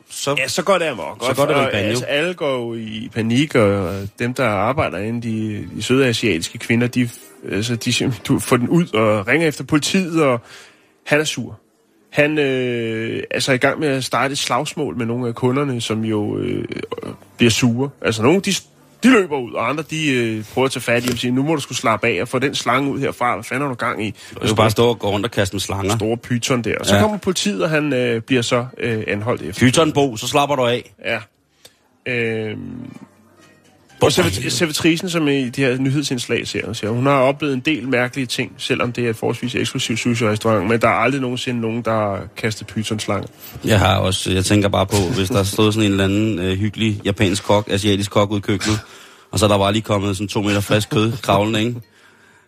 Så, 0.09 0.35
Ja, 0.37 0.47
så 0.47 0.63
går 0.63 0.77
det 0.77 0.85
amok. 0.85 1.23
Så 1.23 1.33
går 1.35 1.45
det 1.45 1.55
vel 1.55 1.71
banjo. 1.71 1.89
Altså, 1.89 2.05
alle 2.05 2.33
går 2.33 2.51
jo 2.51 2.73
i 2.73 3.09
panik, 3.13 3.55
og 3.55 4.01
dem, 4.19 4.33
der 4.33 4.47
arbejder 4.47 4.97
inde, 4.97 5.21
de, 5.21 5.67
de 5.75 5.81
sydasiatiske 5.81 6.57
kvinder, 6.57 6.87
de, 6.87 7.09
altså, 7.51 7.75
de 7.75 8.13
du 8.27 8.39
får 8.39 8.57
den 8.57 8.69
ud 8.69 8.93
og 8.93 9.27
ringer 9.27 9.47
efter 9.47 9.63
politiet, 9.63 10.23
og 10.23 10.41
han 11.05 11.19
er 11.19 11.23
sur. 11.23 11.59
Han 12.09 12.37
øh, 12.37 13.23
er 13.31 13.39
så 13.39 13.51
i 13.51 13.57
gang 13.57 13.79
med 13.79 13.87
at 13.87 14.03
starte 14.03 14.31
et 14.31 14.37
slagsmål 14.37 14.97
med 14.97 15.05
nogle 15.05 15.27
af 15.27 15.35
kunderne, 15.35 15.81
som 15.81 16.05
jo 16.05 16.37
øh, 16.37 16.65
bliver 17.37 17.51
sure. 17.51 17.89
Altså 18.01 18.23
nogle, 18.23 18.41
de, 18.41 18.53
de 19.03 19.11
løber 19.11 19.37
ud, 19.37 19.53
og 19.53 19.69
andre, 19.69 19.83
de 19.89 20.11
øh, 20.13 20.43
prøver 20.53 20.65
at 20.65 20.71
tage 20.71 20.81
fat 20.83 21.05
i 21.05 21.11
og 21.11 21.17
siger, 21.17 21.31
nu 21.31 21.43
må 21.43 21.55
du 21.55 21.61
skulle 21.61 21.77
slappe 21.77 22.07
af 22.07 22.21
og 22.21 22.27
få 22.27 22.39
den 22.39 22.55
slange 22.55 22.91
ud 22.91 22.99
herfra. 22.99 23.35
Hvad 23.35 23.43
fanden 23.43 23.61
har 23.61 23.69
du 23.69 23.75
gang 23.75 24.05
i? 24.05 24.11
du 24.41 24.47
skal 24.47 24.55
bare 24.55 24.71
stå 24.71 24.85
og 24.89 24.99
gå 24.99 25.09
rundt 25.09 25.25
og 25.25 25.31
kaste 25.31 25.55
med 25.55 25.61
slanger. 25.61 25.95
store 25.97 26.17
pyton 26.17 26.61
der. 26.61 26.77
Og 26.77 26.85
så 26.85 26.95
Ja. 26.95 27.01
kommer 27.01 27.17
politiet, 27.17 27.63
og 27.63 27.69
han 27.69 27.93
øh, 27.93 28.21
bliver 28.21 28.41
så 28.41 28.65
øh, 28.77 29.03
anholdt 29.07 29.41
efter. 29.41 29.65
Python, 29.65 29.91
Bo, 29.93 30.17
så 30.17 30.27
slapper 30.27 30.55
du 30.55 30.65
af. 30.65 30.93
Ja. 31.05 31.19
Øhm, 32.07 32.91
og 34.05 34.11
servitrisen, 34.51 35.09
som 35.09 35.27
i 35.27 35.49
de 35.49 35.61
her 35.61 35.77
nyhedsindslag 35.77 36.47
ser, 36.47 36.73
siger, 36.73 36.91
hun 36.91 37.05
har 37.05 37.19
oplevet 37.19 37.53
en 37.53 37.59
del 37.59 37.87
mærkelige 37.87 38.25
ting, 38.25 38.51
selvom 38.57 38.91
det 38.91 39.05
er 39.05 39.09
et 39.09 39.15
forholdsvis 39.15 39.55
eksklusivt 39.55 39.99
sushi-restaurant, 39.99 40.67
men 40.67 40.81
der 40.81 40.87
er 40.87 40.93
aldrig 40.93 41.21
nogensinde 41.21 41.61
nogen, 41.61 41.81
der 41.81 41.91
har 41.91 42.27
kastet 42.37 42.67
pythonslange. 42.67 43.27
Jeg 43.65 43.79
har 43.79 43.97
også, 43.97 44.31
jeg 44.31 44.45
tænker 44.45 44.69
bare 44.69 44.85
på, 44.85 44.97
hvis 45.15 45.29
der 45.29 45.43
stod 45.43 45.71
sådan 45.71 45.85
en 45.85 45.91
eller 45.91 46.03
anden 46.03 46.39
øh, 46.39 46.57
hyggelig 46.57 47.01
japansk 47.05 47.43
kok, 47.43 47.67
asiatisk 47.71 48.11
kok 48.11 48.31
ud 48.31 48.37
i 48.37 48.41
køkkenet, 48.41 48.79
og 49.31 49.39
så 49.39 49.45
er 49.45 49.49
der 49.49 49.57
bare 49.57 49.71
lige 49.73 49.81
kommet 49.81 50.17
sådan 50.17 50.27
to 50.27 50.41
meter 50.41 50.61
frisk 50.61 50.89
kød 50.89 51.11
kravlende, 51.21 51.59
ikke? 51.59 51.81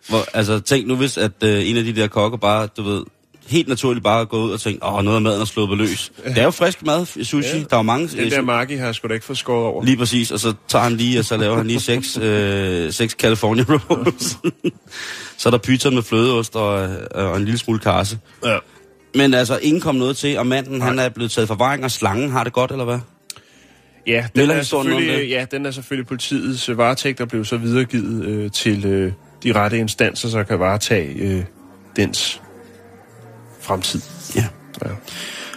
Hvor, 0.08 0.24
altså, 0.34 0.60
tænk 0.60 0.86
nu, 0.86 0.96
hvis 0.96 1.18
at 1.18 1.32
øh, 1.44 1.68
en 1.68 1.76
af 1.76 1.84
de 1.84 1.92
der 1.92 2.06
kokke 2.06 2.38
bare, 2.38 2.68
du 2.76 2.82
ved, 2.82 3.02
helt 3.48 3.68
naturligt 3.68 4.04
bare 4.04 4.26
gå 4.26 4.36
ud 4.36 4.50
og 4.50 4.60
tænke, 4.60 4.86
åh, 4.86 5.04
noget 5.04 5.16
af 5.16 5.22
maden 5.22 5.40
er 5.40 5.66
på 5.66 5.74
løs. 5.74 6.12
Det 6.24 6.38
er 6.38 6.44
jo 6.44 6.50
frisk 6.50 6.86
mad, 6.86 7.24
sushi. 7.24 7.56
Ja. 7.56 7.58
Der 7.58 7.66
er 7.70 7.76
jo 7.76 7.82
mange... 7.82 8.08
Den 8.08 8.30
der 8.30 8.42
Maki 8.42 8.74
har 8.74 8.84
jeg 8.84 8.94
sgu 8.94 9.08
da 9.08 9.14
ikke 9.14 9.26
fået 9.26 9.38
skåret 9.38 9.66
over. 9.66 9.84
Lige 9.84 9.96
præcis, 9.96 10.30
og 10.30 10.40
så 10.40 10.54
tager 10.68 10.82
han 10.82 10.96
lige, 10.96 11.18
og 11.18 11.24
så 11.24 11.36
laver 11.36 11.56
han 11.56 11.66
lige 11.66 11.80
seks, 11.80 12.18
øh, 12.22 12.92
seks 12.92 13.12
California 13.12 13.64
rolls. 13.68 14.38
så 15.38 15.48
er 15.48 15.50
der 15.50 15.58
pyton 15.58 15.94
med 15.94 16.02
flødeost 16.02 16.56
og, 16.56 16.90
øh, 16.90 16.98
og 17.14 17.36
en 17.36 17.44
lille 17.44 17.58
smule 17.58 17.78
karse. 17.78 18.18
Ja. 18.44 18.58
Men 19.14 19.34
altså, 19.34 19.58
ingen 19.62 19.80
kom 19.80 19.94
noget 19.94 20.16
til, 20.16 20.38
og 20.38 20.46
manden, 20.46 20.82
han 20.82 20.98
er 20.98 21.08
blevet 21.08 21.30
taget 21.30 21.48
for 21.48 21.54
forvaring, 21.54 21.84
og 21.84 21.90
slangen 21.90 22.30
har 22.30 22.44
det 22.44 22.52
godt, 22.52 22.70
eller 22.70 22.84
hvad? 22.84 22.98
Ja, 24.06 24.26
den 24.36 24.50
er, 24.50 24.62
selvfølgelig, 24.62 25.28
ja, 25.28 25.46
den 25.50 25.66
er 25.66 25.70
selvfølgelig 25.70 26.06
politiets 26.06 26.68
øh, 26.68 26.78
varetægt, 26.78 27.18
der 27.18 27.24
blev 27.24 27.44
så 27.44 27.56
videregivet 27.56 28.24
øh, 28.24 28.50
til 28.50 28.86
øh, 28.86 29.12
de 29.42 29.52
rette 29.52 29.78
instanser, 29.78 30.28
så 30.28 30.44
kan 30.44 30.58
varetage 30.58 31.14
øh, 31.14 31.44
dens 31.96 32.42
fremtid. 33.68 34.00
Ja. 34.36 34.44
Ja. 34.84 34.90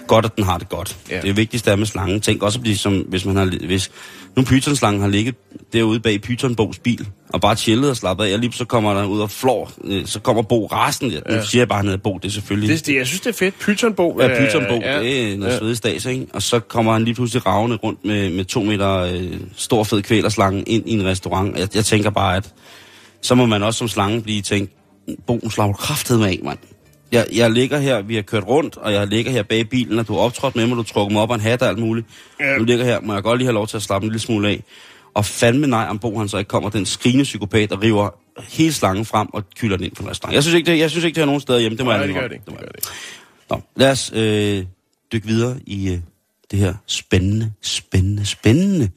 Godt, 0.08 0.26
at 0.26 0.36
den 0.36 0.44
har 0.44 0.58
det 0.58 0.70
godt. 0.70 0.98
Ja. 1.10 1.22
Det 1.22 1.38
vigtigste 1.38 1.72
er 1.72 1.76
med 1.76 1.86
slangen. 1.86 2.22
Tænk 2.22 2.44
også 2.44 2.60
at 2.60 2.62
blive 2.62 2.78
som, 2.78 2.94
hvis 2.94 3.26
man 3.26 3.36
har, 3.36 3.66
hvis 3.66 3.92
nu 4.36 4.44
pythonslangen 4.44 5.02
har 5.02 5.10
ligget 5.10 5.36
derude 5.74 6.00
bag 6.00 6.22
pythonbogs 6.22 6.80
bil, 6.80 7.08
og 7.30 7.42
bare 7.42 7.56
chillet 7.56 7.90
og 7.90 7.98
slappet 7.98 8.26
af, 8.26 8.34
og 8.34 8.40
lige 8.40 8.54
så 8.54 8.66
kommer 8.66 8.94
der 8.94 9.06
ud 9.06 9.20
og 9.20 9.32
flår, 9.32 9.72
øh, 9.84 10.06
så 10.06 10.20
kommer 10.20 10.42
Bo 10.42 10.66
resten. 10.66 11.12
Ja. 11.12 11.20
Nu 11.30 11.46
siger 11.46 11.62
jeg 11.62 11.68
bare 11.68 11.84
ned 11.84 11.98
Bo, 11.98 12.18
det 12.18 12.28
er 12.28 12.32
selvfølgelig... 12.32 12.70
Det, 12.70 12.86
det, 12.86 12.96
jeg 12.96 13.08
synes, 13.08 13.22
det 13.22 13.30
er 13.30 13.38
fedt. 13.38 13.60
Pythonbo. 13.60 14.22
Ja, 14.22 14.28
pythonbo, 14.28 14.74
ja, 14.74 14.94
ja, 14.94 15.04
det 15.04 15.34
er 15.34 15.38
noget 15.38 15.70
ja. 15.70 15.74
stats, 15.74 16.06
ikke? 16.06 16.28
Og 16.34 16.42
så 16.42 16.60
kommer 16.60 16.94
han 16.94 17.04
lige 17.04 17.16
pludselig 17.16 17.46
ravne 17.46 17.76
rundt 17.76 18.06
med, 18.06 18.30
med 18.30 18.46
to 18.46 18.64
meter 18.64 18.98
øh, 18.98 19.40
stor 19.56 19.84
fed 19.84 20.02
kvælerslange 20.02 20.64
ind 20.64 20.90
i 20.90 20.92
en 20.92 21.06
restaurant. 21.06 21.60
Jeg, 21.60 21.76
jeg 21.76 21.86
tænker 21.86 22.10
bare, 22.10 22.36
at 22.36 22.54
så 23.22 23.36
må 23.36 23.46
man 23.46 23.64
også 23.64 23.78
som 23.78 23.88
slange 23.88 24.22
blive 24.22 24.42
tænkt, 24.42 24.72
Bo, 25.28 25.50
slår 25.50 25.68
med 26.18 26.28
af, 26.28 26.40
mand. 26.44 26.58
Jeg, 27.12 27.28
jeg 27.34 27.52
ligger 27.52 27.78
her, 27.78 28.02
vi 28.02 28.16
har 28.16 28.22
kørt 28.22 28.44
rundt, 28.44 28.78
og 28.78 28.94
jeg 28.94 29.08
ligger 29.08 29.32
her 29.32 29.44
bag 29.44 29.60
i 29.60 29.64
bilen, 29.64 30.00
og 30.00 30.08
du 30.08 30.14
har 30.14 30.20
optrådt 30.20 30.56
med 30.56 30.68
mig, 30.68 30.72
du 30.72 30.82
har 30.82 30.84
trukket 30.84 31.14
mig 31.14 31.22
op 31.22 31.32
af 31.32 31.36
en 31.36 31.42
hat 31.42 31.62
og 31.62 31.68
alt 31.68 31.80
muligt. 31.80 32.08
Ja. 32.40 32.56
Du 32.58 32.64
ligger 32.64 32.86
her, 32.86 33.02
må 33.02 33.14
jeg 33.14 33.24
godt 33.24 33.38
lige 33.38 33.46
have 33.46 33.54
lov 33.54 33.68
til 33.68 33.78
at 33.78 33.84
slappe 33.84 34.06
en 34.06 34.12
lille 34.12 34.20
smule 34.22 34.50
af. 34.50 34.64
Og 35.14 35.26
fandme 35.26 35.68
nej, 35.68 35.86
om 35.90 36.00
Bo 36.00 36.18
han 36.18 36.30
så 36.30 36.38
ikke 36.38 36.50
kommer, 36.50 36.70
den 36.70 36.86
skrigende 36.86 37.24
psykopat, 37.24 37.72
og 37.72 37.84
river 37.84 38.10
hele 38.50 38.74
slangen 38.74 39.06
frem 39.06 39.28
og 39.34 39.44
kylder 39.56 39.78
den 39.78 39.86
ind 39.86 39.96
på 39.96 40.04
en 40.04 40.10
restaurant. 40.10 40.36
Jeg 40.36 40.44
synes 40.44 40.56
ikke, 40.56 40.72
det, 40.72 40.80
jeg 40.80 40.90
synes 40.90 41.06
ikke, 41.06 41.16
det 41.16 41.22
er 41.22 41.26
nogen 41.26 41.42
steder 41.42 41.60
hjemme. 41.60 41.78
Det 41.78 41.86
må 41.86 41.92
Nej, 41.92 42.00
jeg 42.00 42.08
det 42.08 42.16
gør 42.16 42.28
det 42.28 42.32
ikke. 42.32 42.46
Det 42.46 42.54
må 42.54 42.60
gør 42.60 42.66
det 42.66 42.76
ikke. 42.76 42.88
Nå, 43.50 43.62
lad 43.76 43.92
os 43.92 44.12
øh, 44.16 44.64
dykke 45.14 45.28
videre 45.28 45.60
i 45.66 45.90
øh, 45.92 46.00
det 46.52 46.60
her 46.60 46.74
spændende, 46.88 47.52
spændende, 47.62 48.26
spændende 48.26 48.90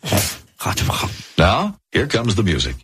radioprogram. 0.66 1.11
Now, 1.38 1.70
here 1.94 2.09
comes 2.09 2.35
the 2.35 2.42
music. 2.42 2.74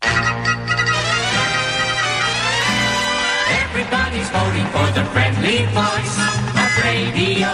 Everybody's 3.90 4.30
voting 4.30 4.66
for 4.74 4.86
the 4.98 5.04
friendly 5.14 5.58
voice 5.80 6.16
of 6.62 6.70
radio, 6.84 7.52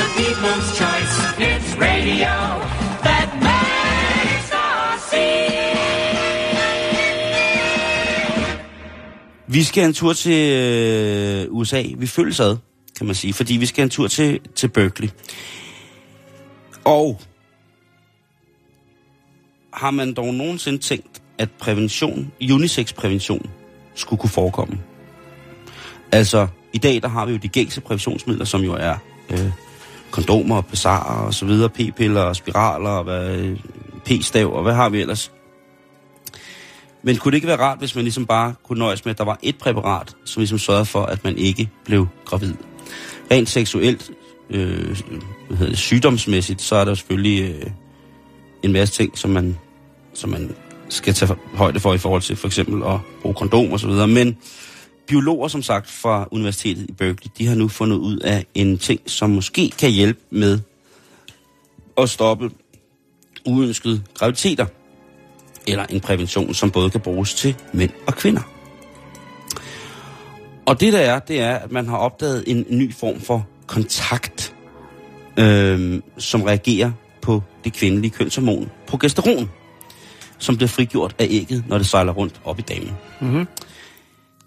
the 0.00 0.08
people's 0.18 0.68
choice. 0.80 1.14
It's 1.38 1.70
radio 1.88 2.34
that 3.06 3.28
makes 3.48 4.50
us 4.52 5.00
see. 5.10 5.50
Vi 9.46 9.62
skal 9.64 9.84
en 9.84 9.94
tur 9.94 10.12
til 10.12 10.52
øh, 10.52 11.46
USA. 11.52 11.82
Vi 11.96 12.06
følges 12.06 12.40
ad, 12.40 12.56
kan 12.98 13.06
man 13.06 13.14
sige, 13.14 13.32
fordi 13.32 13.56
vi 13.56 13.66
skal 13.66 13.82
en 13.82 13.90
tur 13.90 14.08
til, 14.08 14.40
til 14.54 14.68
Berkeley. 14.68 15.08
Og 16.84 17.20
har 19.72 19.90
man 19.90 20.14
dog 20.14 20.34
nogensinde 20.34 20.78
tænkt, 20.78 21.22
at 21.38 21.48
prævention, 21.58 22.32
unisex-prævention, 22.52 23.50
skulle 23.94 24.20
kunne 24.20 24.30
forekomme? 24.30 24.78
Altså, 26.12 26.46
i 26.72 26.78
dag 26.78 27.02
der 27.02 27.08
har 27.08 27.26
vi 27.26 27.32
jo 27.32 27.38
de 27.38 27.48
gængse 27.48 27.80
præventionsmidler, 27.80 28.44
som 28.44 28.60
jo 28.60 28.72
er 28.72 28.94
øh, 29.30 29.50
kondomer, 30.10 30.60
pesarer 30.60 31.26
og 31.26 31.34
så 31.34 31.46
videre, 31.46 31.68
p-piller 31.68 32.20
og 32.20 32.36
spiraler 32.36 32.90
og 32.90 33.04
hvad, 33.04 33.56
p-stav 34.04 34.52
og 34.52 34.62
hvad 34.62 34.74
har 34.74 34.88
vi 34.88 35.00
ellers? 35.00 35.32
Men 37.02 37.16
kunne 37.16 37.32
det 37.32 37.36
ikke 37.36 37.48
være 37.48 37.60
rart, 37.60 37.78
hvis 37.78 37.94
man 37.94 38.04
ligesom 38.04 38.26
bare 38.26 38.54
kunne 38.64 38.78
nøjes 38.78 39.04
med, 39.04 39.10
at 39.10 39.18
der 39.18 39.24
var 39.24 39.38
et 39.42 39.58
præparat, 39.58 40.16
som 40.24 40.40
ligesom 40.40 40.58
sørgede 40.58 40.84
for, 40.84 41.02
at 41.02 41.24
man 41.24 41.38
ikke 41.38 41.70
blev 41.84 42.06
gravid? 42.24 42.54
Rent 43.30 43.48
seksuelt, 43.48 44.10
øh, 44.50 44.96
hvad 45.48 45.56
hedder 45.56 45.70
det, 45.70 45.78
sygdomsmæssigt, 45.78 46.62
så 46.62 46.76
er 46.76 46.84
der 46.84 46.94
selvfølgelig 46.94 47.54
øh, 47.54 47.70
en 48.62 48.72
masse 48.72 48.94
ting, 48.94 49.18
som 49.18 49.30
man, 49.30 49.58
som 50.14 50.30
man 50.30 50.54
skal 50.88 51.14
tage 51.14 51.36
højde 51.54 51.80
for 51.80 51.94
i 51.94 51.98
forhold 51.98 52.22
til 52.22 52.36
for 52.36 52.46
eksempel 52.46 52.82
at 52.82 52.98
bruge 53.22 53.34
kondom 53.34 53.72
og 53.72 53.80
så 53.80 53.86
videre. 53.86 54.08
Men 54.08 54.36
biologer, 55.06 55.48
som 55.48 55.62
sagt, 55.62 55.90
fra 55.90 56.28
Universitetet 56.30 56.90
i 56.90 56.92
Berkeley, 56.92 57.30
de 57.38 57.46
har 57.46 57.54
nu 57.54 57.68
fundet 57.68 57.96
ud 57.96 58.18
af 58.18 58.46
en 58.54 58.78
ting, 58.78 59.00
som 59.06 59.30
måske 59.30 59.70
kan 59.70 59.90
hjælpe 59.90 60.20
med 60.30 60.58
at 61.98 62.10
stoppe 62.10 62.50
uønskede 63.46 64.02
graviditeter. 64.14 64.66
Eller 65.66 65.86
en 65.86 66.00
prævention, 66.00 66.54
som 66.54 66.70
både 66.70 66.90
kan 66.90 67.00
bruges 67.00 67.34
til 67.34 67.56
mænd 67.72 67.90
og 68.06 68.14
kvinder. 68.14 68.42
Og 70.66 70.80
det 70.80 70.92
der 70.92 70.98
er, 70.98 71.18
det 71.18 71.40
er, 71.40 71.54
at 71.54 71.72
man 71.72 71.88
har 71.88 71.96
opdaget 71.96 72.44
en 72.46 72.66
ny 72.68 72.94
form 72.94 73.20
for 73.20 73.46
kontakt, 73.66 74.54
øh, 75.36 76.00
som 76.18 76.42
reagerer 76.42 76.92
på 77.22 77.42
det 77.64 77.72
kvindelige 77.72 78.10
kønshormon, 78.10 78.70
progesteron, 78.86 79.50
som 80.38 80.56
bliver 80.56 80.68
frigjort 80.68 81.16
af 81.18 81.26
ægget, 81.30 81.64
når 81.68 81.78
det 81.78 81.86
sejler 81.86 82.12
rundt 82.12 82.40
op 82.44 82.58
i 82.58 82.62
damen. 82.62 82.96
Mm-hmm. 83.20 83.46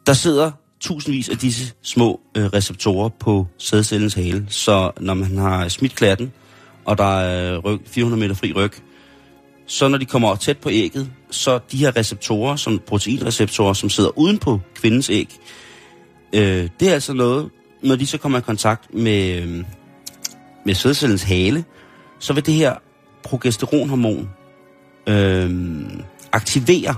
Der 0.05 0.13
sidder 0.13 0.51
tusindvis 0.79 1.29
af 1.29 1.37
disse 1.37 1.73
små 1.81 2.21
øh, 2.37 2.45
receptorer 2.45 3.09
på 3.09 3.47
sædcellens 3.57 4.13
hale, 4.13 4.45
så 4.49 4.91
når 4.99 5.13
man 5.13 5.37
har 5.37 5.67
smidt 5.67 5.95
klatten, 5.95 6.31
og 6.85 6.97
der 6.97 7.19
er 7.19 7.53
øh, 7.53 7.59
ryg, 7.59 7.79
400 7.85 8.19
meter 8.19 8.35
fri 8.35 8.53
ryg, 8.53 8.71
så 9.67 9.87
når 9.87 9.97
de 9.97 10.05
kommer 10.05 10.35
tæt 10.35 10.57
på 10.57 10.69
ægget, 10.69 11.11
så 11.31 11.59
de 11.71 11.77
her 11.77 11.95
receptorer, 11.95 12.55
som 12.55 12.79
proteinreceptorer, 12.87 13.73
som 13.73 13.89
sidder 13.89 14.17
uden 14.17 14.37
på 14.37 14.59
kvindens 14.75 15.09
æg, 15.09 15.39
øh, 16.33 16.69
det 16.79 16.89
er 16.89 16.93
altså 16.93 17.13
noget, 17.13 17.49
når 17.83 17.95
de 17.95 18.07
så 18.07 18.17
kommer 18.17 18.37
i 18.37 18.41
kontakt 18.41 18.93
med, 18.93 19.41
øh, 19.41 19.63
med 20.65 20.73
sædcellens 20.73 21.23
hale, 21.23 21.63
så 22.19 22.33
vil 22.33 22.45
det 22.45 22.53
her 22.53 22.75
progesteronhormon 23.23 24.29
øh, 25.07 25.51
aktivere 26.31 26.95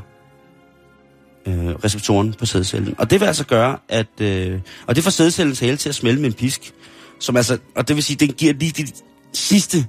øh, 1.46 1.68
receptoren 1.68 2.34
på 2.34 2.46
sædcellen. 2.46 2.96
Og 2.98 3.10
det 3.10 3.20
vil 3.20 3.26
altså 3.26 3.46
gøre, 3.46 3.78
at... 3.90 4.22
Øh, 4.22 4.60
og 4.88 4.96
det 4.96 5.04
får 5.04 5.12
sædcellens 5.12 5.60
hale 5.60 5.78
til 5.78 5.90
at 5.90 5.96
smelte 5.96 6.22
med 6.22 6.30
en 6.30 6.34
pisk. 6.34 6.74
Som 7.20 7.38
altså, 7.38 7.58
og 7.76 7.88
det 7.88 7.96
vil 7.96 8.04
sige, 8.04 8.18
den 8.18 8.34
giver 8.34 8.54
lige 8.54 8.84
de 8.84 8.92
sidste, 9.34 9.86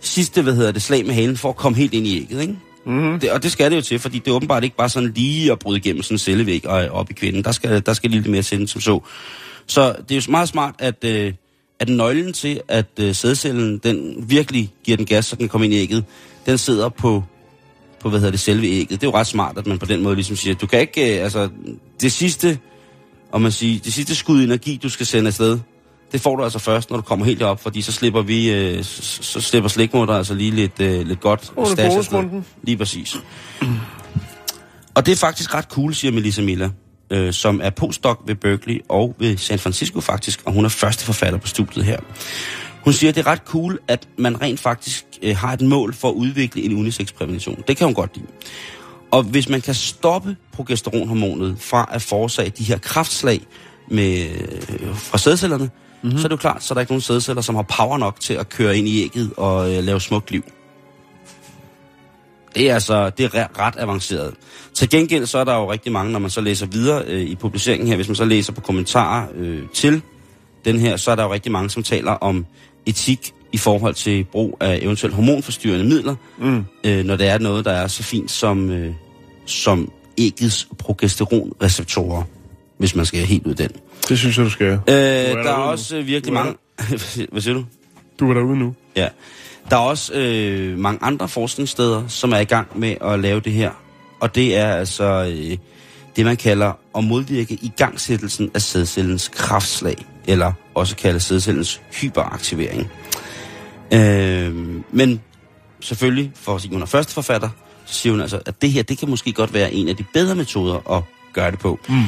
sidste, 0.00 0.42
hvad 0.42 0.54
hedder 0.54 0.72
det, 0.72 0.82
slag 0.82 1.06
med 1.06 1.14
halen, 1.14 1.36
for 1.36 1.48
at 1.48 1.56
komme 1.56 1.78
helt 1.78 1.94
ind 1.94 2.06
i 2.06 2.16
ægget, 2.20 2.40
ikke? 2.40 2.56
Mm-hmm. 2.86 3.20
Det, 3.20 3.30
og 3.30 3.42
det 3.42 3.52
skal 3.52 3.70
det 3.70 3.76
jo 3.76 3.82
til, 3.82 3.98
fordi 3.98 4.18
det 4.18 4.28
er 4.28 4.34
åbenbart 4.34 4.64
ikke 4.64 4.76
bare 4.76 4.88
sådan 4.88 5.12
lige 5.14 5.52
at 5.52 5.58
bryde 5.58 5.78
igennem 5.78 6.02
sådan 6.02 6.14
en 6.14 6.18
cellevæg 6.18 6.66
og 6.66 6.88
op 6.88 7.10
i 7.10 7.12
kvinden. 7.12 7.44
Der 7.44 7.52
skal, 7.52 7.86
der 7.86 7.92
skal 7.92 8.10
lige 8.10 8.20
lidt 8.20 8.30
mere 8.30 8.42
til 8.42 8.68
som 8.68 8.80
så. 8.80 9.00
Så 9.66 9.94
det 10.08 10.16
er 10.16 10.20
jo 10.26 10.30
meget 10.30 10.48
smart, 10.48 10.74
at, 10.78 11.04
øh, 11.04 11.32
at 11.80 11.88
nøglen 11.88 12.32
til, 12.32 12.60
at 12.68 12.86
øh, 13.00 13.14
sædcellen 13.14 13.78
den 13.78 14.24
virkelig 14.28 14.72
giver 14.84 14.96
den 14.96 15.06
gas, 15.06 15.26
så 15.26 15.36
den 15.36 15.42
kan 15.42 15.48
komme 15.48 15.64
ind 15.64 15.74
i 15.74 15.76
ægget, 15.76 16.04
den 16.46 16.58
sidder 16.58 16.88
på, 16.88 17.24
på 18.00 18.08
hvad 18.08 18.20
hedder 18.20 18.30
det, 18.30 18.40
selve 18.40 18.66
ægget. 18.66 19.00
Det 19.00 19.06
er 19.06 19.10
jo 19.10 19.16
ret 19.16 19.26
smart, 19.26 19.58
at 19.58 19.66
man 19.66 19.78
på 19.78 19.86
den 19.86 20.02
måde 20.02 20.14
ligesom 20.14 20.36
siger, 20.36 20.54
du 20.54 20.66
kan 20.66 20.80
ikke, 20.80 21.16
øh, 21.16 21.24
altså 21.24 21.48
det 22.00 22.12
sidste, 22.12 22.58
om 23.32 23.40
man 23.42 23.52
siger, 23.52 23.80
det 23.80 23.92
sidste 23.92 24.14
skud 24.14 24.44
energi, 24.44 24.80
du 24.82 24.88
skal 24.88 25.06
sende 25.06 25.28
afsted, 25.28 25.58
det 26.12 26.20
får 26.20 26.36
du 26.36 26.44
altså 26.44 26.58
først, 26.58 26.90
når 26.90 26.96
du 26.96 27.02
kommer 27.02 27.26
helt 27.26 27.42
op, 27.42 27.62
fordi 27.62 27.82
så 27.82 27.92
slipper 27.92 28.22
vi, 28.22 28.52
øh, 28.52 28.84
så, 28.84 29.22
så 29.22 29.40
slipper 29.40 29.68
slikmotor 29.68 30.14
altså 30.14 30.34
lige 30.34 30.50
lidt, 30.50 30.80
øh, 30.80 31.06
lidt 31.06 31.20
godt 31.20 31.52
er 31.56 31.64
stads 31.64 31.96
afsted. 31.96 32.42
Lige 32.62 32.76
præcis. 32.76 33.16
Og 34.94 35.06
det 35.06 35.12
er 35.12 35.16
faktisk 35.16 35.54
ret 35.54 35.64
cool, 35.64 35.94
siger 35.94 36.12
Melissa 36.12 36.42
Miller, 36.42 36.70
øh, 37.10 37.32
som 37.32 37.60
er 37.62 37.70
postdoc 37.70 38.20
ved 38.26 38.34
Berkeley 38.34 38.80
og 38.88 39.16
ved 39.18 39.36
San 39.36 39.58
Francisco 39.58 40.00
faktisk, 40.00 40.42
og 40.44 40.52
hun 40.52 40.64
er 40.64 40.68
første 40.68 41.04
forfatter 41.04 41.38
på 41.38 41.46
studiet 41.46 41.84
her. 41.84 41.98
Hun 42.84 42.92
siger, 42.92 43.08
at 43.10 43.14
det 43.14 43.26
er 43.26 43.26
ret 43.26 43.42
cool, 43.46 43.78
at 43.88 44.08
man 44.18 44.42
rent 44.42 44.60
faktisk 44.60 45.04
øh, 45.22 45.36
har 45.36 45.52
et 45.52 45.60
mål 45.60 45.94
for 45.94 46.08
at 46.08 46.14
udvikle 46.14 46.62
en 46.62 46.78
unisex-prævention. 46.78 47.62
Det 47.68 47.76
kan 47.76 47.84
hun 47.84 47.94
godt 47.94 48.16
lide. 48.16 48.26
Og 49.10 49.22
hvis 49.22 49.48
man 49.48 49.60
kan 49.60 49.74
stoppe 49.74 50.36
progesteronhormonet 50.52 51.56
fra 51.60 51.88
at 51.92 52.02
forårsage 52.02 52.50
de 52.50 52.64
her 52.64 52.78
kraftslag 52.78 53.40
med, 53.90 54.26
øh, 54.82 54.96
fra 54.96 55.18
sædcellerne, 55.18 55.70
mm-hmm. 56.02 56.18
så 56.18 56.24
er 56.24 56.28
det 56.28 56.32
jo 56.32 56.36
klart, 56.36 56.62
så 56.62 56.72
er 56.72 56.74
der 56.74 56.80
ikke 56.80 56.92
nogen 56.92 57.00
sædceller, 57.00 57.42
som 57.42 57.54
har 57.54 57.62
power 57.62 57.98
nok 57.98 58.20
til 58.20 58.34
at 58.34 58.48
køre 58.48 58.78
ind 58.78 58.88
i 58.88 59.04
ægget 59.04 59.32
og 59.36 59.74
øh, 59.74 59.84
lave 59.84 60.00
smukt 60.00 60.30
liv. 60.30 60.44
Det 62.54 62.70
er 62.70 62.74
altså 62.74 63.10
det 63.10 63.24
er 63.24 63.28
re- 63.28 63.58
ret 63.58 63.74
avanceret. 63.78 64.34
Til 64.74 64.90
gengæld 64.90 65.26
så 65.26 65.38
er 65.38 65.44
der 65.44 65.54
jo 65.54 65.72
rigtig 65.72 65.92
mange, 65.92 66.12
når 66.12 66.18
man 66.18 66.30
så 66.30 66.40
læser 66.40 66.66
videre 66.66 67.04
øh, 67.06 67.20
i 67.20 67.34
publiceringen 67.34 67.88
her, 67.88 67.96
hvis 67.96 68.08
man 68.08 68.16
så 68.16 68.24
læser 68.24 68.52
på 68.52 68.60
kommentarer 68.60 69.26
øh, 69.34 69.62
til 69.74 70.02
den 70.64 70.80
her, 70.80 70.96
så 70.96 71.10
er 71.10 71.14
der 71.14 71.22
jo 71.22 71.32
rigtig 71.32 71.52
mange, 71.52 71.70
som 71.70 71.82
taler 71.82 72.12
om 72.12 72.46
etik 72.86 73.32
i 73.52 73.58
forhold 73.58 73.94
til 73.94 74.24
brug 74.24 74.56
af 74.60 74.78
eventuelt 74.82 75.14
hormonforstyrrende 75.14 75.84
midler, 75.84 76.14
Mm. 76.38 76.64
øh, 76.84 77.04
når 77.04 77.16
det 77.16 77.28
er 77.28 77.38
noget, 77.38 77.64
der 77.64 77.72
er 77.72 77.86
så 77.86 78.02
fint 78.02 78.30
som, 78.30 78.70
øh, 78.70 78.92
som 79.46 79.92
æggets 80.18 80.68
progesteronreceptorer, 80.78 82.22
hvis 82.78 82.94
man 82.94 83.06
skal 83.06 83.20
helt 83.20 83.46
ud 83.46 83.54
den. 83.54 83.70
Det 84.08 84.18
synes 84.18 84.36
jeg, 84.38 84.44
du 84.44 84.50
skal. 84.50 84.66
Øh, 84.66 84.78
er 84.88 85.32
der 85.34 85.42
er 85.42 85.54
også 85.54 85.94
nu. 85.94 86.00
øh, 86.00 86.06
virkelig 86.06 86.32
Du 86.34 86.38
er 86.38 86.44
mange... 86.44 86.56
Hvad 87.32 87.40
siger 87.40 87.54
du? 87.54 87.64
Du 88.20 88.30
er 88.30 88.34
derude 88.34 88.58
nu. 88.58 88.74
Ja. 88.96 89.08
Der 89.70 89.76
er 89.76 89.80
også 89.80 90.12
øh, 90.14 90.78
mange 90.78 90.98
andre 91.02 91.28
forskningssteder, 91.28 92.08
som 92.08 92.32
er 92.32 92.38
i 92.38 92.44
gang 92.44 92.78
med 92.78 92.94
at 93.00 93.20
lave 93.20 93.40
det 93.40 93.52
her. 93.52 93.70
Og 94.20 94.34
det 94.34 94.56
er 94.56 94.72
altså 94.72 95.04
øh, 95.34 95.56
det, 96.16 96.24
man 96.24 96.36
kalder 96.36 96.72
at 96.98 97.04
modvirke 97.04 97.58
igangsættelsen 97.62 98.50
af 98.54 98.62
sædcellens 98.62 99.28
kraftslag, 99.28 100.06
eller 100.30 100.52
også 100.74 100.96
kaldet 100.96 101.22
sædcellens 101.22 101.80
hyperaktivering. 102.00 102.90
Øh, 103.94 104.56
men 104.90 105.20
selvfølgelig, 105.80 106.32
for 106.34 106.58
er 106.82 106.86
første 106.86 107.14
forfatter, 107.14 107.48
så 107.86 107.94
siger 107.94 108.12
hun 108.12 108.20
altså, 108.20 108.40
at 108.46 108.62
det 108.62 108.70
her, 108.70 108.82
det 108.82 108.98
kan 108.98 109.10
måske 109.10 109.32
godt 109.32 109.54
være 109.54 109.72
en 109.72 109.88
af 109.88 109.96
de 109.96 110.04
bedre 110.14 110.34
metoder 110.34 110.90
at 110.96 111.02
gøre 111.32 111.50
det 111.50 111.58
på. 111.58 111.78
Mm. 111.88 112.04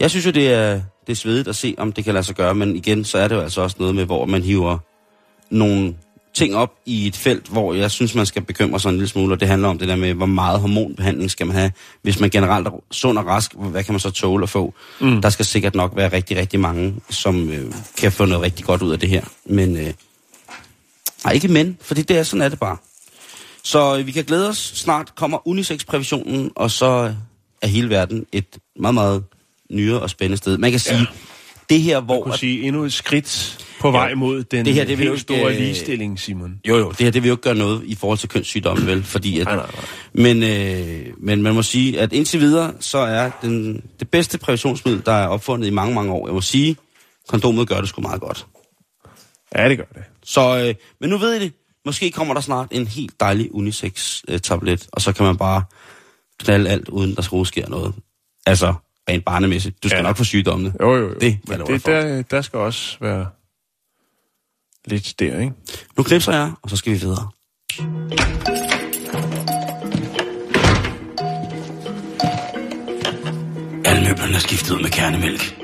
Jeg 0.00 0.10
synes 0.10 0.26
jo, 0.26 0.30
det 0.30 0.52
er, 0.52 0.80
det 1.06 1.12
er 1.12 1.16
svedigt 1.16 1.48
at 1.48 1.56
se, 1.56 1.74
om 1.78 1.92
det 1.92 2.04
kan 2.04 2.14
lade 2.14 2.24
sig 2.24 2.36
gøre, 2.36 2.54
men 2.54 2.76
igen, 2.76 3.04
så 3.04 3.18
er 3.18 3.28
det 3.28 3.34
jo 3.34 3.40
altså 3.40 3.60
også 3.60 3.76
noget 3.78 3.94
med, 3.94 4.04
hvor 4.04 4.26
man 4.26 4.42
hiver 4.42 4.78
nogle 5.50 5.94
ting 6.34 6.56
op 6.56 6.74
i 6.86 7.06
et 7.06 7.16
felt, 7.16 7.46
hvor 7.48 7.74
jeg 7.74 7.90
synes, 7.90 8.14
man 8.14 8.26
skal 8.26 8.42
bekymre 8.42 8.80
sig 8.80 8.88
en 8.88 8.94
lille 8.94 9.08
smule, 9.08 9.34
og 9.34 9.40
det 9.40 9.48
handler 9.48 9.68
om 9.68 9.78
det 9.78 9.88
der 9.88 9.96
med, 9.96 10.14
hvor 10.14 10.26
meget 10.26 10.60
hormonbehandling 10.60 11.30
skal 11.30 11.46
man 11.46 11.56
have. 11.56 11.72
Hvis 12.02 12.20
man 12.20 12.30
generelt 12.30 12.66
er 12.66 12.70
sund 12.90 13.18
og 13.18 13.26
rask, 13.26 13.54
hvad 13.54 13.84
kan 13.84 13.94
man 13.94 14.00
så 14.00 14.10
tåle 14.10 14.42
at 14.42 14.48
få? 14.48 14.74
Mm. 15.00 15.22
Der 15.22 15.30
skal 15.30 15.44
sikkert 15.44 15.74
nok 15.74 15.96
være 15.96 16.12
rigtig, 16.12 16.36
rigtig 16.36 16.60
mange, 16.60 16.94
som 17.10 17.50
øh, 17.50 17.72
kan 17.98 18.12
få 18.12 18.24
noget 18.24 18.44
rigtig 18.44 18.64
godt 18.64 18.82
ud 18.82 18.92
af 18.92 18.98
det 18.98 19.08
her. 19.08 19.24
Men, 19.44 19.76
øh, 19.76 19.92
nej, 21.24 21.32
ikke 21.32 21.48
men, 21.48 21.78
fordi 21.80 22.02
det 22.02 22.18
er 22.18 22.22
sådan 22.22 22.42
er 22.42 22.48
det 22.48 22.58
bare. 22.58 22.76
Så 23.62 23.98
øh, 23.98 24.06
vi 24.06 24.12
kan 24.12 24.24
glæde 24.24 24.48
os. 24.48 24.72
Snart 24.74 25.14
kommer 25.14 25.48
unisex-prævisionen, 25.48 26.50
og 26.56 26.70
så 26.70 27.14
er 27.62 27.66
hele 27.66 27.90
verden 27.90 28.26
et 28.32 28.58
meget, 28.76 28.94
meget 28.94 29.24
nyere 29.70 30.00
og 30.00 30.10
spændende 30.10 30.36
sted. 30.36 30.58
Man 30.58 30.70
kan 30.70 30.80
sige, 30.80 30.98
ja. 30.98 31.04
det 31.70 31.82
her, 31.82 32.00
hvor... 32.00 32.14
Man 32.14 32.22
kunne 32.22 32.38
sige 32.38 32.62
endnu 32.62 32.84
et 32.84 32.92
skridt 32.92 33.58
på 33.80 33.90
vej 33.90 34.14
mod 34.14 34.44
den 34.44 34.64
Det 34.66 34.74
her, 34.74 34.84
det 34.84 34.98
vil 34.98 35.08
helt 35.08 35.20
store 35.20 35.50
øh, 35.52 35.58
ligestilling, 35.58 36.20
Simon. 36.20 36.60
Jo, 36.68 36.76
jo, 36.76 36.90
det 36.90 37.00
her 37.00 37.10
det 37.10 37.22
vil 37.22 37.28
jo 37.28 37.34
ikke 37.34 37.42
gøre 37.42 37.54
noget 37.54 37.82
i 37.84 37.94
forhold 37.94 38.18
til 38.18 38.28
kønssygdomme, 38.28 38.86
vel? 38.86 39.02
Fordi 39.02 39.40
at, 39.40 39.46
Nej, 39.46 39.56
nej, 39.56 39.66
nej. 39.74 39.84
Men, 40.34 40.42
øh, 40.42 41.06
men 41.18 41.42
man 41.42 41.54
må 41.54 41.62
sige, 41.62 42.00
at 42.00 42.12
indtil 42.12 42.40
videre, 42.40 42.72
så 42.80 42.98
er 42.98 43.30
den, 43.42 43.82
det 44.00 44.08
bedste 44.10 44.38
præventionsmiddel, 44.38 45.02
der 45.06 45.12
er 45.12 45.26
opfundet 45.28 45.66
i 45.68 45.70
mange, 45.70 45.94
mange 45.94 46.12
år. 46.12 46.26
Jeg 46.26 46.34
må 46.34 46.40
sige, 46.40 46.76
kondomet 47.28 47.68
gør 47.68 47.80
det 47.80 47.88
sgu 47.88 48.00
meget 48.00 48.20
godt. 48.20 48.46
Ja, 49.56 49.68
det 49.68 49.76
gør 49.78 49.84
det. 49.94 50.02
Så, 50.24 50.58
øh, 50.58 50.74
men 51.00 51.10
nu 51.10 51.18
ved 51.18 51.34
I 51.34 51.44
det. 51.44 51.52
Måske 51.86 52.10
kommer 52.10 52.34
der 52.34 52.40
snart 52.40 52.68
en 52.70 52.86
helt 52.86 53.20
dejlig 53.20 53.54
unisex-tablet, 53.54 54.86
og 54.92 55.00
så 55.00 55.12
kan 55.12 55.26
man 55.26 55.36
bare 55.36 55.62
knalde 56.40 56.70
alt, 56.70 56.88
uden 56.88 57.14
der 57.16 57.22
skal 57.22 57.46
sker 57.46 57.68
noget. 57.68 57.94
Altså, 58.46 58.74
rent 59.10 59.24
barnemæssigt. 59.24 59.82
Du 59.82 59.88
skal 59.88 59.96
Ja. 59.98 60.02
nok 60.02 60.16
få 60.16 60.24
sygdommene. 60.24 60.72
Jo, 60.80 60.96
jo, 60.96 61.08
jo. 61.08 61.14
Det, 61.20 61.38
Men 61.48 61.58
det, 61.58 61.66
det, 61.66 61.74
det 61.74 61.86
der, 61.86 62.22
der 62.22 62.42
skal 62.42 62.58
også 62.58 62.96
være 63.00 63.26
lidt 64.86 65.14
der, 65.18 65.38
ikke? 65.38 65.52
Nu 65.96 66.02
knipser 66.02 66.32
jeg, 66.32 66.52
og 66.62 66.70
så 66.70 66.76
skal 66.76 66.92
vi 66.92 66.98
videre. 66.98 67.30
Alle 73.84 74.08
møblerne 74.08 74.34
er 74.34 74.38
skiftet 74.38 74.74
ud 74.74 74.82
med 74.82 74.90
kernemælk. 74.90 75.56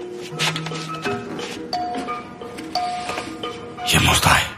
Hjemme 3.90 4.08
hos 4.08 4.20
dig. 4.20 4.55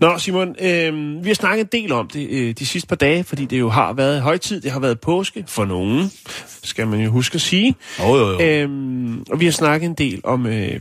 Nå, 0.00 0.18
Simon, 0.18 0.56
øh, 0.60 1.24
vi 1.24 1.28
har 1.28 1.34
snakket 1.34 1.64
en 1.64 1.82
del 1.82 1.92
om 1.92 2.08
det 2.08 2.28
øh, 2.30 2.54
de 2.58 2.66
sidste 2.66 2.88
par 2.88 2.96
dage, 2.96 3.24
fordi 3.24 3.44
det 3.44 3.58
jo 3.58 3.68
har 3.68 3.92
været 3.92 4.22
højtid, 4.22 4.60
det 4.60 4.70
har 4.70 4.80
været 4.80 5.00
påske 5.00 5.44
for 5.46 5.64
nogen, 5.64 6.12
skal 6.62 6.86
man 6.86 7.00
jo 7.00 7.10
huske 7.10 7.34
at 7.34 7.40
sige. 7.40 7.74
Jo, 7.98 8.16
jo, 8.16 8.30
jo. 8.30 8.40
Øhm, 8.40 9.24
og 9.30 9.40
vi 9.40 9.44
har 9.44 9.52
snakket 9.52 9.86
en 9.86 9.94
del 9.94 10.20
om 10.24 10.46
øh, 10.46 10.80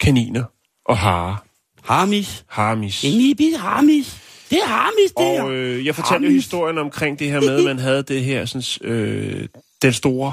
kaniner 0.00 0.44
og 0.84 0.98
hare. 0.98 1.36
Harmis. 1.84 2.44
Harmis. 2.48 3.04
Inibi 3.04 3.52
harmis. 3.58 4.16
Det 4.50 4.58
er 4.58 4.66
harmis, 4.66 5.12
det 5.18 5.26
her. 5.26 5.42
Og 5.42 5.52
øh, 5.52 5.86
jeg 5.86 5.94
fortalte 5.94 6.24
jo 6.24 6.28
Harmis. 6.28 6.44
historien 6.44 6.78
omkring 6.78 7.18
det 7.18 7.30
her 7.30 7.40
med, 7.40 7.58
at 7.58 7.64
man 7.64 7.78
havde 7.78 8.02
det 8.02 8.24
her, 8.24 8.44
sådan, 8.44 8.90
øh, 8.90 9.48
den 9.82 9.92
store 9.92 10.32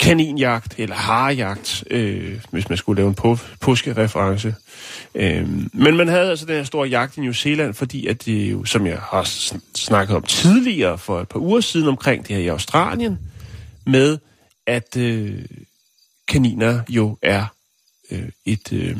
kaninjagt, 0.00 0.74
eller 0.78 0.94
harejagt, 0.96 1.84
øh, 1.90 2.40
hvis 2.50 2.68
man 2.68 2.78
skulle 2.78 2.96
lave 3.00 3.08
en 3.08 3.14
på, 3.14 3.38
påskereference. 3.60 4.54
Øh, 5.14 5.48
men 5.72 5.96
man 5.96 6.08
havde 6.08 6.30
altså 6.30 6.46
den 6.46 6.54
her 6.56 6.64
store 6.64 6.88
jagt 6.88 7.16
i 7.16 7.20
New 7.20 7.32
Zealand, 7.32 7.74
fordi 7.74 8.06
at 8.06 8.24
det 8.24 8.50
jo, 8.50 8.64
som 8.64 8.86
jeg 8.86 8.98
har 8.98 9.22
sn- 9.22 9.60
snakket 9.74 10.16
om 10.16 10.22
tidligere 10.22 10.98
for 10.98 11.20
et 11.20 11.28
par 11.28 11.38
uger 11.40 11.60
siden 11.60 11.88
omkring 11.88 12.28
det 12.28 12.36
her 12.36 12.42
i 12.42 12.48
Australien, 12.48 13.18
med 13.86 14.18
at 14.66 14.96
øh, 14.96 15.34
kaniner 16.28 16.80
jo 16.88 17.18
er 17.22 17.44
øh, 18.10 18.28
et, 18.44 18.72
øh, 18.72 18.96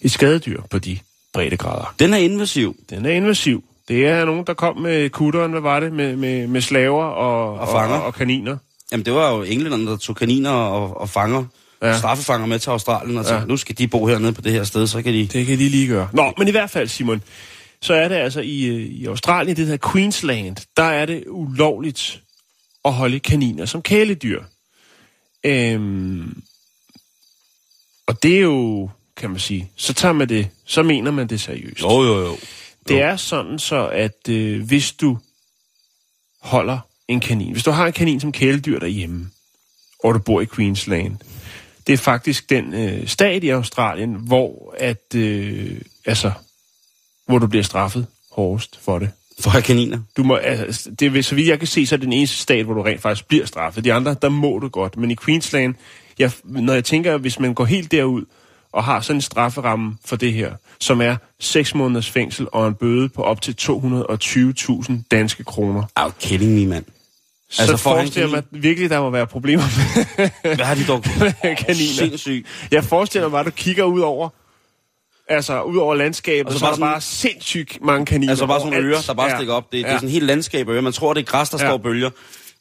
et 0.00 0.10
skadedyr 0.12 0.62
på 0.70 0.78
de 0.78 0.98
breddegrader. 1.32 1.94
Den 1.98 2.12
er 2.14 2.18
invasiv. 2.18 2.76
Den 2.90 3.06
er 3.06 3.10
invasiv. 3.10 3.64
Det 3.88 4.06
er 4.06 4.24
nogen, 4.24 4.46
der 4.46 4.54
kom 4.54 4.76
med 4.76 5.10
kutteren, 5.10 5.50
hvad 5.50 5.60
var 5.60 5.80
det, 5.80 5.92
med, 5.92 6.16
med, 6.16 6.46
med 6.46 6.60
slaver 6.60 7.04
og, 7.04 7.54
Og 7.58 7.68
fanger. 7.68 7.96
og, 7.96 8.04
og 8.04 8.14
kaniner. 8.14 8.56
Jamen, 8.92 9.04
det 9.06 9.12
var 9.12 9.30
jo 9.30 9.42
englænderne, 9.42 9.86
der 9.86 9.96
tog 9.96 10.16
kaniner 10.16 10.50
og, 10.50 10.96
og 11.00 11.10
fanger, 11.10 11.44
Ja. 11.82 11.98
straffefanger 11.98 12.46
med 12.46 12.58
til 12.58 12.70
Australien, 12.70 13.18
og 13.18 13.24
så 13.24 13.34
Ja. 13.34 13.44
nu 13.44 13.56
skal 13.56 13.78
de 13.78 13.88
bo 13.88 14.06
hernede 14.06 14.32
på 14.32 14.40
det 14.40 14.52
her 14.52 14.64
sted, 14.64 14.86
så 14.86 15.02
kan 15.02 15.12
de... 15.14 15.26
Det 15.26 15.46
kan 15.46 15.58
de 15.58 15.68
lige 15.68 15.88
gøre. 15.88 16.08
Nå, 16.12 16.32
men 16.38 16.48
i 16.48 16.50
hvert 16.50 16.70
fald, 16.70 16.88
Simon, 16.88 17.22
så 17.82 17.94
er 17.94 18.08
det 18.08 18.14
altså 18.14 18.40
i, 18.40 18.64
øh, 18.64 18.80
i 18.80 19.06
Australien, 19.06 19.56
det 19.56 19.66
hedder 19.66 19.90
Queensland, 19.92 20.56
der 20.76 20.82
er 20.82 21.06
det 21.06 21.24
ulovligt 21.28 22.22
at 22.84 22.92
holde 22.92 23.20
kaniner 23.20 23.66
som 23.66 23.82
kæledyr. 23.82 24.42
Øhm, 25.44 26.42
og 28.06 28.22
det 28.22 28.36
er 28.36 28.40
jo, 28.40 28.90
kan 29.16 29.30
man 29.30 29.40
sige, 29.40 29.70
så 29.76 29.92
tager 29.92 30.12
man 30.12 30.28
det, 30.28 30.48
så 30.64 30.82
mener 30.82 31.10
man 31.10 31.26
det 31.28 31.40
seriøst. 31.40 31.80
Jo, 31.82 32.02
jo, 32.02 32.20
jo. 32.20 32.36
Det 32.88 33.00
er 33.02 33.16
sådan 33.16 33.58
så, 33.58 33.88
at 33.88 34.28
øh, 34.28 34.62
hvis 34.66 34.92
du 34.92 35.18
holder 36.40 36.78
en 37.08 37.20
kanin, 37.20 37.52
hvis 37.52 37.64
du 37.64 37.70
har 37.70 37.86
en 37.86 37.92
kanin 37.92 38.20
som 38.20 38.32
kæledyr 38.32 38.78
derhjemme, 38.78 39.30
og 40.04 40.14
du 40.14 40.18
bor 40.18 40.40
i 40.40 40.46
Queensland, 40.54 41.16
det 41.86 41.92
er 41.92 41.96
faktisk 41.96 42.50
den 42.50 42.74
øh, 42.74 43.06
stat 43.06 43.44
i 43.44 43.48
Australien, 43.48 44.14
hvor 44.14 44.74
at, 44.78 45.14
øh, 45.14 45.80
altså, 46.06 46.32
hvor 47.26 47.38
du 47.38 47.46
bliver 47.46 47.62
straffet 47.62 48.06
hårdest 48.30 48.80
for 48.82 48.98
det. 48.98 49.10
For 49.40 49.56
at 49.56 49.64
kaniner. 49.64 49.98
Du 50.16 50.24
må, 50.24 50.34
altså, 50.34 50.90
det 50.90 51.16
er, 51.16 51.22
så 51.22 51.34
vidt 51.34 51.48
jeg 51.48 51.58
kan 51.58 51.68
se, 51.68 51.86
så 51.86 51.94
er 51.94 51.96
det 51.96 52.04
den 52.04 52.12
eneste 52.12 52.36
stat, 52.36 52.64
hvor 52.64 52.74
du 52.74 52.82
rent 52.82 53.00
faktisk 53.00 53.28
bliver 53.28 53.46
straffet. 53.46 53.84
De 53.84 53.92
andre, 53.92 54.16
der 54.22 54.28
må 54.28 54.58
du 54.58 54.68
godt. 54.68 54.96
Men 54.96 55.10
i 55.10 55.16
Queensland, 55.24 55.74
jeg, 56.18 56.32
når 56.44 56.72
jeg 56.72 56.84
tænker, 56.84 57.16
hvis 57.16 57.40
man 57.40 57.54
går 57.54 57.64
helt 57.64 57.90
derud 57.90 58.24
og 58.74 58.84
har 58.84 59.00
sådan 59.00 59.16
en 59.16 59.20
strafferamme 59.20 59.96
for 60.04 60.16
det 60.16 60.32
her, 60.32 60.52
som 60.80 61.00
er 61.00 61.16
6 61.40 61.74
måneders 61.74 62.10
fængsel 62.10 62.46
og 62.52 62.68
en 62.68 62.74
bøde 62.74 63.08
på 63.08 63.22
op 63.22 63.40
til 63.42 63.56
220.000 63.60 64.92
danske 65.10 65.44
kroner. 65.44 65.82
Are 65.96 66.06
you 66.08 66.12
kidding 66.20 66.54
me, 66.54 66.66
mand? 66.66 66.84
Så 67.50 67.62
Altså, 67.62 67.72
altså, 67.72 67.82
forestiller 67.82 68.28
kanin- 68.28 68.32
mig 68.52 68.62
virkelig, 68.62 68.90
der 68.90 69.00
må 69.00 69.10
være 69.10 69.26
problemer 69.26 69.62
med 70.16 70.30
Hvad 70.56 70.64
har 70.66 70.74
de 70.74 70.84
dog? 70.86 71.02
kaniner. 71.66 71.94
Sindssygt. 71.98 72.46
Jeg 72.70 72.84
forestiller 72.84 73.28
mig, 73.28 73.40
at 73.40 73.46
du 73.46 73.50
kigger 73.50 73.84
ud 73.84 74.00
over, 74.00 74.28
altså 75.28 75.62
ud 75.62 75.76
over 75.76 75.94
landskabet, 75.94 76.46
Og 76.46 76.46
og 76.46 76.52
så 76.52 76.58
så, 76.58 76.64
bare 76.64 76.72
er 76.72 76.76
der 76.76 76.84
bare 76.92 77.00
sindssygt 77.00 77.78
mange 77.82 78.06
kaniner. 78.06 78.32
Altså 78.32 78.46
bare 78.46 78.60
sådan 78.60 78.72
nogle 78.72 78.88
ører, 78.88 79.00
der 79.06 79.14
bare 79.14 79.30
Ja. 79.30 79.36
stikker 79.36 79.54
op. 79.54 79.72
Det, 79.72 79.78
ja. 79.78 79.82
det 79.82 79.90
er 79.92 79.96
sådan 79.96 80.08
en 80.08 80.12
helt 80.12 80.24
landskab 80.24 80.68
af 80.68 80.72
ører. 80.72 80.80
Man 80.82 80.92
tror, 80.92 81.14
det 81.14 81.20
er 81.20 81.24
græs, 81.24 81.50
der 81.50 81.58
Ja. 81.60 81.68
står 81.70 81.76
bølger. 81.76 82.10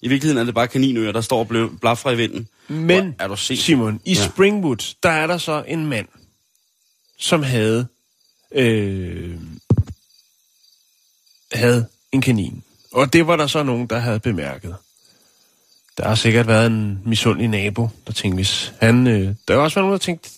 I 0.04 0.08
virkeligheden 0.08 0.38
er 0.42 0.44
det 0.46 0.56
bare 0.56 0.68
kaninører, 0.68 1.12
der 1.12 1.22
står 1.22 1.40
og 1.40 1.70
blafrer 1.82 2.12
i 2.12 2.16
vinden. 2.16 2.48
Men, 2.68 3.04
Hvor 3.04 3.14
er 3.20 3.28
du 3.28 3.36
sindssyg. 3.36 3.66
Simon, 3.66 4.02
i 4.06 4.14
Ja. 4.14 4.26
Springwood, 4.26 4.96
der 5.04 5.10
er 5.10 5.28
der 5.28 5.38
så 5.38 5.64
en 5.68 5.86
mand, 5.86 6.08
som 7.20 7.44
havde, 7.44 7.88
øh, 8.52 9.36
havde 11.52 11.86
en 12.12 12.22
kanin. 12.22 12.64
Og 12.92 13.14
det 13.14 13.28
var 13.28 13.36
der 13.36 13.48
så 13.48 13.64
nogen, 13.64 13.88
der 13.88 14.00
havde 14.00 14.20
bemærket. 14.20 14.76
Der 15.98 16.08
har 16.08 16.16
sikkert 16.16 16.48
været 16.48 16.68
en 16.68 17.00
misundelig 17.06 17.50
nabo, 17.50 17.90
der 18.08 18.14
tænkte, 18.14 18.36
hvis 18.36 18.74
han... 18.82 19.08
Øh, 19.08 19.36
der 19.48 19.54
har 19.54 19.62
også 19.62 19.76
været 19.76 19.86
nogen, 19.86 19.92
der 19.92 19.98
tænkte, 19.98 20.30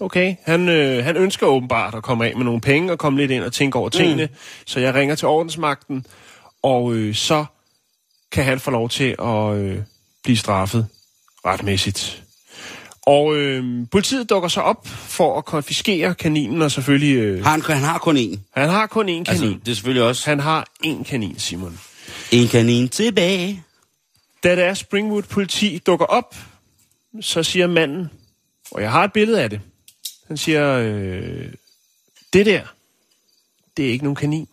okay, 0.00 0.34
han, 0.42 0.68
øh, 0.68 1.04
han 1.04 1.16
ønsker 1.16 1.46
åbenbart 1.46 1.94
at 1.94 2.02
komme 2.02 2.26
af 2.26 2.36
med 2.36 2.44
nogle 2.44 2.60
penge 2.60 2.92
og 2.92 2.98
komme 2.98 3.18
lidt 3.18 3.30
ind 3.30 3.44
og 3.44 3.52
tænke 3.52 3.78
over 3.78 3.88
tingene. 3.88 4.24
Mm. 4.26 4.36
Så 4.66 4.80
jeg 4.80 4.94
ringer 4.94 5.14
til 5.14 5.28
ordensmagten, 5.28 6.06
og 6.62 6.94
øh, 6.94 7.14
så 7.14 7.44
kan 8.36 8.44
han 8.44 8.60
få 8.60 8.70
lov 8.70 8.88
til 8.88 9.14
at 9.18 9.54
øh, 9.56 9.82
blive 10.24 10.36
straffet 10.36 10.86
retmæssigt. 11.46 12.22
Og 13.02 13.36
øh, 13.36 13.86
politiet 13.90 14.30
dukker 14.30 14.48
så 14.48 14.60
op 14.60 14.86
for 14.88 15.38
at 15.38 15.44
konfiskere 15.44 16.14
kaninen, 16.14 16.62
og 16.62 16.70
selvfølgelig... 16.70 17.16
Øh, 17.16 17.44
Han, 17.44 17.62
han 17.62 17.76
har 17.82 17.98
kun 17.98 18.16
én. 18.16 18.38
han 18.56 18.68
har 18.70 18.86
kun 18.86 19.04
én 19.04 19.08
kanin. 19.08 19.26
Altså, 19.28 19.44
det 19.64 19.70
er 19.70 19.74
selvfølgelig 19.74 20.02
også 20.02 20.30
Han 20.30 20.40
har 20.40 20.66
én 20.86 21.04
kanin, 21.04 21.38
Simon. 21.38 21.78
en 22.32 22.48
kanin 22.48 22.88
tilbage. 22.88 23.62
Da 24.42 24.56
det 24.56 24.64
er 24.64 24.74
Springwood 24.74 25.22
politi 25.22 25.78
dukker 25.86 26.06
op, 26.06 26.36
så 27.20 27.42
siger 27.42 27.66
manden, 27.66 28.10
og 28.70 28.82
jeg 28.82 28.90
har 28.90 29.04
et 29.04 29.12
billede 29.12 29.42
af 29.42 29.50
det, 29.50 29.60
han 30.28 30.36
siger, 30.36 30.78
øh, 30.78 31.52
det 32.32 32.46
der, 32.46 32.62
det 33.76 33.86
er 33.86 33.90
ikke 33.90 34.04
nogen 34.04 34.16
kanin. 34.16 34.48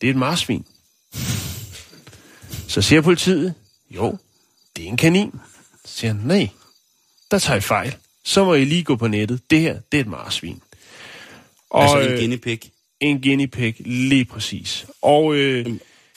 Det 0.00 0.06
er 0.06 0.10
et 0.10 0.16
marsvin. 0.16 0.64
Så 2.68 2.82
siger 2.82 3.00
politiet, 3.00 3.54
jo, 3.90 4.18
det 4.76 4.84
er 4.84 4.88
en 4.88 4.96
kanin. 4.96 5.40
Så 5.84 5.94
siger 5.94 6.12
han, 6.12 6.22
nej, 6.24 6.48
der 7.30 7.38
tager 7.38 7.58
I 7.58 7.60
fejl. 7.60 7.96
Så 8.24 8.44
må 8.44 8.54
I 8.54 8.64
lige 8.64 8.84
gå 8.84 8.96
på 8.96 9.08
nettet. 9.08 9.40
Det 9.50 9.60
her, 9.60 9.78
det 9.92 9.98
er 9.98 10.00
et 10.00 10.06
marsvin. 10.06 10.62
Og, 11.70 11.82
altså 11.82 11.98
en 11.98 12.12
øh, 12.12 12.18
guinea 12.18 12.36
pig. 12.36 12.60
en 13.00 13.22
guinea 13.22 13.46
pig, 13.46 13.74
lige 13.78 14.24
præcis. 14.24 14.86
Og 15.02 15.34
øh, 15.34 15.66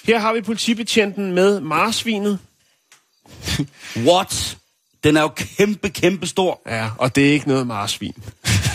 her 0.04 0.20
har 0.20 0.34
vi 0.34 0.42
politibetjenten 0.42 1.32
med 1.32 1.60
marsvinet. 1.60 2.40
What? 4.08 4.58
Den 5.04 5.18
er 5.18 5.22
jo 5.22 5.28
kæmpe, 5.28 5.90
kæmpe 5.90 6.28
stor. 6.28 6.62
Ja, 6.68 6.90
og 6.98 7.16
det 7.16 7.30
er 7.30 7.34
ikke 7.34 7.48
noget 7.48 7.68
marsvin. 7.68 8.16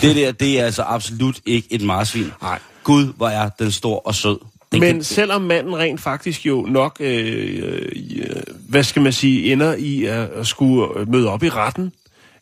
Det 0.01 0.15
der, 0.15 0.31
det 0.31 0.59
er 0.59 0.65
altså 0.65 0.83
absolut 0.83 1.39
ikke 1.45 1.67
et 1.71 1.81
marsvin. 1.81 2.31
Nej. 2.41 2.59
Gud, 2.83 3.13
hvor 3.13 3.29
er 3.29 3.49
den 3.49 3.71
stor 3.71 3.99
og 3.99 4.15
sød. 4.15 4.39
Den 4.71 4.79
Men 4.79 4.93
kan, 4.93 5.03
selvom 5.03 5.41
manden 5.41 5.77
rent 5.77 6.01
faktisk 6.01 6.45
jo 6.45 6.61
nok, 6.69 6.97
øh, 6.99 7.91
øh, 8.15 8.41
hvad 8.69 8.83
skal 8.83 9.01
man 9.01 9.13
sige, 9.13 9.51
ender 9.53 9.75
i 9.75 10.05
at, 10.05 10.19
at 10.29 10.47
skulle 10.47 11.05
møde 11.05 11.29
op 11.29 11.43
i 11.43 11.49
retten, 11.49 11.91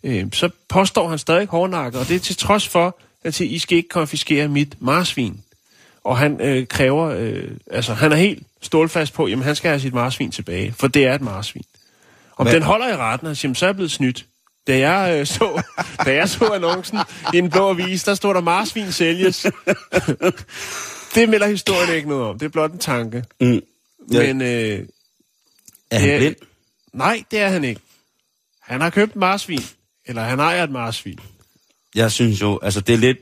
øh, 0.03 0.26
så 0.34 0.49
påstår 0.69 1.09
han 1.09 1.17
stadig 1.19 1.47
hårdnakket, 1.47 1.99
og 2.01 2.07
det 2.07 2.15
er 2.15 2.19
til 2.19 2.38
trods 2.38 2.67
for, 2.67 2.99
at 3.23 3.39
I 3.39 3.59
skal 3.59 3.78
ikke 3.78 3.89
konfiskere 3.89 4.47
mit 4.47 4.76
marsvin. 4.82 5.39
Og 6.03 6.17
han 6.17 6.41
øh, 6.41 6.67
kræver, 6.67 7.05
øh, 7.09 7.43
altså 7.71 7.93
han 7.93 8.11
er 8.11 8.15
helt 8.15 8.43
stålfast 8.61 9.13
på, 9.13 9.28
jamen 9.28 9.45
han 9.45 9.55
skal 9.55 9.69
have 9.69 9.80
sit 9.80 9.93
marsvin 9.93 10.32
tilbage, 10.32 10.73
for 10.80 10.88
det 10.88 11.05
er 11.05 11.13
et 11.15 11.21
marsvin. 11.21 11.63
Om 12.38 12.45
Hvad- 12.45 12.53
den 12.53 12.63
holder 12.63 12.89
i 12.89 12.95
retten, 12.95 13.28
og 13.28 13.38
siger, 13.38 13.47
"Jamen, 13.49 13.55
så 13.55 13.65
er 13.65 13.69
jeg 13.69 13.76
blevet 13.76 13.91
snydt. 13.91 14.26
Da 14.67 14.78
jeg, 14.89 15.19
øh, 15.19 15.26
så, 15.28 15.61
da 16.05 16.13
jeg 16.15 16.30
så 16.30 16.45
annoncen 16.45 16.97
i 17.34 17.38
en 17.38 17.49
blå 17.49 17.69
avis, 17.69 18.03
der 18.03 18.13
stod 18.15 18.34
der 18.34 18.41
marsvin 18.41 18.91
sælges. 18.91 19.45
det 21.16 21.30
melder 21.30 21.47
historien 21.47 21.93
ikke 21.95 22.09
noget 22.09 22.24
om. 22.24 22.39
Det 22.39 22.45
er 22.45 22.49
blot 22.49 22.72
en 22.72 22.80
tanke. 22.80 23.24
Mm. 23.41 23.61
Ja. 24.11 24.34
Men 24.34 24.41
øh, 24.41 24.88
er 25.91 25.99
han 25.99 26.09
det- 26.09 26.20
blind? 26.20 26.36
nej, 26.93 27.24
det 27.32 27.39
er 27.39 27.49
han 27.49 27.63
ikke. 27.63 27.82
Han 28.61 28.82
har 28.82 28.89
købt 28.89 29.16
marsvin. 29.16 29.59
Eller 30.05 30.22
han 30.24 30.39
ejer 30.39 30.63
et 30.63 30.72
marsvin. 30.72 31.20
Jeg 31.95 32.11
synes 32.11 32.41
jo, 32.41 32.59
altså 32.63 32.82
det 32.82 32.93
er 32.93 32.97
lidt, 32.97 33.18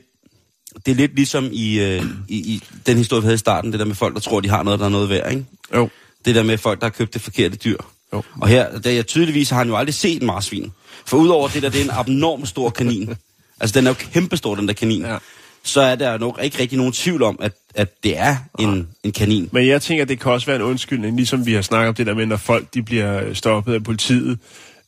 det 0.86 0.92
er 0.92 0.96
lidt 0.96 1.14
ligesom 1.14 1.48
i, 1.52 1.80
øh, 1.80 2.04
i, 2.28 2.36
i 2.36 2.62
den 2.86 2.96
historie, 2.96 3.22
vi 3.22 3.24
havde 3.26 3.34
i 3.34 3.38
starten, 3.38 3.72
det 3.72 3.80
der 3.80 3.86
med 3.86 3.94
folk, 3.94 4.14
der 4.14 4.20
tror, 4.20 4.40
de 4.40 4.48
har 4.48 4.62
noget, 4.62 4.80
der 4.80 4.86
er 4.86 4.90
noget 4.90 5.08
værd, 5.08 5.30
ikke? 5.32 5.44
Jo. 5.74 5.88
Det 6.24 6.34
der 6.34 6.42
med 6.42 6.58
folk, 6.58 6.80
der 6.80 6.86
har 6.86 6.90
købt 6.90 7.14
det 7.14 7.22
forkerte 7.22 7.56
dyr. 7.56 7.76
Jo. 8.12 8.22
Og 8.40 8.48
her, 8.48 8.78
der 8.78 8.90
jeg 8.90 9.06
tydeligvis 9.06 9.50
har 9.50 9.58
han 9.58 9.68
jo 9.68 9.76
aldrig 9.76 9.94
set 9.94 10.20
en 10.20 10.26
marsvin. 10.26 10.72
For 11.06 11.16
udover 11.16 11.48
det 11.48 11.62
der, 11.62 11.68
det 11.68 11.80
er 11.80 11.84
en 11.84 11.90
abnorm 11.90 12.46
stor 12.46 12.70
kanin. 12.70 13.14
altså 13.60 13.78
den 13.80 13.86
er 13.86 13.90
jo 13.90 13.94
kæmpestor, 13.94 14.54
den 14.54 14.68
der 14.68 14.74
kanin. 14.74 15.02
Ja. 15.02 15.18
Så 15.64 15.80
er 15.80 15.94
der 15.94 16.18
nok 16.18 16.38
ikke 16.42 16.58
rigtig 16.58 16.78
nogen 16.78 16.92
tvivl 16.92 17.22
om, 17.22 17.38
at, 17.42 17.52
at 17.74 17.88
det 18.04 18.18
er 18.18 18.36
en, 18.58 18.88
en 19.04 19.12
kanin. 19.12 19.48
Men 19.52 19.66
jeg 19.66 19.82
tænker, 19.82 20.04
det 20.04 20.20
kan 20.20 20.32
også 20.32 20.46
være 20.46 20.56
en 20.56 20.62
undskyldning, 20.62 21.16
ligesom 21.16 21.46
vi 21.46 21.52
har 21.54 21.62
snakket 21.62 21.88
om 21.88 21.94
det 21.94 22.06
der 22.06 22.14
med, 22.14 22.26
når 22.26 22.36
folk 22.36 22.66
de 22.74 22.82
bliver 22.82 23.34
stoppet 23.34 23.74
af 23.74 23.84
politiet, 23.84 24.38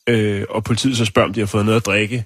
øh, 0.07 0.43
og 0.49 0.63
politiet 0.63 0.97
så 0.97 1.05
spørger, 1.05 1.27
om 1.27 1.33
de 1.33 1.39
har 1.39 1.47
fået 1.47 1.65
noget 1.65 1.75
at 1.79 1.85
drikke. 1.85 2.25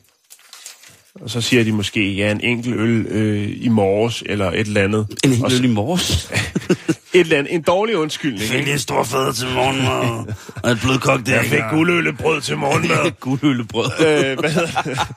Og 1.22 1.30
så 1.30 1.42
siger 1.42 1.64
de 1.64 1.72
måske, 1.72 2.12
ja, 2.14 2.32
en 2.32 2.42
enkelt 2.42 2.76
øl 2.76 3.06
øh, 3.10 3.50
i 3.62 3.68
morges, 3.68 4.24
eller 4.26 4.52
et 4.52 4.60
eller 4.60 4.84
andet. 4.84 5.08
En 5.24 5.38
så- 5.50 5.56
øl 5.58 5.64
i 5.66 5.68
morges. 5.68 6.32
Et 7.14 7.20
eller 7.20 7.38
andet. 7.38 7.54
En 7.54 7.62
dårlig 7.62 7.98
undskyldning, 7.98 8.54
ikke? 8.54 8.72
en 8.72 8.80
stor 8.80 9.04
fad 9.04 9.34
til 9.34 9.48
morgenmad. 9.56 10.34
og 10.64 10.72
et 10.72 10.80
blødkogt 10.84 11.28
Jeg 11.30 11.46
fik 11.46 11.60
guldøllebrød 11.72 12.42
til 12.42 12.58
morgenmad. 12.58 13.12
Guldøllebrød. 13.20 13.86
øh, 14.00 14.40
hvad 14.40 14.50
hedder 14.52 15.14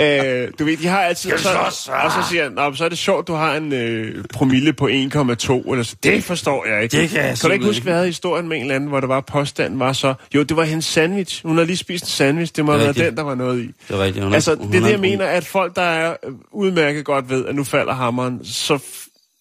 øh, 0.04 0.48
Du 0.58 0.64
ved, 0.64 0.76
de 0.76 0.86
har 0.86 1.00
altid... 1.00 1.32
Og 1.32 1.38
så, 1.38 1.48
og 1.92 2.12
så 2.12 2.28
siger 2.30 2.42
han, 2.42 2.52
"Nå, 2.52 2.64
men 2.68 2.76
så 2.76 2.84
er 2.84 2.88
det 2.88 2.98
sjovt, 2.98 3.28
du 3.28 3.34
har 3.34 3.56
en 3.56 3.72
øh, 3.72 4.24
promille 4.34 4.72
på 4.72 4.84
1,2. 4.86 4.90
Eller 4.92 5.82
så. 5.82 5.96
Det 6.02 6.24
forstår 6.24 6.66
jeg 6.66 6.82
ikke. 6.82 6.96
Det 7.00 7.10
kan 7.10 7.18
jeg 7.24 7.38
kan 7.40 7.48
du 7.48 7.52
ikke 7.54 7.66
huske, 7.66 7.82
hvad 7.82 7.92
havde 7.92 8.06
historien 8.06 8.48
med 8.48 8.56
en 8.56 8.62
eller 8.62 8.74
anden, 8.74 8.88
hvor 8.88 9.00
der 9.00 9.06
var 9.06 9.20
påstanden 9.20 9.78
var 9.80 9.92
så... 9.92 10.14
Jo, 10.34 10.42
det 10.42 10.56
var 10.56 10.64
hendes 10.64 10.84
sandwich. 10.84 11.42
Hun 11.46 11.58
har 11.58 11.64
lige 11.64 11.76
spist 11.76 12.04
en 12.04 12.08
sandwich. 12.08 12.52
Det 12.56 12.64
må 12.64 12.72
have 12.72 12.84
været 12.84 12.96
den, 12.96 13.16
der 13.16 13.22
var 13.22 13.34
noget 13.34 13.60
i. 13.60 13.66
Det 13.88 13.94
er 13.96 13.98
rigtigt. 14.04 14.24
Hun 14.24 14.34
Altså, 14.34 14.54
det 14.54 14.60
er 14.64 14.70
det, 14.70 14.82
jeg 14.82 14.94
en- 14.94 15.00
mener, 15.00 15.24
at 15.26 15.44
folk, 15.46 15.76
der 15.76 15.82
er 15.82 16.16
øh, 16.26 16.32
udmærket 16.52 17.04
godt 17.04 17.30
ved, 17.30 17.46
at 17.46 17.54
nu 17.54 17.64
falder 17.64 17.94
hammeren, 17.94 18.44
så 18.44 18.78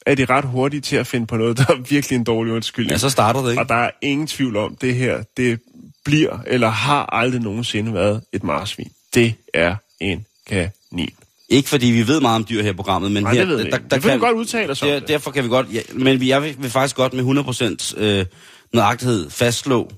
er 0.05 0.16
de 0.16 0.26
ret 0.26 0.45
hurtige 0.45 0.82
til 0.82 0.95
at 0.95 1.08
finde 1.08 1.28
på 1.28 1.38
noget, 1.38 1.58
der 1.58 1.64
er 1.70 1.76
virkelig 1.89 2.16
en 2.16 2.24
dårlig 2.24 2.53
undskyldning. 2.53 2.91
Ja, 2.91 2.97
så 2.97 3.10
starter 3.10 3.41
det, 3.41 3.49
ikke? 3.51 3.62
Og 3.64 3.70
der 3.70 3.76
er 3.76 3.89
ingen 4.01 4.28
tvivl 4.28 4.58
om, 4.58 4.76
det 4.82 4.95
her, 4.95 5.18
det 5.38 5.60
bliver 6.05 6.38
eller 6.47 6.70
har 6.70 7.05
aldrig 7.16 7.41
nogensinde 7.41 7.93
været 7.93 8.22
et 8.34 8.43
marsvin. 8.43 8.91
Det 9.16 9.34
er 9.53 9.76
en 9.99 10.26
kanin. 10.50 11.10
Ikke 11.50 11.70
fordi 11.70 11.88
vi 11.88 12.08
ved 12.08 12.22
meget 12.22 12.36
om 12.36 12.45
dyr 12.50 12.64
her 12.64 12.70
i 12.70 12.74
programmet, 12.74 13.12
men 13.12 13.24
Nej, 13.24 13.34
her, 13.34 13.39
det 13.39 13.48
ved 13.50 13.58
vi 13.58 13.64
ikke. 13.66 13.78
Det 13.91 14.04
vil 14.04 14.14
vi 14.14 14.20
godt 14.20 14.36
udtale 14.36 14.72
os 14.72 14.82
om 14.82 14.88
der, 14.88 15.00
det. 15.00 15.08
Derfor 15.08 15.32
kan 15.32 15.43
vi 15.43 15.50
godt, 15.50 15.68
ja, 15.74 15.80
men 15.93 16.20
vi- 16.22 16.30
jeg 16.30 16.43
vil, 16.43 16.56
vil 16.60 16.70
faktisk 16.70 16.95
godt 16.95 17.14
med 17.14 17.24
100% 17.24 17.98
øh, 18.04 18.26
nøjagtighed 18.74 19.30
fastslå, 19.30 19.91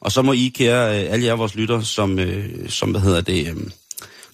og 0.00 0.12
så 0.12 0.22
må 0.22 0.32
I, 0.32 0.52
kære 0.56 1.04
øh, 1.04 1.12
alle 1.12 1.26
jer 1.26 1.34
vores 1.34 1.54
lytter, 1.54 1.80
som, 1.80 2.18
øh, 2.18 2.68
som, 2.68 2.90
hvad 2.90 3.00
hedder 3.00 3.20
det, 3.20 3.48
øh, 3.48 3.56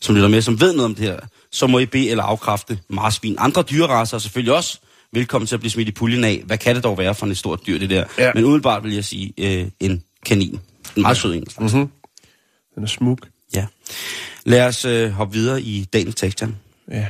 som 0.00 0.14
lytter 0.14 0.28
med, 0.28 0.42
som 0.42 0.60
ved 0.60 0.72
noget 0.72 0.84
om 0.84 0.94
det 0.94 1.04
her, 1.04 1.18
så 1.52 1.66
må 1.66 1.78
I 1.78 1.86
bede 1.86 2.10
eller 2.10 2.24
afkræfte 2.24 2.78
marsvin. 2.88 3.34
Andre 3.38 3.62
dyrerasser 3.62 4.14
er 4.16 4.18
selvfølgelig 4.18 4.54
også 4.54 4.78
velkommen 5.12 5.46
til 5.46 5.54
at 5.56 5.60
blive 5.60 5.70
smidt 5.70 5.88
i 5.88 5.92
puljen 5.92 6.24
af. 6.24 6.42
Hvad 6.46 6.58
kan 6.58 6.74
det 6.76 6.84
dog 6.84 6.98
være 6.98 7.14
for 7.14 7.26
et 7.26 7.36
stort 7.36 7.66
dyr, 7.66 7.78
det 7.78 7.90
der? 7.90 8.04
Ja. 8.18 8.30
Men 8.34 8.44
umiddelbart 8.44 8.84
vil 8.84 8.94
jeg 8.94 9.04
sige 9.04 9.32
øh, 9.38 9.66
en 9.80 10.02
kanin. 10.26 10.60
En 10.96 11.02
meget 11.02 11.16
sød 11.16 11.34
en. 11.34 11.44
Mm-hmm. 11.60 11.88
Den 12.74 12.82
er 12.82 12.86
smuk. 12.86 13.28
Ja. 13.54 13.66
Lad 14.44 14.66
os 14.66 14.84
øh, 14.84 15.10
hoppe 15.10 15.34
videre 15.34 15.62
i 15.62 15.84
dagens 15.84 16.14
tekst, 16.14 16.42
Jan. 16.42 16.56
Ja. 16.90 17.06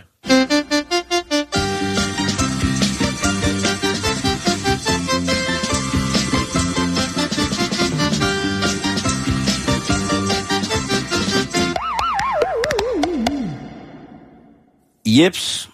Jeps, 15.07 15.71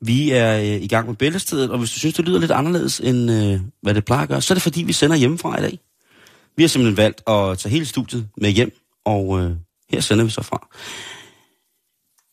vi 0.00 0.30
er 0.30 0.58
øh, 0.58 0.82
i 0.82 0.86
gang 0.86 1.06
med 1.06 1.16
bæltestedet, 1.16 1.70
og 1.70 1.78
hvis 1.78 1.90
du 1.90 1.98
synes, 1.98 2.14
det 2.14 2.24
lyder 2.24 2.40
lidt 2.40 2.50
anderledes, 2.50 3.00
end 3.00 3.30
øh, 3.30 3.60
hvad 3.82 3.94
det 3.94 4.04
plejer 4.04 4.22
at 4.22 4.28
gøre, 4.28 4.42
så 4.42 4.52
er 4.52 4.56
det 4.56 4.62
fordi, 4.62 4.82
vi 4.82 4.92
sender 4.92 5.16
hjemmefra 5.16 5.58
i 5.58 5.62
dag. 5.62 5.78
Vi 6.56 6.62
har 6.62 6.68
simpelthen 6.68 6.96
valgt 6.96 7.22
at 7.28 7.58
tage 7.58 7.70
hele 7.70 7.86
studiet 7.86 8.28
med 8.36 8.50
hjem, 8.50 8.72
og 9.04 9.40
øh, 9.40 9.50
her 9.90 10.00
sender 10.00 10.24
vi 10.24 10.30
så 10.30 10.42
fra. 10.42 10.68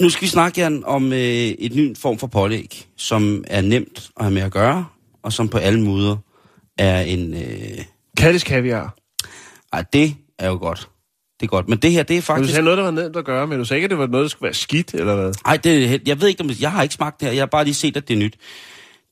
Nu 0.03 0.09
skal 0.09 0.21
vi 0.21 0.27
snakke, 0.27 0.61
Jan, 0.61 0.83
om 0.85 1.13
øh, 1.13 1.19
et 1.19 1.75
ny 1.75 1.97
form 1.97 2.17
for 2.17 2.27
pålæg, 2.27 2.87
som 2.97 3.43
er 3.47 3.61
nemt 3.61 4.11
at 4.17 4.23
have 4.25 4.33
med 4.33 4.41
at 4.41 4.51
gøre, 4.51 4.85
og 5.23 5.33
som 5.33 5.49
på 5.49 5.57
alle 5.57 5.81
måder 5.81 6.17
er 6.77 7.01
en... 7.01 7.33
Øh, 7.33 7.85
Kattis 8.17 8.43
kaviar. 8.43 8.97
ej, 9.73 9.83
det 9.93 10.15
er 10.39 10.47
jo 10.47 10.57
godt. 10.57 10.89
Det 11.39 11.45
er 11.47 11.49
godt. 11.49 11.69
Men 11.69 11.77
det 11.77 11.91
her, 11.91 12.03
det 12.03 12.13
er 12.13 12.15
Men 12.15 12.21
du 12.21 12.25
faktisk... 12.25 12.53
sagde 12.53 12.63
noget, 12.63 12.77
der 12.77 12.83
var 12.83 12.91
nemt 12.91 13.15
at 13.15 13.25
gøre, 13.25 13.47
men 13.47 13.59
du 13.59 13.65
sagde 13.65 13.77
ikke, 13.77 13.85
at 13.85 13.89
det 13.89 13.97
var 13.97 14.07
noget, 14.07 14.23
der 14.23 14.29
skulle 14.29 14.43
være 14.47 14.53
skidt, 14.53 14.93
eller 14.93 15.15
hvad? 15.15 15.33
Nej, 15.45 15.57
det 15.57 16.07
jeg 16.07 16.21
ved 16.21 16.27
ikke, 16.27 16.41
om 16.43 16.49
jeg 16.61 16.71
har 16.71 16.83
ikke 16.83 16.95
smagt 16.95 17.19
det 17.19 17.27
her. 17.27 17.33
Jeg 17.33 17.41
har 17.41 17.45
bare 17.45 17.63
lige 17.63 17.73
set, 17.73 17.97
at 17.97 18.07
det 18.07 18.13
er 18.13 18.17
nyt. 18.17 18.37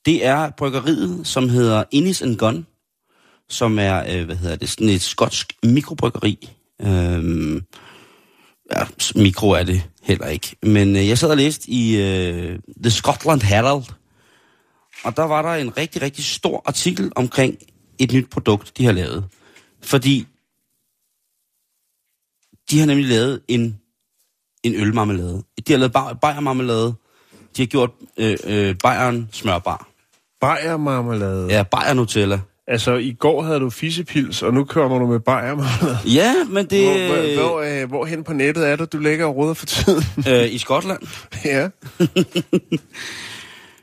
Det 0.05 0.25
er 0.25 0.49
bryggeriet, 0.57 1.27
som 1.27 1.49
hedder 1.49 1.83
Innis 1.91 2.21
and 2.21 2.37
Gun, 2.37 2.65
som 3.49 3.79
er, 3.79 4.03
øh, 4.19 4.25
hvad 4.25 4.35
hedder 4.35 4.55
det, 4.55 4.69
sådan 4.69 4.89
et 4.89 5.01
skotsk 5.01 5.53
mikrobryggeri. 5.63 6.49
Øhm, 6.81 7.61
ja, 8.73 8.85
mikro 9.15 9.49
er 9.49 9.63
det 9.63 9.83
heller 10.03 10.27
ikke. 10.27 10.55
Men 10.63 10.95
øh, 10.95 11.07
jeg 11.07 11.17
sad 11.17 11.29
og 11.29 11.37
læste 11.37 11.71
i 11.71 12.01
øh, 12.01 12.59
The 12.83 12.91
Scotland 12.91 13.41
Herald, 13.41 13.83
og 15.03 15.17
der 15.17 15.23
var 15.23 15.41
der 15.41 15.49
en 15.49 15.77
rigtig, 15.77 16.01
rigtig 16.01 16.25
stor 16.25 16.63
artikel 16.65 17.11
omkring 17.15 17.57
et 17.99 18.13
nyt 18.13 18.29
produkt, 18.29 18.77
de 18.77 18.85
har 18.85 18.91
lavet. 18.91 19.25
Fordi 19.83 20.27
de 22.71 22.79
har 22.79 22.85
nemlig 22.85 23.07
lavet 23.07 23.41
en 23.47 23.79
en 24.63 24.75
ølmarmelade. 24.75 25.43
De 25.67 25.73
har 25.73 25.77
lavet 25.77 26.19
bajermarmelade. 26.21 26.95
De 27.57 27.61
har 27.61 27.65
gjort 27.67 27.91
øh, 28.17 28.37
øh, 28.43 28.75
Bayern 28.83 29.29
smørbar. 29.31 29.87
Bajer 30.41 30.77
marmelade. 30.77 31.47
Ja, 31.49 31.63
Bayer 31.63 31.93
Nutella. 31.93 32.39
Altså, 32.71 32.95
i 32.95 33.11
går 33.11 33.43
havde 33.43 33.59
du 33.59 33.69
fissepils, 33.69 34.43
og 34.43 34.53
nu 34.53 34.63
kommer 34.63 34.99
du 34.99 35.07
med 35.07 35.19
bajer. 35.19 35.57
Ja, 36.13 36.33
men 36.49 36.65
det... 36.65 37.07
Hvor, 37.07 37.41
hvor, 37.41 37.61
øh, 37.61 37.89
hvor 37.89 38.05
hen 38.05 38.23
på 38.23 38.33
nettet 38.33 38.69
er 38.69 38.75
det, 38.75 38.93
du 38.93 38.99
ligger 38.99 39.25
og 39.25 39.35
råder 39.35 39.53
for 39.53 39.65
tiden? 39.65 40.03
øh, 40.29 40.53
I 40.53 40.57
Skotland. 40.57 41.01
ja. 41.45 41.69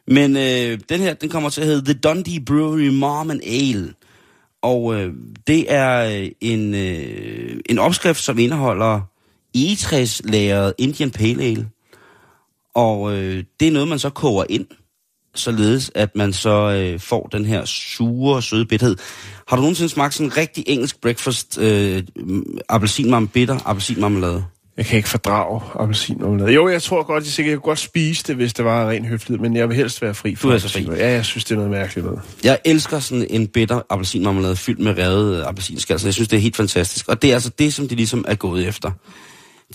Men 0.08 0.36
øh, 0.36 0.78
den 0.88 1.00
her, 1.00 1.14
den 1.14 1.28
kommer 1.28 1.50
til 1.50 1.60
at 1.60 1.66
hedde 1.66 1.84
The 1.84 1.94
Dundee 1.94 2.44
Brewery 2.44 2.88
Mom 2.88 3.30
and 3.30 3.40
Ale. 3.44 3.92
Og 4.62 4.94
øh, 4.94 5.14
det 5.46 5.72
er 5.72 6.20
øh, 6.20 6.30
en, 6.40 6.74
øh, 6.74 7.60
en 7.70 7.78
opskrift, 7.78 8.22
som 8.22 8.38
indeholder 8.38 9.00
egetræslagret 9.54 10.74
Indian 10.78 11.10
Pale 11.10 11.44
Ale. 11.44 11.68
Og 12.74 13.12
øh, 13.12 13.44
det 13.60 13.68
er 13.68 13.72
noget, 13.72 13.88
man 13.88 13.98
så 13.98 14.10
koger 14.10 14.44
ind, 14.48 14.66
således 15.40 15.90
at 15.94 16.16
man 16.16 16.32
så 16.32 16.50
øh, 16.70 17.00
får 17.00 17.28
den 17.32 17.44
her 17.44 17.64
sure, 17.64 18.42
søde 18.42 18.66
bitterhed. 18.66 18.96
Har 19.48 19.56
du 19.56 19.62
nogensinde 19.62 19.88
smagt 19.88 20.14
sådan 20.14 20.26
en 20.26 20.36
rigtig 20.36 20.64
engelsk 20.66 21.00
breakfast 21.00 21.58
øh, 21.58 22.02
appelsinmarmelade, 22.68 23.30
bitter 23.32 23.58
appelsinmarmelade? 23.64 24.44
Jeg 24.76 24.86
kan 24.86 24.96
ikke 24.96 25.08
fordrage 25.08 25.60
appelsinmarmelade. 25.80 26.50
Jo, 26.52 26.68
jeg 26.68 26.82
tror 26.82 27.02
godt, 27.02 27.24
jeg 27.24 27.32
sikkert 27.32 27.50
jeg 27.50 27.58
kunne 27.60 27.70
godt 27.70 27.78
spise 27.78 28.24
det, 28.26 28.36
hvis 28.36 28.52
det 28.54 28.64
var 28.64 28.88
ren 28.90 29.04
høflighed, 29.04 29.42
men 29.42 29.56
jeg 29.56 29.68
vil 29.68 29.76
helst 29.76 30.02
være 30.02 30.14
fri 30.14 30.34
for 30.34 30.48
Du 30.48 30.54
er 30.54 30.58
så 30.58 30.68
fri. 30.68 30.68
appelsinmarmelade. 30.68 31.08
Ja, 31.10 31.14
jeg 31.16 31.24
synes, 31.24 31.44
det 31.44 31.50
er 31.50 31.56
noget 31.56 31.70
mærkeligt 31.70 32.06
noget. 32.06 32.20
Jeg 32.44 32.58
elsker 32.64 33.00
sådan 33.00 33.26
en 33.30 33.46
bitter 33.46 33.80
appelsinmarmelade 33.90 34.56
fyldt 34.56 34.80
med 34.80 34.98
revet 34.98 35.38
øh, 35.40 35.46
appelsinskal, 35.46 36.00
så 36.00 36.06
jeg 36.06 36.14
synes, 36.14 36.28
det 36.28 36.36
er 36.36 36.40
helt 36.40 36.56
fantastisk. 36.56 37.08
Og 37.08 37.22
det 37.22 37.30
er 37.30 37.34
altså 37.34 37.50
det, 37.58 37.74
som 37.74 37.88
de 37.88 37.94
ligesom 37.94 38.24
er 38.28 38.34
gået 38.34 38.66
efter. 38.68 38.90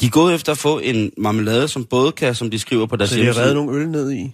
De 0.02 0.06
er 0.06 0.10
gået 0.10 0.36
efter 0.36 0.52
at 0.52 0.58
få 0.58 0.80
en 0.80 1.12
marmelade, 1.18 1.68
som 1.68 1.86
både 1.86 2.12
kan, 2.12 2.36
som 2.36 2.52
de 2.52 2.60
skriver 2.60 2.86
på 2.86 2.96
deres 2.96 3.10
Så 3.10 3.16
de 3.16 3.20
har 3.20 3.24
hjemmeside- 3.24 3.42
reddet 3.44 3.56
nogle 3.56 3.80
øl 3.82 3.90
ned 3.90 4.12
i? 4.12 4.32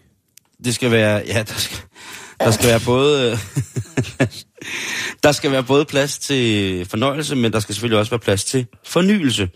Det 0.66 0.76
skal 0.76 0.92
være, 0.92 1.24
ja, 1.28 1.44
der 1.48 1.54
skal, 1.54 1.78
der 2.40 2.52
skal 2.52 2.68
være 2.70 2.80
både, 2.86 3.32
øh, 3.32 4.28
der 5.24 5.32
skal 5.32 5.52
være 5.52 5.64
både 5.64 5.86
plads 5.86 6.20
til 6.20 6.86
fornøjelse, 6.86 7.36
men 7.36 7.54
der 7.54 7.60
skal 7.60 7.76
selvfølgelig 7.76 8.00
også 8.00 8.10
være 8.10 8.20
plads 8.20 8.44
til 8.46 8.66
fornyelse. 8.86 9.50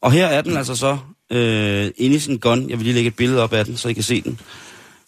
Og 0.00 0.12
her 0.12 0.26
er 0.26 0.40
den 0.42 0.56
altså 0.56 0.76
så, 0.76 0.98
øh, 1.32 1.90
inde 1.96 2.16
i 2.16 2.18
sin 2.18 2.38
gun. 2.38 2.70
Jeg 2.70 2.78
vil 2.78 2.84
lige 2.84 2.94
lægge 2.94 3.08
et 3.08 3.16
billede 3.16 3.42
op 3.42 3.52
af 3.52 3.64
den, 3.64 3.76
så 3.76 3.88
I 3.88 3.92
kan 3.92 4.02
se 4.02 4.20
den. 4.22 4.40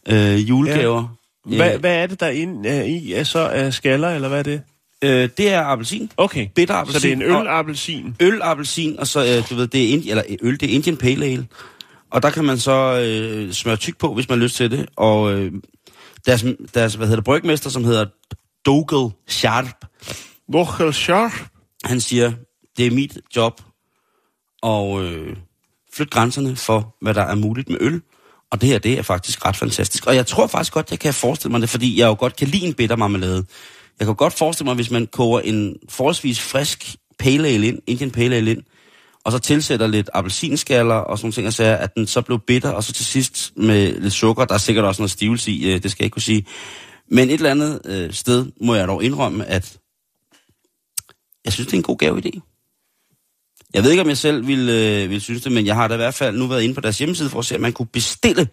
Øh, 0.08 0.48
julegaver. 0.48 1.16
Hvad, 1.46 1.74
Øh, 1.74 1.80
hvad 1.80 1.94
er 1.96 2.06
det, 2.06 2.20
der 2.20 2.26
er 2.26 2.30
inde 2.30 2.68
er 2.68 2.82
i? 2.82 3.12
Er 3.12 3.24
så 3.24 3.38
er 3.38 3.70
skaller, 3.70 4.08
eller 4.10 4.28
hvad 4.28 4.38
er 4.38 4.42
det? 4.42 4.62
øh, 5.04 5.28
det 5.38 5.48
er 5.52 5.62
appelsin. 5.62 6.10
Okay, 6.16 6.46
Bitter 6.54 6.74
så 6.74 6.80
appelsin. 6.80 7.20
det 7.20 7.28
er 7.28 7.34
en 7.34 7.40
øl-appelsin. 7.40 8.16
øl, 8.20 8.40
appelsin, 8.42 8.98
og 8.98 9.06
så, 9.06 9.24
øh, 9.24 9.50
du 9.50 9.54
ved, 9.54 9.66
det 9.66 9.84
er, 9.84 9.96
Indi- 9.98 10.10
eller 10.10 10.22
øh, 10.28 10.36
øl, 10.42 10.60
det 10.60 10.70
er 10.70 10.74
Indian 10.74 10.96
Pale 10.96 11.26
Ale. 11.26 11.46
Og 12.10 12.22
der 12.22 12.30
kan 12.30 12.44
man 12.44 12.58
så 12.58 13.00
øh, 13.00 13.52
smøre 13.52 13.76
tyk 13.76 13.98
på, 13.98 14.14
hvis 14.14 14.28
man 14.28 14.38
har 14.38 14.42
lyst 14.42 14.56
til 14.56 14.70
det. 14.70 14.86
Og 14.96 15.32
øh, 15.32 15.52
deres, 16.26 16.44
deres, 16.74 16.94
hvad 16.94 17.06
hedder 17.06 17.16
det, 17.16 17.24
brygmester, 17.24 17.70
som 17.70 17.84
hedder 17.84 18.06
Dougal 18.66 19.10
Sharp, 19.28 19.84
Wochel 20.54 20.94
Sharp. 20.94 21.32
han 21.84 22.00
siger, 22.00 22.32
det 22.76 22.86
er 22.86 22.90
mit 22.90 23.18
job 23.36 23.60
at 24.62 25.00
øh, 25.00 25.36
flytte 25.94 26.10
grænserne 26.10 26.56
for, 26.56 26.96
hvad 27.00 27.14
der 27.14 27.22
er 27.22 27.34
muligt 27.34 27.68
med 27.68 27.78
øl. 27.80 28.02
Og 28.50 28.60
det 28.60 28.68
her, 28.68 28.78
det 28.78 28.98
er 28.98 29.02
faktisk 29.02 29.44
ret 29.44 29.56
fantastisk. 29.56 30.06
Og 30.06 30.16
jeg 30.16 30.26
tror 30.26 30.46
faktisk 30.46 30.72
godt, 30.72 30.90
jeg 30.90 30.98
kan 30.98 31.14
forestille 31.14 31.52
mig 31.52 31.60
det, 31.60 31.68
fordi 31.68 32.00
jeg 32.00 32.06
jo 32.06 32.16
godt 32.18 32.36
kan 32.36 32.48
lide 32.48 32.66
en 32.66 32.74
bitter 32.74 32.96
marmelade. 32.96 33.44
Jeg 33.98 34.06
kan 34.06 34.14
godt 34.14 34.32
forestille 34.32 34.66
mig, 34.66 34.74
hvis 34.74 34.90
man 34.90 35.06
koger 35.06 35.40
en 35.40 35.76
forholdsvis 35.88 36.40
frisk 36.40 36.96
pale 37.18 37.48
ale 37.48 37.66
ind, 37.66 37.78
Indian 37.86 38.10
pale 38.10 38.36
ale 38.36 38.50
ind, 38.50 38.62
og 39.26 39.32
så 39.32 39.38
tilsætter 39.38 39.86
lidt 39.86 40.10
appelsinskaller 40.14 40.94
og 40.94 41.18
sådan 41.18 41.32
ting, 41.32 41.46
og 41.46 41.52
så 41.52 41.62
at 41.64 41.94
den 41.96 42.06
så 42.06 42.20
blev 42.22 42.38
bitter, 42.46 42.70
og 42.70 42.84
så 42.84 42.92
til 42.92 43.04
sidst 43.04 43.52
med 43.56 44.00
lidt 44.00 44.12
sukker, 44.14 44.44
der 44.44 44.54
er 44.54 44.58
sikkert 44.58 44.84
også 44.84 45.02
noget 45.02 45.10
stivelse 45.10 45.50
i, 45.52 45.72
øh, 45.74 45.82
det 45.82 45.90
skal 45.90 46.02
jeg 46.02 46.06
ikke 46.06 46.14
kunne 46.14 46.22
sige. 46.22 46.46
Men 47.10 47.28
et 47.28 47.34
eller 47.34 47.50
andet 47.50 47.80
øh, 47.84 48.12
sted 48.12 48.46
må 48.60 48.74
jeg 48.74 48.88
dog 48.88 49.04
indrømme, 49.04 49.44
at 49.46 49.78
jeg 51.44 51.52
synes, 51.52 51.66
det 51.66 51.72
er 51.74 51.78
en 51.78 51.82
god 51.82 52.02
gaveidé. 52.02 52.40
Jeg 53.74 53.82
ved 53.84 53.90
ikke, 53.90 54.02
om 54.02 54.08
jeg 54.08 54.16
selv 54.18 54.46
vil, 54.46 54.68
øh, 54.68 55.10
vil 55.10 55.20
synes 55.20 55.42
det, 55.42 55.52
men 55.52 55.66
jeg 55.66 55.74
har 55.74 55.88
da 55.88 55.94
i 55.94 55.96
hvert 55.96 56.14
fald 56.14 56.38
nu 56.38 56.46
været 56.46 56.62
inde 56.62 56.74
på 56.74 56.80
deres 56.80 56.98
hjemmeside 56.98 57.28
for 57.30 57.38
at 57.38 57.44
se, 57.44 57.54
at 57.54 57.60
man 57.60 57.72
kunne 57.72 57.86
bestille 57.86 58.48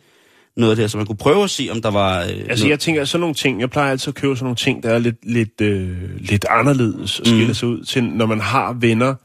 noget 0.57 0.71
af 0.71 0.76
det 0.76 0.84
her, 0.84 0.88
så 0.88 0.97
man 0.97 1.05
kunne 1.05 1.17
prøve 1.17 1.43
at 1.43 1.49
se, 1.49 1.67
om 1.71 1.82
der 1.82 1.91
var... 1.91 2.21
Øh, 2.21 2.28
Altså, 2.30 2.45
noget. 2.47 2.69
jeg 2.69 2.80
tænker 2.80 3.05
sådan 3.05 3.19
nogle 3.19 3.36
ting, 3.36 3.59
jeg 3.61 3.69
plejer 3.69 3.91
altid 3.91 4.07
at 4.07 4.15
købe 4.15 4.36
sådan 4.36 4.45
nogle 4.45 4.55
ting, 4.55 4.84
der 4.84 4.89
er 4.89 4.99
lidt, 4.99 5.15
lidt, 5.26 5.61
øh, 5.61 6.19
lidt 6.19 6.45
anderledes 6.49 7.19
og 7.19 7.26
skiller 7.26 7.47
Mm. 7.47 7.53
sig 7.53 7.67
ud 7.67 7.84
til, 7.84 8.03
når 8.03 8.26
man 8.26 8.39
har 8.41 8.74
venner, 8.74 9.15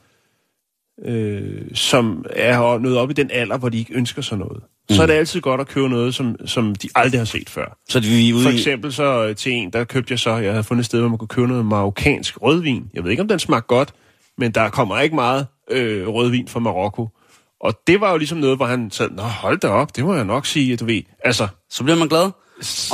øh, 1.05 1.63
som 1.75 2.25
er 2.31 2.79
nået 2.79 2.99
op 2.99 3.11
i 3.11 3.13
den 3.13 3.31
alder, 3.31 3.59
hvor 3.59 3.69
de 3.69 3.79
ikke 3.79 3.95
ønsker 3.95 4.23
sig 4.23 4.39
noget. 4.39 4.63
Mm. 4.91 4.97
Så 4.97 5.03
er 5.03 5.07
det 5.07 5.15
altid 5.15 5.41
godt 5.41 5.61
at 5.61 5.69
købe 5.69 5.89
noget, 5.89 6.15
som, 6.15 6.47
som 6.47 6.75
de 6.75 6.89
aldrig 6.95 7.21
har 7.21 7.25
set 7.25 7.51
før. 7.51 7.79
Så 7.89 8.01
vi 8.01 8.33
ude 8.33 8.43
For 8.43 8.51
eksempel 8.51 8.93
så 8.93 9.27
øh, 9.27 9.37
til 9.37 9.53
en, 9.53 9.71
der 9.71 9.85
købte 9.85 10.13
jeg 10.13 10.19
så, 10.19 10.37
jeg 10.37 10.53
havde 10.53 10.65
fundet 10.65 10.83
et 10.83 10.87
sted, 10.87 11.01
hvor 11.01 11.09
man 11.09 11.19
kunne 11.19 11.29
købe 11.29 11.49
noget 11.49 11.67
marokkansk 11.67 12.43
rødvin. 12.43 12.91
Jeg 12.95 13.05
ved 13.05 13.11
ikke, 13.11 13.23
om 13.23 13.29
den 13.29 13.39
smagte 13.39 13.67
godt, 13.67 13.95
men 14.39 14.51
der 14.53 14.69
kommer 14.69 15.01
ikke 15.01 15.15
meget 15.15 15.47
øh, 15.71 16.09
rødvin 16.09 16.49
fra 16.49 16.61
Marokko. 16.61 17.09
Og 17.61 17.81
det 17.87 18.01
var 18.01 18.11
jo 18.11 18.17
ligesom 18.17 18.39
noget, 18.39 18.57
hvor 18.57 18.67
han 18.67 18.91
sagde, 18.91 19.15
Nå, 19.15 19.23
hold 19.23 19.59
da 19.59 19.69
op, 19.69 19.97
det 19.97 20.05
må 20.05 20.15
jeg 20.15 20.25
nok 20.25 20.47
sige, 20.47 20.77
du 20.77 20.85
ved. 20.85 21.03
Altså, 21.25 21.49
så 21.71 21.85
bliver 21.85 21.97
man 21.97 22.09
glad. 22.09 22.23
Og 22.23 22.33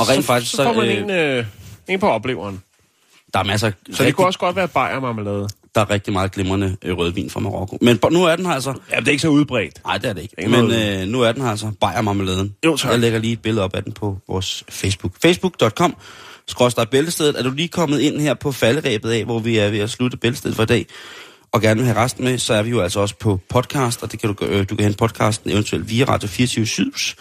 rent 0.09 0.17
så, 0.17 0.23
faktisk, 0.23 0.51
så 0.51 0.65
får 0.65 0.73
man 0.73 0.89
øh, 0.89 0.99
en, 0.99 1.11
øh, 1.11 1.47
en 1.89 2.01
på 2.01 2.09
opleveren. 2.09 2.63
Der 3.35 3.41
er 3.41 3.45
masser 3.45 3.73
Så 3.93 4.05
det 4.05 4.17
kunne 4.17 4.27
også 4.27 4.39
godt 4.39 4.57
være 4.57 4.69
bajermarmelade. 4.69 5.49
Der 5.75 5.81
er 5.81 5.91
rigtig 5.91 6.13
meget 6.13 6.33
glimrende 6.33 6.77
øh, 6.85 6.99
rødvin 6.99 7.31
fra 7.31 7.41
Marokko. 7.41 7.79
Men 7.81 7.99
nu 8.11 8.25
er 8.25 8.37
den 8.37 8.47
her 8.47 8.53
altså... 8.53 8.75
Ja, 8.93 9.01
det 9.01 9.07
er 9.09 9.13
ikke 9.13 9.23
så 9.23 9.29
udbredt. 9.29 9.81
Nej, 9.87 9.99
det 9.99 10.09
er 10.09 10.13
det 10.13 10.23
ikke. 10.23 10.35
Ikke 10.39 10.51
Men 10.51 10.73
øh, 10.73 11.09
nu 11.09 11.21
er 11.23 11.33
den 11.33 11.43
her 11.43 11.51
altså 11.51 11.71
bajermarmeladen. 11.81 12.55
Jo, 12.67 12.77
tak. 12.77 12.91
Jeg 12.91 13.01
lægger 13.01 13.19
lige 13.19 13.33
et 13.33 13.43
billede 13.43 13.65
op 13.65 13.75
af 13.77 13.83
den 13.85 13.93
på 13.93 14.17
vores 14.29 14.65
Facebook. 14.69 15.13
Facebook.com 15.23 15.97
skråstrej 16.49 16.85
bæltestedet. 16.85 17.39
Er 17.39 17.43
du 17.43 17.51
lige 17.51 17.69
kommet 17.69 18.01
ind 18.01 18.21
her 18.21 18.35
på 18.35 18.53
falderæbet 18.53 19.11
af, 19.11 19.25
hvor 19.25 19.39
vi 19.39 19.59
er 19.59 19.71
ved 19.71 19.79
at 19.79 19.91
slutte 19.91 20.17
bæltestedet 20.17 20.57
for 20.57 20.63
i 20.63 20.67
dag, 20.67 20.87
og 21.53 21.61
gerne 21.63 21.81
vil 21.81 21.87
have 21.87 21.99
resten 21.99 22.25
med, 22.25 22.39
så 22.39 22.55
er 22.55 22.63
vi 22.63 22.71
jo 22.71 22.81
altså 22.81 23.01
også 23.01 23.15
på 23.21 23.41
podcast, 23.49 24.03
og 24.03 24.13
det 24.13 24.21
kan 24.21 24.29
du, 24.29 24.35
gøre- 24.35 24.49
øh, 24.49 24.59
du 24.71 24.77
kan 24.77 24.85
hente 24.85 24.97
podcasten 24.99 25.51
eventuelt 25.51 25.91
via 25.91 26.05
Radio 26.05 26.29
24 26.29 26.67
Syds 26.67 27.15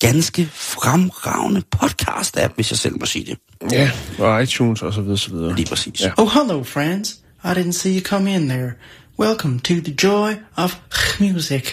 ganske 0.00 0.48
fremragende 0.54 1.62
podcast-app, 1.76 2.54
hvis 2.54 2.70
jeg 2.70 2.78
selv 2.78 2.98
må 3.00 3.06
sige 3.06 3.24
det. 3.24 3.38
Ja, 3.72 3.90
og 4.18 4.42
iTunes 4.42 4.82
og 4.82 4.92
så 4.94 5.00
videre, 5.00 5.18
så 5.18 5.30
videre. 5.30 5.56
Lige 5.56 5.66
præcis. 5.68 6.00
Ja. 6.00 6.10
Oh, 6.16 6.28
hello, 6.34 6.62
friends. 6.62 7.16
I 7.44 7.54
didn't 7.54 7.72
see 7.72 7.94
you 7.94 8.00
come 8.02 8.26
in 8.26 8.48
there. 8.48 8.76
Welcome 9.16 9.60
to 9.60 9.80
the 9.80 9.92
joy 9.92 10.36
of 10.56 10.76
music. 11.20 11.72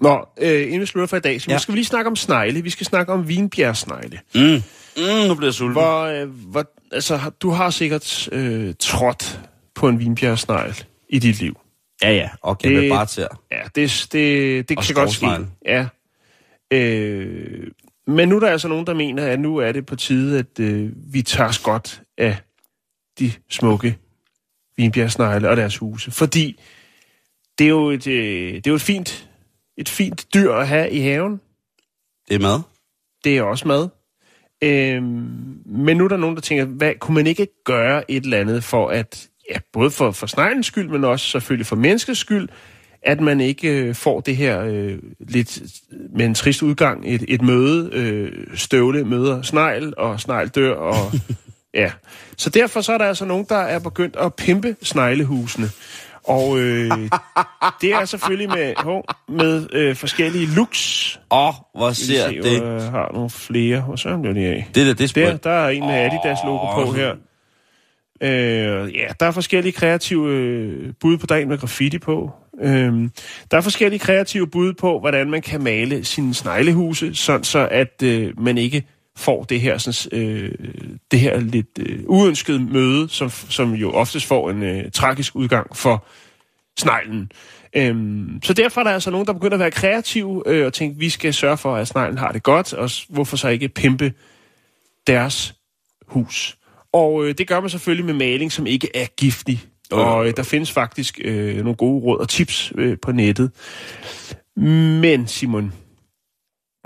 Nå, 0.00 0.28
øh, 0.40 0.62
inden 0.66 0.80
vi 0.80 0.86
slutter 0.86 1.06
for 1.06 1.16
i 1.16 1.20
dag, 1.20 1.40
så 1.40 1.50
Ja. 1.50 1.58
skal 1.58 1.72
vi 1.72 1.78
lige 1.78 1.86
snakke 1.86 2.08
om 2.10 2.16
snegle. 2.16 2.62
Vi 2.62 2.70
skal 2.70 2.86
snakke 2.86 3.12
om 3.12 3.28
vinbjergsnegle. 3.28 4.20
Mm. 4.34 4.40
Mm, 4.40 5.28
nu 5.28 5.34
bliver 5.34 5.46
jeg 5.46 5.54
sulten. 5.54 5.72
Hvor, 5.72 6.00
øh, 6.02 6.28
hvor, 6.28 6.64
altså, 6.92 7.30
du 7.40 7.50
har 7.50 7.70
sikkert 7.70 8.28
øh, 8.32 8.74
trådt 8.78 9.40
på 9.74 9.88
en 9.88 9.98
vinbjergsnegl 9.98 10.84
i 11.08 11.18
dit 11.18 11.40
liv. 11.40 11.60
Ja, 12.02 12.12
ja. 12.12 12.28
Og 12.42 12.58
vil 12.64 12.88
bare 12.88 13.06
til. 13.06 13.26
Ja, 13.52 13.60
det, 13.74 14.06
det, 14.12 14.68
det 14.68 14.78
Og 14.78 14.84
kan 14.84 14.94
godt 14.94 15.10
ske. 15.10 15.26
Ja. 15.66 15.86
Øh, 16.72 17.66
men 18.06 18.28
nu 18.28 18.36
er 18.36 18.40
der 18.40 18.48
altså 18.48 18.68
nogen, 18.68 18.86
der 18.86 18.94
mener, 18.94 19.26
at 19.26 19.40
nu 19.40 19.56
er 19.56 19.72
det 19.72 19.86
på 19.86 19.96
tide, 19.96 20.38
at 20.38 20.60
øh, 20.60 20.90
vi 21.12 21.22
tager 21.22 21.48
os 21.48 21.58
godt 21.58 22.02
af 22.18 22.36
de 23.18 23.32
smukke 23.50 23.98
vinbjergsnegle 24.76 25.48
og 25.48 25.56
deres 25.56 25.76
huse. 25.76 26.10
Fordi 26.10 26.60
det 27.58 27.64
er 27.64 27.68
jo 27.68 27.90
et, 27.90 28.06
øh, 28.06 28.54
det 28.54 28.66
er 28.66 28.70
jo 28.70 28.74
et 28.74 28.82
fint, 28.82 29.28
et 29.76 29.88
fint 29.88 30.26
dyr 30.34 30.52
at 30.52 30.68
have 30.68 30.90
i 30.90 31.00
haven. 31.00 31.40
Det 32.28 32.34
er 32.34 32.40
mad. 32.40 32.60
Det 33.24 33.38
er 33.38 33.42
også 33.42 33.68
mad. 33.68 33.88
Øhm, 34.62 35.62
men 35.66 35.96
nu 35.96 36.04
er 36.04 36.08
der 36.08 36.16
nogen, 36.16 36.36
der 36.36 36.42
tænker, 36.42 36.64
hvad, 36.64 36.94
kunne 36.94 37.14
man 37.14 37.26
ikke 37.26 37.46
gøre 37.64 38.10
et 38.10 38.24
eller 38.24 38.38
andet 38.38 38.64
for 38.64 38.88
at, 38.88 39.28
ja, 39.50 39.58
både 39.72 39.90
for, 39.90 40.10
for 40.10 40.26
sneglens 40.26 40.66
skyld, 40.66 40.88
men 40.88 41.04
også 41.04 41.26
selvfølgelig 41.26 41.66
for 41.66 41.76
menneskets 41.76 42.20
skyld, 42.20 42.48
at 43.02 43.20
man 43.20 43.40
ikke 43.40 43.68
øh, 43.68 43.94
får 43.94 44.20
det 44.20 44.36
her 44.36 44.60
øh, 44.60 44.98
lidt 45.18 45.62
med 46.16 46.26
en 46.26 46.34
trist 46.34 46.62
udgang, 46.62 47.02
et, 47.06 47.24
et 47.28 47.42
møde, 47.42 47.90
øh, 47.92 48.32
støvle 48.54 49.04
møder 49.04 49.42
snegl, 49.42 49.94
og 49.96 50.20
snegl 50.20 50.48
dør, 50.48 50.74
og 50.74 51.12
ja. 51.74 51.92
Så 52.36 52.50
derfor 52.50 52.80
så 52.80 52.92
er 52.92 52.98
der 52.98 53.04
altså 53.04 53.24
nogen, 53.24 53.46
der 53.48 53.56
er 53.56 53.78
begyndt 53.78 54.16
at 54.16 54.34
pimpe 54.34 54.76
sneglehusene. 54.82 55.70
Og 56.24 56.58
øh, 56.58 56.90
det 57.80 57.92
er 57.92 58.04
selvfølgelig 58.04 58.48
med, 58.48 58.74
hov, 58.76 59.04
med 59.28 59.66
øh, 59.72 59.96
forskellige 59.96 60.46
looks. 60.46 61.20
Åh, 61.30 61.48
oh, 61.48 61.54
hvor 61.74 61.92
ser 61.92 62.28
se, 62.28 62.42
det... 62.42 62.62
Jeg 62.62 62.90
har 62.90 63.10
nogle 63.12 63.30
flere. 63.30 63.80
Hvor 63.80 63.96
så 63.96 64.16
bliver 64.16 64.34
de 64.34 64.46
af? 64.46 64.68
Det 64.74 64.86
der, 64.86 64.94
det 64.94 65.16
er 65.16 65.30
Der, 65.30 65.36
der 65.36 65.50
er 65.50 65.68
en 65.68 65.82
med 65.82 65.94
Adidas 65.94 66.38
logo 66.44 66.84
på 66.84 66.92
her. 66.92 67.14
Øh, 68.22 68.94
ja, 68.94 69.06
der 69.20 69.26
er 69.26 69.30
forskellige 69.30 69.72
kreative 69.72 70.28
øh, 70.28 70.92
bud 71.00 71.18
på 71.18 71.26
dagen 71.26 71.48
med 71.48 71.58
graffiti 71.58 71.98
på. 71.98 72.30
Øhm, 72.60 73.10
der 73.50 73.56
er 73.56 73.60
forskellige 73.60 74.00
kreative 74.00 74.46
bud 74.46 74.72
på, 74.72 75.00
hvordan 75.00 75.30
man 75.30 75.42
kan 75.42 75.62
male 75.62 76.04
sine 76.04 76.34
sneglehuse, 76.34 77.14
sådan 77.14 77.44
så 77.44 77.68
at 77.70 78.02
øh, 78.02 78.40
man 78.40 78.58
ikke 78.58 78.86
får 79.16 79.44
det 79.44 79.60
her, 79.60 79.78
sådan, 79.78 80.20
øh, 80.20 80.52
det 81.10 81.20
her 81.20 81.40
lidt 81.40 81.78
øh, 81.78 82.00
uønskede 82.06 82.60
møde, 82.60 83.08
som, 83.08 83.30
som 83.30 83.72
jo 83.72 83.90
oftest 83.90 84.26
får 84.26 84.50
en 84.50 84.62
øh, 84.62 84.90
tragisk 84.90 85.36
udgang 85.36 85.76
for 85.76 86.04
sneglen. 86.78 87.32
Øhm, 87.76 88.40
så 88.42 88.52
derfor 88.52 88.80
er 88.80 88.84
der 88.84 88.90
altså 88.90 89.10
nogen, 89.10 89.26
der 89.26 89.32
begynder 89.32 89.54
at 89.54 89.60
være 89.60 89.70
kreative 89.70 90.42
øh, 90.46 90.66
og 90.66 90.72
tænke, 90.72 90.98
vi 90.98 91.08
skal 91.08 91.34
sørge 91.34 91.56
for, 91.56 91.76
at 91.76 91.88
sneglen 91.88 92.18
har 92.18 92.32
det 92.32 92.42
godt, 92.42 92.72
og 92.72 92.90
hvorfor 93.08 93.36
så 93.36 93.48
ikke 93.48 93.68
pimpe 93.68 94.12
deres 95.06 95.54
hus. 96.06 96.56
Og 96.92 97.24
øh, 97.24 97.34
det 97.38 97.48
gør 97.48 97.60
man 97.60 97.70
selvfølgelig 97.70 98.04
med 98.04 98.14
maling, 98.14 98.52
som 98.52 98.66
ikke 98.66 98.88
er 98.94 99.06
giftig. 99.16 99.69
Og 99.92 100.26
øh, 100.28 100.36
der 100.36 100.42
findes 100.42 100.72
faktisk 100.72 101.20
øh, 101.24 101.56
nogle 101.56 101.74
gode 101.74 102.02
råd 102.04 102.18
og 102.18 102.28
tips 102.28 102.72
øh, 102.76 102.96
på 103.02 103.12
nettet. 103.12 103.50
Men 104.56 105.26
Simon, 105.26 105.72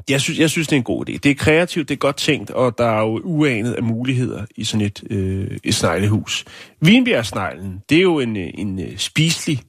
jeg 0.08 0.20
synes, 0.20 0.38
jeg 0.38 0.50
synes, 0.50 0.68
det 0.68 0.76
er 0.76 0.80
en 0.80 0.84
god 0.84 1.08
idé. 1.08 1.12
Det 1.12 1.30
er 1.30 1.34
kreativt, 1.34 1.88
det 1.88 1.94
er 1.94 1.98
godt 1.98 2.16
tænkt, 2.16 2.50
og 2.50 2.78
der 2.78 2.84
er 2.84 3.00
jo 3.00 3.20
uanet 3.24 3.72
af 3.72 3.82
muligheder 3.82 4.44
i 4.56 4.64
sådan 4.64 4.86
et, 4.86 5.02
øh, 5.10 5.58
et 5.64 5.74
sneglehus. 5.74 6.44
Vinbjergsneglen, 6.80 7.82
det 7.88 7.98
er 7.98 8.02
jo 8.02 8.20
en, 8.20 8.36
øh, 8.36 8.50
en 8.54 8.80
øh, 8.80 8.98
spiselig, 8.98 9.62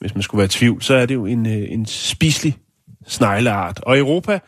hvis 0.00 0.14
man 0.14 0.22
skulle 0.22 0.38
være 0.38 0.46
i 0.46 0.48
tvivl, 0.48 0.82
så 0.82 0.94
er 0.94 1.06
det 1.06 1.14
jo 1.14 1.26
en, 1.26 1.46
øh, 1.46 1.72
en 1.72 1.86
spiselig 1.86 2.56
snegleart. 3.06 3.80
Og 3.82 3.96
i 3.96 3.98
Europa 3.98 4.38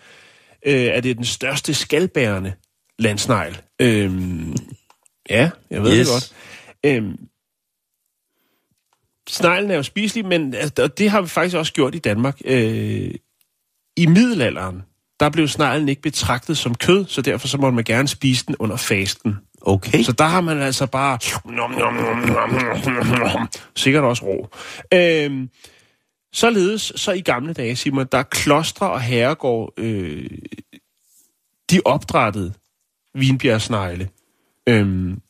øh, 0.67 0.85
er 0.85 1.01
det 1.01 1.17
den 1.17 1.25
største 1.25 1.75
skalbærende 1.75 2.53
landsnegl. 2.99 3.61
Øhm, 3.81 4.57
ja, 5.31 5.51
jeg 5.71 5.83
ved. 5.83 5.99
Yes. 5.99 6.09
det 6.09 6.15
godt. 6.15 6.35
Øhm, 6.85 7.19
sneglen 9.29 9.71
er 9.71 9.77
jo 9.77 9.83
spiselig, 9.83 10.27
men 10.27 10.55
altså, 10.55 10.83
og 10.83 10.99
det 10.99 11.11
har 11.11 11.21
vi 11.21 11.29
faktisk 11.29 11.57
også 11.57 11.73
gjort 11.73 11.95
i 11.95 11.99
Danmark. 11.99 12.41
Øh, 12.45 13.11
I 13.97 14.07
middelalderen, 14.07 14.83
der 15.21 15.31
blev 15.31 15.49
sneglen 15.49 15.89
ikke 15.89 16.03
betragtet 16.03 16.59
som 16.59 16.75
kød, 16.75 17.05
så 17.07 17.23
derfor 17.23 17.49
så 17.49 17.59
måtte 17.59 17.75
man 17.75 17.85
gerne 17.85 18.09
spise 18.09 18.47
den 18.47 18.57
under 18.59 18.77
fasten. 18.77 19.37
Okay. 19.61 20.03
Så 20.03 20.13
der 20.13 20.25
har 20.25 20.41
man 20.41 20.63
altså 20.63 20.87
bare... 20.87 21.19
Nom, 21.45 21.71
nom, 21.71 21.95
nom, 21.95 22.19
nom, 23.19 23.49
sikkert 23.77 24.05
også 24.05 24.25
rå. 24.25 24.49
Øhm, 24.95 25.51
således, 26.33 26.93
så 26.97 27.13
i 27.13 27.21
gamle 27.21 27.53
dage, 27.53 27.77
Simon, 27.77 28.07
der 28.13 28.19
er 28.19 28.23
klostre 28.23 28.91
og 28.91 29.01
herregård, 29.01 29.73
øh, 29.77 30.31
de 31.71 31.81
opdrættede 31.85 32.53
vinbjergsnegle. 33.15 34.09
Øhm, 34.69 35.21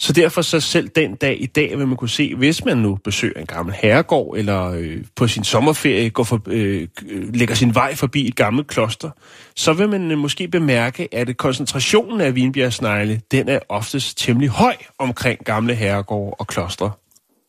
så 0.00 0.12
derfor 0.12 0.42
så 0.42 0.60
selv 0.60 0.88
den 0.88 1.14
dag 1.14 1.42
i 1.42 1.46
dag 1.46 1.78
vil 1.78 1.86
man 1.88 1.96
kunne 1.96 2.08
se, 2.08 2.34
hvis 2.34 2.64
man 2.64 2.78
nu 2.78 2.98
besøger 3.04 3.40
en 3.40 3.46
gammel 3.46 3.74
herregård, 3.82 4.38
eller 4.38 4.70
øh, 4.70 4.96
på 5.16 5.28
sin 5.28 5.44
sommerferie 5.44 6.10
går 6.10 6.24
for, 6.24 6.42
øh, 6.46 6.88
øh, 7.08 7.34
lægger 7.34 7.54
sin 7.54 7.74
vej 7.74 7.94
forbi 7.94 8.26
et 8.28 8.36
gammelt 8.36 8.66
kloster, 8.68 9.10
så 9.56 9.72
vil 9.72 9.88
man 9.88 10.10
øh, 10.10 10.18
måske 10.18 10.48
bemærke, 10.48 11.08
at 11.14 11.36
koncentrationen 11.36 12.20
af 12.20 12.34
vinbjergsnegle, 12.34 13.20
den 13.30 13.48
er 13.48 13.58
oftest 13.68 14.18
temmelig 14.18 14.48
høj 14.48 14.76
omkring 14.98 15.44
gamle 15.44 15.74
herregårde 15.74 16.34
og 16.38 16.46
klostre. 16.46 16.90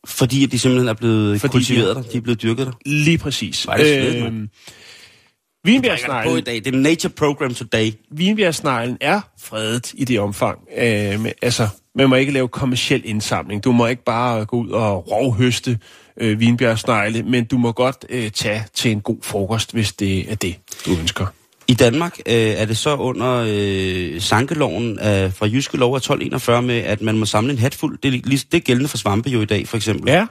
Fordi 0.06 0.46
de 0.46 0.58
simpelthen 0.58 0.88
er 0.88 0.94
blevet 0.94 1.40
Fordi 1.40 1.52
kultiveret 1.52 1.96
de- 1.96 2.02
der. 2.02 2.08
De 2.08 2.16
er 2.16 2.20
blevet 2.20 2.42
dyrket 2.42 2.66
der. 2.66 2.72
Lige 2.86 3.18
præcis. 3.18 3.64
Er 3.66 3.76
det 3.76 3.86
svedigt, 3.86 4.22
mand. 4.22 4.34
Øhm, 4.34 4.48
På 4.48 5.68
i 5.68 5.70
Vinbjergsneglen, 5.72 6.44
dag. 6.44 6.54
Det 6.54 6.66
er 6.66 6.78
Nature 6.78 7.10
Program 7.16 7.54
Today. 7.54 7.90
vinbjergsneglen 8.10 8.96
er 9.00 9.20
fredet 9.40 9.92
i 9.94 10.04
det 10.04 10.20
omfang. 10.20 10.58
Øh, 10.78 11.26
altså, 11.42 11.68
man 11.94 12.08
må 12.08 12.14
ikke 12.14 12.32
lave 12.32 12.48
kommersiel 12.48 13.02
indsamling. 13.04 13.64
Du 13.64 13.72
må 13.72 13.86
ikke 13.86 14.04
bare 14.04 14.44
gå 14.44 14.56
ud 14.56 14.70
og 14.70 15.10
rovhøste 15.10 15.78
øh, 16.16 16.40
vinbjergsnegle, 16.40 17.22
men 17.22 17.44
du 17.44 17.58
må 17.58 17.72
godt 17.72 18.04
øh, 18.08 18.30
tage 18.30 18.64
til 18.74 18.90
en 18.90 19.00
god 19.00 19.16
frokost, 19.22 19.72
hvis 19.72 19.92
det 19.92 20.32
er 20.32 20.34
det, 20.34 20.56
du 20.86 20.90
ønsker. 21.00 21.26
I 21.68 21.74
Danmark 21.74 22.18
øh, 22.26 22.34
er 22.34 22.64
det 22.64 22.76
så 22.76 22.96
under 22.96 23.44
øh, 23.48 24.20
sankeloven 24.20 24.98
af, 24.98 25.32
fra 25.32 25.46
Jyske 25.46 25.76
Lov 25.76 25.94
af 25.94 25.98
1241 25.98 26.62
med, 26.62 26.78
at 26.78 27.02
man 27.02 27.18
må 27.18 27.26
samle 27.26 27.52
en 27.52 27.58
hat 27.58 27.74
fuld. 27.74 27.98
Det 28.02 28.24
det 28.52 28.54
er 28.54 28.60
gældende 28.60 28.88
for 28.88 28.96
svampe 28.96 29.30
jo 29.30 29.40
i 29.40 29.44
dag, 29.44 29.68
for 29.68 29.76
eksempel. 29.76 30.10
Ja. 30.10 30.26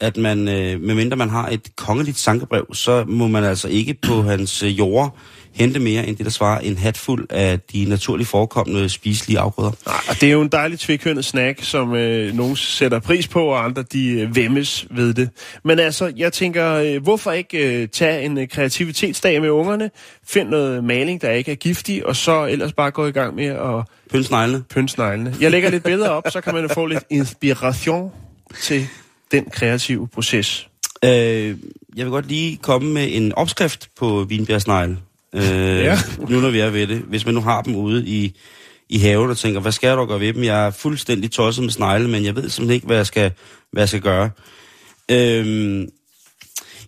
At 0.00 0.16
man, 0.16 0.48
øh, 0.48 0.80
medmindre 0.80 1.16
man 1.16 1.30
har 1.30 1.48
et 1.48 1.76
kongeligt 1.76 2.18
sankebrev, 2.18 2.74
så 2.74 3.04
må 3.08 3.28
man 3.28 3.44
altså 3.44 3.68
ikke 3.68 3.94
på 3.94 4.22
hans 4.22 4.62
øh, 4.62 4.78
jord 4.78 5.16
hente 5.52 5.80
mere 5.80 6.06
end 6.06 6.16
det, 6.16 6.26
der 6.26 6.30
svarer 6.32 6.60
en 6.60 6.76
hat 6.78 6.96
fuld 6.96 7.26
af 7.30 7.60
de 7.60 7.84
naturligt 7.84 8.28
forekommende 8.28 8.88
spiselige 8.88 9.38
afgrøder. 9.38 9.70
Og 10.08 10.20
det 10.20 10.22
er 10.22 10.32
jo 10.32 10.42
en 10.42 10.48
dejlig 10.48 10.78
tvækønnet 10.78 11.24
snack, 11.24 11.64
som 11.64 11.94
øh, 11.94 12.34
nogen 12.34 12.56
sætter 12.56 12.98
pris 12.98 13.28
på, 13.28 13.44
og 13.46 13.64
andre 13.64 13.82
de 13.82 14.08
øh, 14.08 14.36
vemmes 14.36 14.86
ved 14.90 15.14
det. 15.14 15.28
Men 15.64 15.78
altså, 15.78 16.12
jeg 16.16 16.32
tænker, 16.32 16.74
øh, 16.74 17.02
hvorfor 17.02 17.32
ikke 17.32 17.82
øh, 17.82 17.88
tage 17.88 18.22
en 18.24 18.38
øh, 18.38 18.48
kreativitetsdag 18.48 19.40
med 19.40 19.50
ungerne, 19.50 19.90
find 20.26 20.48
noget 20.48 20.84
maling, 20.84 21.22
der 21.22 21.30
ikke 21.30 21.52
er 21.52 21.56
giftig, 21.56 22.06
og 22.06 22.16
så 22.16 22.46
ellers 22.46 22.72
bare 22.72 22.90
gå 22.90 23.06
i 23.06 23.12
gang 23.12 23.34
med 23.34 23.46
at 23.46 23.84
Pøns 24.10 24.30
neglene. 24.30 24.62
pynte 24.70 24.92
sneglene. 24.92 25.34
Jeg 25.40 25.50
lægger 25.50 25.70
lidt 25.70 25.82
billeder 25.82 26.08
op, 26.08 26.24
så 26.30 26.40
kan 26.40 26.54
man 26.54 26.68
få 26.70 26.86
lidt 26.86 27.04
inspiration 27.10 28.10
til 28.62 28.86
den 29.32 29.44
kreative 29.44 30.08
proces. 30.08 30.68
Øh, 31.04 31.10
jeg 31.96 32.06
vil 32.06 32.10
godt 32.10 32.28
lige 32.28 32.56
komme 32.56 32.92
med 32.92 33.08
en 33.10 33.32
opskrift 33.32 33.88
på 33.98 34.24
vinbjergsnegle. 34.28 34.96
Øh, 35.34 35.42
Ja. 35.84 35.98
Nu 36.28 36.40
når 36.40 36.50
vi 36.50 36.58
er 36.60 36.70
ved 36.70 36.86
det. 36.86 36.98
Hvis 36.98 37.24
man 37.24 37.34
nu 37.34 37.40
har 37.40 37.62
dem 37.62 37.74
ude 37.76 38.06
i, 38.06 38.36
i 38.88 38.98
haven 38.98 39.30
og 39.30 39.38
tænker, 39.38 39.60
hvad 39.60 39.72
skal 39.72 39.88
jeg 39.88 39.96
dog 39.96 40.08
gøre 40.08 40.20
ved 40.20 40.32
dem? 40.32 40.44
Jeg 40.44 40.66
er 40.66 40.70
fuldstændig 40.70 41.30
tosset 41.30 41.64
med 41.64 41.72
snegle, 41.72 42.08
men 42.08 42.24
jeg 42.24 42.36
ved 42.36 42.48
simpelthen 42.48 42.74
ikke, 42.74 42.86
hvad 42.86 42.96
jeg 42.96 43.06
skal, 43.06 43.32
hvad 43.72 43.82
jeg 43.82 43.88
skal 43.88 44.00
gøre. 44.00 44.30
Øh, 45.10 45.86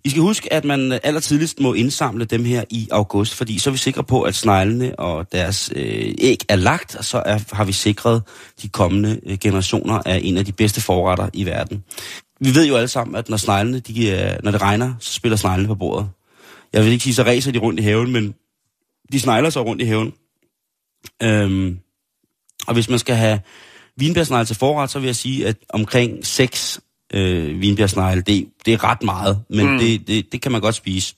I 0.05 0.11
skal 0.11 0.22
huske, 0.22 0.53
at 0.53 0.64
man 0.64 1.01
allertidligst 1.03 1.61
må 1.61 1.72
indsamle 1.74 2.24
dem 2.24 2.45
her 2.45 2.64
i 2.70 2.88
august, 2.90 3.34
fordi 3.34 3.59
så 3.59 3.70
er 3.70 3.72
vi 3.72 3.78
sikre 3.78 4.05
på, 4.05 4.22
at 4.22 4.34
sneglene 4.34 4.99
og 4.99 5.32
deres 5.32 5.70
øh, 5.76 6.14
æg 6.18 6.38
er 6.49 6.57
lagt, 6.57 6.97
og 6.97 7.05
så 7.05 7.22
er, 7.26 7.38
har 7.53 7.64
vi 7.64 7.72
sikret 7.72 8.22
de 8.62 8.68
kommende 8.68 9.20
øh, 9.26 9.38
generationer 9.38 10.01
af 10.07 10.20
en 10.24 10.36
af 10.36 10.45
de 10.45 10.53
bedste 10.53 10.80
forretter 10.80 11.28
i 11.32 11.45
verden. 11.47 11.84
Vi 12.40 12.55
ved 12.55 12.66
jo 12.66 12.76
alle 12.76 12.88
sammen, 12.88 13.16
at 13.16 13.28
når, 13.28 13.36
sneglene, 13.36 13.78
de, 13.80 14.36
når 14.43 14.51
det 14.51 14.62
regner, 14.62 14.95
så 15.01 15.12
spiller 15.12 15.36
sneglene 15.36 15.68
på 15.68 15.74
bordet. 15.74 16.09
Jeg 16.73 16.85
vil 16.85 16.93
ikke 16.93 17.05
sige, 17.05 17.14
så 17.14 17.23
racer 17.23 17.53
de 17.53 17.59
rundt 17.59 17.81
i 17.81 17.83
haven, 17.83 18.12
men 18.12 18.35
de 19.12 19.20
snegler 19.20 19.51
så 19.51 19.62
rundt 19.62 19.83
i 19.83 19.85
haven. 19.85 20.12
Øhm, 21.23 21.79
og 22.66 22.75
hvis 22.75 22.89
man 22.89 22.99
skal 22.99 23.14
have 23.14 23.41
vinbjergsnegle 23.97 24.47
til 24.47 24.57
forret, 24.57 24.91
så 24.91 24.99
vil 24.99 25.07
jeg 25.07 25.16
sige, 25.16 25.47
at 25.47 25.57
omkring 25.68 26.27
6 26.27 26.81
øh, 27.14 27.61
vinbjergsnegle, 27.61 28.23
det, 28.23 28.49
det 28.66 28.75
er 28.75 28.85
ret 28.85 29.03
meget, 29.03 29.43
men 29.51 29.73
mm. 29.73 29.79
det, 29.79 30.09
det, 30.09 30.33
det 30.33 30.43
kan 30.43 30.53
man 30.53 30.61
godt 30.61 30.75
spise. 30.75 31.14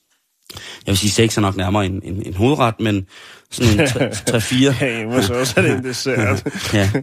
Jeg 0.85 0.91
vil 0.91 0.97
sige, 0.97 1.11
6 1.11 1.37
er 1.37 1.41
nok 1.41 1.55
nærmere 1.55 1.85
en, 1.85 2.01
en, 2.03 2.25
en 2.25 2.33
hovedret, 2.33 2.79
men 2.79 3.07
sådan 3.51 3.79
en 3.79 3.85
3-4. 3.87 4.69
Hey, 4.83 5.03
må 5.05 5.21
så 5.21 5.33
også 5.33 5.53
have 5.61 5.69
det 5.71 5.77
en 5.77 5.83
dessert. 5.85 6.43
ja. 6.73 6.89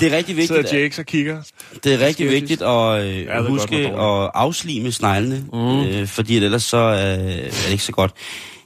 Det 0.00 0.12
er 0.12 0.16
rigtig 0.16 0.36
vigtigt, 0.36 0.68
Sidder 0.68 0.78
Jakes 0.78 0.98
og 0.98 1.06
kigger. 1.06 1.42
det 1.84 1.94
er 1.94 2.06
rigtig 2.06 2.30
vigtigt 2.30 2.62
at 2.62 3.02
øh, 3.02 3.18
ja, 3.24 3.42
huske 3.42 3.76
at 3.76 4.30
afslime 4.34 4.92
sneglene, 4.92 5.44
mm. 5.52 5.80
øh, 5.84 6.06
fordi 6.06 6.36
ellers 6.36 6.62
så 6.62 6.76
øh, 6.76 6.94
er 6.98 7.50
det 7.50 7.70
ikke 7.70 7.84
så 7.84 7.92
godt. 7.92 8.12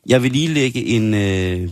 Jeg 0.06 0.22
vil 0.22 0.32
lige 0.32 0.48
lægge 0.48 0.84
en, 0.84 1.14
øh, 1.14 1.68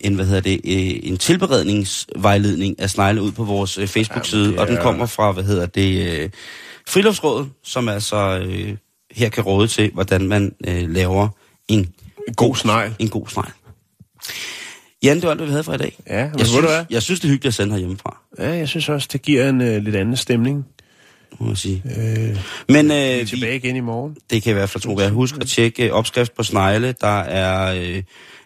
en 0.00 0.14
hvad 0.14 0.26
hedder 0.26 0.40
det, 0.40 0.60
øh, 0.64 1.00
en 1.02 1.16
tilberedningsvejledning 1.16 2.80
af 2.80 2.90
snegle 2.90 3.22
ud 3.22 3.32
på 3.32 3.44
vores 3.44 3.78
øh, 3.78 3.86
Facebook-side, 3.88 4.42
Jamen, 4.42 4.52
det 4.54 4.60
og 4.60 4.68
den 4.68 4.76
er- 4.76 4.82
kommer 4.82 5.06
fra, 5.06 5.32
hvad 5.32 5.44
hedder 5.44 5.66
det, 5.66 6.06
øh, 6.20 6.30
Friluftsrådet, 6.88 7.48
som 7.64 7.88
altså 7.88 8.38
øh, 8.46 8.76
her 9.12 9.28
kan 9.28 9.44
råde 9.44 9.68
til, 9.68 9.90
hvordan 9.94 10.28
man 10.28 10.52
øh, 10.68 10.90
laver 10.94 11.28
en, 11.68 11.88
En 12.28 12.34
god 12.34 12.56
snegl. 12.56 12.94
en 12.98 13.08
god 13.08 13.28
snegl. 13.28 13.52
Jan, 15.02 15.16
det 15.16 15.22
var 15.22 15.30
alt, 15.30 15.38
hvad 15.38 15.46
vi 15.46 15.50
havde 15.52 15.64
for 15.64 15.74
i 15.74 15.78
dag. 15.78 15.98
Ja, 16.06 16.28
men 16.30 16.38
jeg, 16.38 16.46
synes, 16.46 16.66
jeg 16.90 17.02
synes, 17.02 17.20
det 17.20 17.28
er 17.28 17.32
hyggeligt 17.32 17.50
at 17.50 17.54
sende 17.54 17.72
herhjemmefra, 17.72 18.20
Ja, 18.38 18.50
jeg 18.50 18.68
synes 18.68 18.88
også, 18.88 19.08
det 19.12 19.22
giver 19.22 19.48
en 19.48 19.60
øh, 19.60 19.82
lidt 19.82 19.96
anden 19.96 20.16
stemning 20.16 20.66
må 21.40 21.46
man 21.46 21.56
sige. 21.56 21.82
Øh, 21.98 22.38
Men 22.68 22.90
øh, 22.90 22.96
vi 22.96 23.02
er 23.20 23.24
tilbage 23.24 23.56
igen 23.56 23.76
i 23.76 23.80
morgen. 23.80 24.16
Det 24.30 24.42
kan 24.42 24.50
i 24.50 24.54
hvert 24.54 24.70
fald 24.70 24.82
tro 24.82 25.00
Jeg 25.00 25.10
Husk 25.10 25.36
at 25.40 25.46
tjekke 25.46 25.86
øh, 25.86 25.92
opskrift 25.92 26.34
på 26.34 26.42
snegle. 26.42 26.94
Der 27.00 27.20
er 27.20 27.74
øh, 27.74 28.02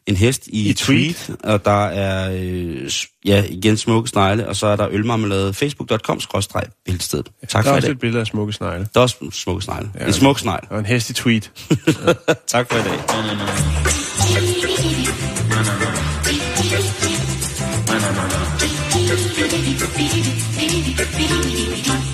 en 0.07 0.17
hest 0.17 0.47
i, 0.47 0.69
I 0.69 0.73
tweet. 0.73 1.17
tweet, 1.17 1.41
og 1.45 1.65
der 1.65 1.85
er 1.85 2.31
øh, 2.41 2.91
ja, 3.25 3.45
igen 3.49 3.77
smukke 3.77 4.09
snegle, 4.09 4.49
og 4.49 4.57
så 4.57 4.67
er 4.67 4.77
der 4.77 4.89
ølmarmelade. 4.91 5.55
Facebook.com 5.55 6.21
skrådstreg 6.21 6.65
billedsted. 6.85 7.23
Tak 7.49 7.51
for 7.51 7.59
det. 7.59 7.65
Der 7.65 7.71
er 7.73 7.77
også 7.77 7.91
et 7.91 7.99
billede 7.99 8.21
af 8.21 8.27
smukke 8.27 8.53
snegle. 8.53 8.89
Der 8.95 9.01
er 9.01 9.03
også 9.03 9.17
smukke 9.33 9.65
snegle. 9.65 9.91
Ja, 10.01 10.07
en 10.07 10.13
smuk 10.13 10.39
snegle. 10.39 10.71
Og 10.71 10.79
en 10.79 10.87
hest 10.87 11.11
i 11.11 11.13
tweet. 11.13 11.51
tak 12.47 12.73
for 12.73 12.79
i 12.79 12.83
dag. 12.83 12.99
Na, 13.09 13.23
na, 13.23 13.35
na. 22.09 22.14